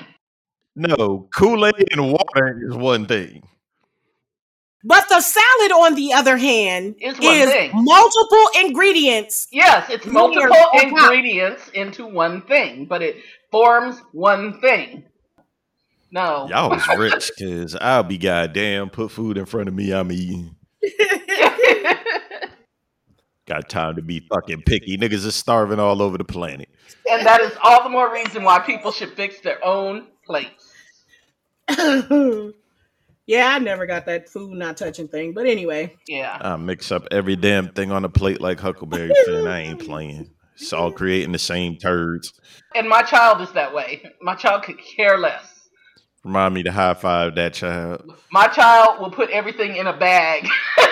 No, 0.75 1.27
Kool 1.35 1.65
Aid 1.65 1.87
and 1.91 2.11
water 2.11 2.61
is 2.67 2.75
one 2.75 3.05
thing. 3.05 3.43
But 4.83 5.07
the 5.09 5.21
salad, 5.21 5.71
on 5.71 5.95
the 5.95 6.13
other 6.13 6.37
hand, 6.37 6.95
It's 6.99 7.19
is 7.19 7.49
thing. 7.51 7.71
multiple 7.73 8.45
ingredients. 8.63 9.47
Yes, 9.51 9.89
it's 9.89 10.05
multiple 10.07 10.55
on 10.55 10.89
top. 10.89 11.11
ingredients 11.11 11.69
into 11.73 12.05
one 12.07 12.41
thing, 12.43 12.85
but 12.85 13.01
it 13.03 13.17
forms 13.51 14.01
one 14.11 14.59
thing. 14.59 15.03
No. 16.11 16.47
Y'all 16.49 16.69
was 16.71 16.87
rich 16.97 17.31
because 17.37 17.75
I'll 17.75 18.03
be 18.03 18.17
goddamn 18.17 18.89
put 18.89 19.11
food 19.11 19.37
in 19.37 19.45
front 19.45 19.67
of 19.67 19.73
me. 19.75 19.91
I'm 19.93 20.11
eating. 20.11 20.55
Got 23.45 23.69
time 23.69 23.95
to 23.97 24.01
be 24.01 24.19
fucking 24.19 24.61
picky. 24.63 24.97
Niggas 24.97 25.25
is 25.25 25.35
starving 25.35 25.79
all 25.79 26.01
over 26.01 26.17
the 26.17 26.23
planet. 26.23 26.69
and 27.09 27.25
that 27.25 27.41
is 27.41 27.51
all 27.61 27.83
the 27.83 27.89
more 27.89 28.11
reason 28.13 28.43
why 28.43 28.59
people 28.59 28.91
should 28.91 29.13
fix 29.13 29.39
their 29.41 29.63
own 29.65 30.07
plates. 30.25 30.71
yeah, 33.27 33.49
I 33.55 33.59
never 33.59 33.85
got 33.85 34.05
that 34.07 34.29
food 34.29 34.57
not 34.57 34.77
touching 34.77 35.07
thing. 35.07 35.33
But 35.33 35.45
anyway, 35.45 35.95
Yeah. 36.07 36.37
I 36.41 36.55
mix 36.57 36.91
up 36.91 37.07
every 37.11 37.35
damn 37.35 37.69
thing 37.69 37.91
on 37.91 38.01
the 38.01 38.09
plate 38.09 38.41
like 38.41 38.59
Huckleberry 38.59 39.11
Finn. 39.25 39.47
I 39.47 39.61
ain't 39.61 39.79
playing. 39.79 40.31
It's 40.59 40.73
all 40.73 40.91
creating 40.91 41.31
the 41.31 41.39
same 41.39 41.77
turds. 41.77 42.33
And 42.75 42.87
my 42.87 43.01
child 43.01 43.41
is 43.41 43.51
that 43.53 43.73
way. 43.73 44.03
My 44.21 44.35
child 44.35 44.63
could 44.63 44.77
care 44.77 45.17
less. 45.17 45.69
Remind 46.23 46.53
me 46.53 46.61
to 46.63 46.71
high 46.71 46.93
five 46.93 47.33
that 47.35 47.53
child. 47.55 48.03
My 48.31 48.45
child 48.47 48.99
will 49.01 49.09
put 49.09 49.31
everything 49.31 49.75
in 49.75 49.87
a 49.87 49.97
bag 49.97 50.47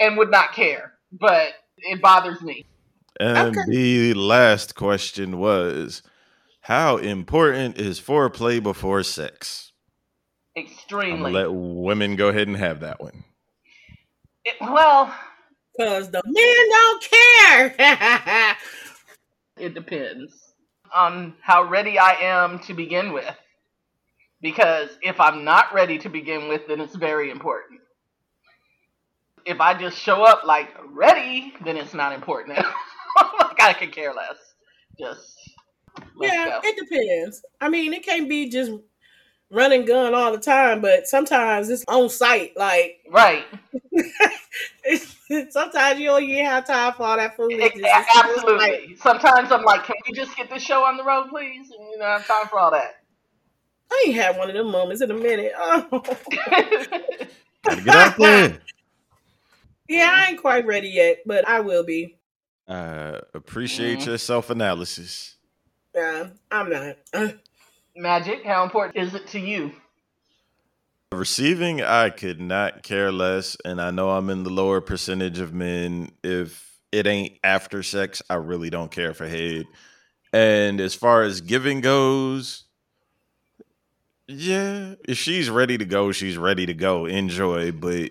and 0.00 0.18
would 0.18 0.30
not 0.30 0.52
care. 0.52 0.92
But 1.12 1.52
it 1.78 2.02
bothers 2.02 2.42
me. 2.42 2.66
And 3.20 3.56
Okay. 3.56 3.60
the 3.70 4.14
last 4.14 4.74
question 4.74 5.38
was 5.38 6.02
How 6.68 6.98
important 6.98 7.78
is 7.78 7.98
foreplay 7.98 8.62
before 8.62 9.02
sex? 9.02 9.72
I'm 10.54 10.64
Extremely. 10.64 11.32
let 11.32 11.50
women 11.50 12.14
go 12.14 12.28
ahead 12.28 12.46
and 12.46 12.58
have 12.58 12.80
that 12.80 13.00
one. 13.00 13.24
It- 14.44 14.60
well, 14.60 15.10
because 15.74 16.10
the 16.10 16.20
men 16.26 16.68
don't 16.68 17.08
care. 17.10 18.56
it 19.56 19.72
depends 19.72 20.52
on 20.94 21.36
how 21.40 21.62
ready 21.62 21.98
I 21.98 22.12
am 22.20 22.58
to 22.58 22.74
begin 22.74 23.14
with. 23.14 23.34
Because 24.42 24.90
if 25.00 25.20
I'm 25.20 25.44
not 25.44 25.72
ready 25.72 25.96
to 26.00 26.10
begin 26.10 26.48
with, 26.48 26.66
then 26.68 26.82
it's 26.82 26.94
very 26.94 27.30
important. 27.30 27.80
If 29.46 29.58
I 29.58 29.72
just 29.72 29.96
show 29.96 30.22
up 30.22 30.44
like 30.44 30.68
ready, 30.92 31.54
then 31.64 31.78
it's 31.78 31.94
not 31.94 32.12
important. 32.12 32.58
like 33.38 33.62
I 33.62 33.72
could 33.72 33.92
care 33.92 34.12
less. 34.12 34.36
Just 34.98 35.47
let's 36.16 36.32
yeah, 36.34 36.46
go. 36.46 36.60
it 36.64 36.76
depends. 36.76 37.42
I 37.60 37.68
mean, 37.68 37.92
it 37.92 38.04
can't 38.04 38.28
be 38.28 38.48
just 38.48 38.72
running 39.50 39.84
gun 39.86 40.14
all 40.14 40.32
the 40.32 40.38
time, 40.38 40.80
but 40.80 41.06
sometimes 41.06 41.68
it's 41.70 41.84
on 41.88 42.08
site. 42.08 42.56
Like 42.56 42.98
Right. 43.10 43.44
sometimes 45.50 46.00
you 46.00 46.06
don't 46.06 46.22
even 46.22 46.44
have 46.44 46.66
time 46.66 46.92
for 46.94 47.04
all 47.04 47.16
that 47.16 47.36
food. 47.36 47.52
Ex- 47.60 47.74
It's 47.76 47.82
just- 47.84 48.06
it's 48.06 48.44
like- 48.44 48.54
Absolutely. 48.54 48.96
Sometimes 48.96 49.52
I'm 49.52 49.62
like, 49.64 49.84
can 49.84 49.96
we 50.06 50.14
just 50.14 50.36
get 50.36 50.50
this 50.50 50.62
show 50.62 50.84
on 50.84 50.96
the 50.96 51.04
road, 51.04 51.28
please? 51.30 51.70
And 51.70 51.88
you 51.90 51.98
know, 51.98 52.04
I 52.06 52.12
have 52.18 52.26
time 52.26 52.46
for 52.48 52.58
all 52.58 52.70
that. 52.72 52.96
I 53.90 54.04
ain't 54.06 54.16
had 54.16 54.36
one 54.36 54.48
of 54.50 54.54
them 54.54 54.70
moments 54.70 55.00
in 55.00 55.10
a 55.10 55.14
minute. 55.14 55.52
Oh. 55.56 55.86
Gotta 57.64 57.82
get 57.82 57.88
out 57.88 58.16
there. 58.18 58.58
yeah, 59.88 60.10
I 60.12 60.28
ain't 60.30 60.40
quite 60.40 60.66
ready 60.66 60.88
yet, 60.90 61.18
but 61.24 61.48
I 61.48 61.60
will 61.60 61.84
be. 61.84 62.18
Uh, 62.66 63.20
appreciate 63.32 64.00
Mhm. 64.00 64.06
your 64.06 64.18
self 64.18 64.50
analysis. 64.50 65.36
Yeah, 65.94 66.28
I'm 66.50 66.70
not. 66.70 66.96
Uh, 67.12 67.28
Magic, 67.96 68.44
how 68.44 68.62
important 68.64 68.96
is 68.96 69.14
it 69.14 69.26
to 69.28 69.40
you? 69.40 69.72
Receiving, 71.12 71.82
I 71.82 72.10
could 72.10 72.40
not 72.40 72.82
care 72.82 73.10
less, 73.10 73.56
and 73.64 73.80
I 73.80 73.90
know 73.90 74.10
I'm 74.10 74.30
in 74.30 74.44
the 74.44 74.50
lower 74.50 74.80
percentage 74.80 75.38
of 75.40 75.54
men. 75.54 76.12
If 76.22 76.78
it 76.92 77.06
ain't 77.06 77.38
after 77.42 77.82
sex, 77.82 78.22
I 78.28 78.34
really 78.34 78.70
don't 78.70 78.90
care 78.90 79.14
for 79.14 79.26
head. 79.26 79.64
And 80.32 80.80
as 80.80 80.94
far 80.94 81.22
as 81.22 81.40
giving 81.40 81.80
goes, 81.80 82.64
yeah, 84.26 84.94
if 85.08 85.16
she's 85.16 85.48
ready 85.48 85.78
to 85.78 85.86
go, 85.86 86.12
she's 86.12 86.36
ready 86.36 86.66
to 86.66 86.74
go. 86.74 87.06
Enjoy, 87.06 87.72
but 87.72 88.10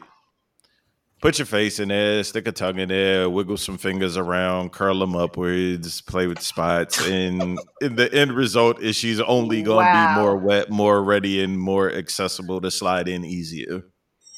put 1.22 1.40
your 1.40 1.46
face 1.46 1.80
in 1.80 1.90
there, 1.90 2.24
stick 2.24 2.48
a 2.48 2.52
tongue 2.52 2.80
in 2.80 2.90
there, 2.90 3.30
wiggle 3.30 3.58
some 3.58 3.78
fingers 3.78 4.18
around, 4.18 4.72
curl 4.72 5.00
them 5.00 5.16
upwards, 5.16 6.02
play 6.02 6.28
with 6.28 6.42
spots, 6.42 7.06
and 7.08 7.60
in 7.82 7.96
the 7.96 8.14
end 8.14 8.34
result 8.34 8.82
is 8.82 8.96
she's 8.96 9.20
only 9.22 9.62
gonna 9.64 9.78
Wow. 9.78 10.16
be 10.16 10.22
more 10.22 10.38
wet, 10.38 10.70
more 10.70 11.04
ready, 11.04 11.44
and 11.44 11.60
more 11.60 11.92
accessible 11.92 12.62
to 12.62 12.72
slide 12.72 13.08
in 13.08 13.24
easier. 13.26 13.84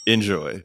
Enjoy. 0.07 0.63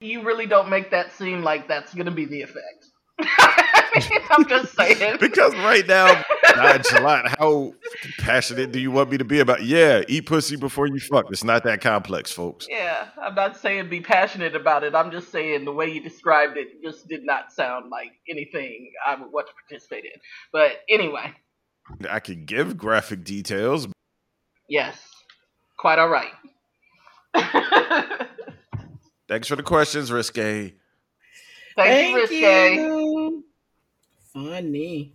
You 0.00 0.22
really 0.22 0.46
don't 0.46 0.68
make 0.70 0.90
that 0.92 1.12
seem 1.12 1.42
like 1.42 1.66
that's 1.66 1.92
going 1.92 2.06
to 2.06 2.12
be 2.12 2.24
the 2.24 2.42
effect. 2.42 2.86
I'm 4.30 4.46
just 4.48 4.76
saying. 4.76 5.16
because 5.18 5.54
right 5.56 5.86
now, 5.86 6.22
nonchalant, 6.56 7.28
how 7.38 7.74
passionate 8.18 8.70
do 8.72 8.78
you 8.78 8.90
want 8.90 9.10
me 9.10 9.18
to 9.18 9.24
be 9.24 9.40
about? 9.40 9.64
Yeah, 9.64 10.02
eat 10.08 10.26
pussy 10.26 10.56
before 10.56 10.86
you 10.86 11.00
fuck. 11.00 11.26
It's 11.30 11.42
not 11.42 11.64
that 11.64 11.80
complex, 11.80 12.30
folks. 12.30 12.66
Yeah, 12.70 13.08
I'm 13.20 13.34
not 13.34 13.56
saying 13.56 13.88
be 13.88 14.00
passionate 14.00 14.54
about 14.54 14.84
it. 14.84 14.94
I'm 14.94 15.10
just 15.10 15.32
saying 15.32 15.64
the 15.64 15.72
way 15.72 15.90
you 15.90 16.00
described 16.02 16.56
it 16.56 16.82
just 16.82 17.08
did 17.08 17.24
not 17.24 17.52
sound 17.52 17.90
like 17.90 18.12
anything 18.28 18.92
I 19.06 19.14
would 19.16 19.32
want 19.32 19.48
to 19.48 19.52
participate 19.68 20.04
in. 20.04 20.20
But 20.52 20.80
anyway, 20.88 21.32
I 22.08 22.20
could 22.20 22.46
give 22.46 22.76
graphic 22.76 23.24
details. 23.24 23.88
yes, 24.68 24.96
quite 25.78 25.98
all 25.98 26.08
right. 26.08 26.32
Thanks 29.28 29.48
for 29.48 29.56
the 29.56 29.62
questions, 29.62 30.10
Risque. 30.12 30.74
Thank, 31.78 32.10
you, 32.10 32.16
Risque. 32.16 32.74
you. 32.74 33.44
Funny. 34.32 35.14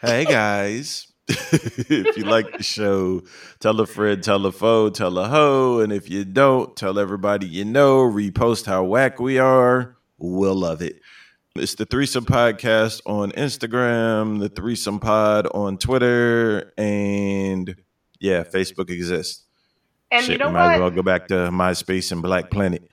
Hey 0.00 0.24
guys. 0.24 1.08
if 1.28 2.16
you 2.16 2.24
like 2.24 2.56
the 2.56 2.62
show, 2.62 3.22
tell 3.58 3.80
a 3.80 3.86
friend, 3.86 4.22
tell 4.22 4.46
a 4.46 4.52
foe, 4.52 4.90
tell 4.90 5.18
a 5.18 5.28
hoe. 5.28 5.80
And 5.80 5.92
if 5.92 6.08
you 6.08 6.24
don't, 6.24 6.76
tell 6.76 6.96
everybody 6.96 7.46
you 7.46 7.64
know, 7.64 8.02
repost 8.02 8.66
how 8.66 8.84
whack 8.84 9.18
we 9.18 9.38
are. 9.38 9.96
We'll 10.18 10.54
love 10.54 10.80
it. 10.80 11.00
It's 11.56 11.74
the 11.74 11.86
Threesome 11.86 12.24
Podcast 12.24 13.00
on 13.04 13.32
Instagram, 13.32 14.38
the 14.38 14.48
Threesome 14.48 15.00
Pod 15.00 15.48
on 15.52 15.76
Twitter, 15.76 16.72
and 16.78 17.74
yeah, 18.20 18.44
Facebook 18.44 18.90
exists. 18.90 19.44
And 20.12 20.24
Shit, 20.24 20.34
you 20.34 20.38
know 20.38 20.48
we 20.48 20.52
might 20.54 20.66
what? 20.66 20.74
as 20.74 20.80
well 20.80 20.90
go 20.90 21.02
back 21.02 21.26
to 21.28 21.34
MySpace 21.34 22.12
and 22.12 22.22
Black 22.22 22.50
Planet. 22.52 22.88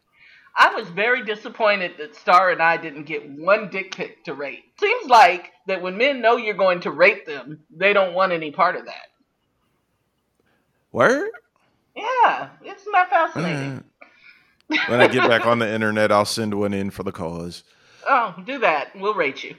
I 0.60 0.74
was 0.74 0.90
very 0.90 1.24
disappointed 1.24 1.94
that 2.00 2.16
Star 2.16 2.50
and 2.50 2.62
I 2.62 2.78
didn't 2.78 3.04
get 3.04 3.30
one 3.30 3.70
dick 3.70 3.96
pic 3.96 4.24
to 4.26 4.34
rate. 4.34 4.64
Seems 4.80 5.08
like 5.08 5.52
that 5.68 5.84
when 5.84 5.98
men 5.98 6.20
know 6.20 6.38
you're 6.38 6.56
going 6.56 6.80
to 6.82 6.92
rate 6.92 7.28
them, 7.28 7.60
they 7.70 7.94
don't 7.94 8.16
want 8.16 8.32
any 8.32 8.50
part 8.50 8.76
of 8.76 8.86
that. 8.86 9.08
Word? 10.92 11.30
Yeah, 11.96 12.50
isn't 12.66 12.92
fascinating? 12.92 13.84
Uh, 14.72 14.78
when 14.88 15.00
I 15.00 15.08
get 15.08 15.28
back 15.30 15.46
on 15.46 15.60
the 15.60 15.72
internet, 15.72 16.12
I'll 16.12 16.26
send 16.26 16.56
one 16.56 16.74
in 16.74 16.90
for 16.90 17.04
the 17.04 17.12
cause. 17.12 17.64
Oh, 18.08 18.36
do 18.46 18.58
that. 18.60 18.96
We'll 18.96 19.14
rate 19.14 19.44
you. 19.44 19.56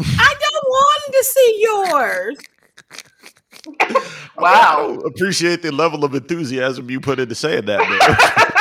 I 0.00 0.34
don't 0.40 0.64
want 0.68 1.12
to 1.12 1.24
see 1.24 1.58
yours. 1.60 2.38
Wow. 4.38 4.76
don't 4.76 5.06
appreciate 5.06 5.62
the 5.62 5.70
level 5.70 6.04
of 6.04 6.14
enthusiasm 6.14 6.90
you 6.90 7.00
put 7.00 7.20
into 7.20 7.34
saying 7.34 7.66
that. 7.66 8.48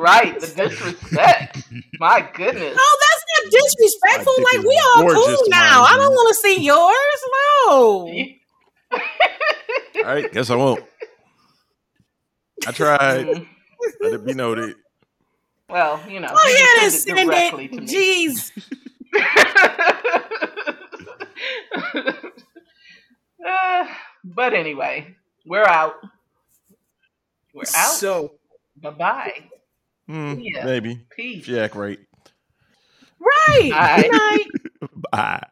right, 0.00 0.38
the 0.40 0.46
disrespect. 0.46 1.62
My 1.98 2.20
goodness. 2.34 2.76
No, 2.76 2.82
that's 3.00 3.24
not 3.44 3.52
disrespectful. 3.52 4.34
Like 4.42 4.62
we 4.66 4.82
all 4.96 5.02
cool 5.14 5.38
now. 5.48 5.82
mind 5.82 5.94
I 5.94 5.96
don't 5.96 6.12
want 6.12 6.28
to 6.28 6.34
see 6.40 6.60
yours. 6.62 7.20
No. 7.66 8.10
All 10.04 10.14
right, 10.14 10.32
guess 10.32 10.50
I 10.50 10.56
won't. 10.56 10.82
I 12.66 12.72
tried. 12.72 13.26
Mm, 13.26 13.46
Let 14.00 14.12
it 14.14 14.26
be 14.26 14.34
noted. 14.34 14.76
well, 15.68 16.00
you 16.08 16.20
know. 16.20 16.28
Oh 16.32 16.48
you 16.48 16.54
yeah, 16.82 16.84
to 16.86 16.90
send 16.90 17.18
send 17.18 17.30
it. 17.32 17.72
to. 17.72 17.78
Jeez. 17.82 18.50
Uh, 23.46 23.86
but 24.24 24.54
anyway, 24.54 25.14
we're 25.46 25.64
out. 25.64 25.94
We're 27.54 27.62
out. 27.76 27.92
So 27.92 28.32
bye 28.80 28.90
bye. 28.90 29.48
Hmm, 30.10 30.40
Yeah. 30.40 30.64
Maybe. 30.64 31.06
Peace. 31.16 31.42
If 31.42 31.48
you 31.48 31.58
act 31.58 31.76
right. 31.76 32.00
right. 33.20 33.70
Bye. 33.70 34.02
Good 34.02 34.12
night. 34.12 34.90
Bye. 35.12 35.46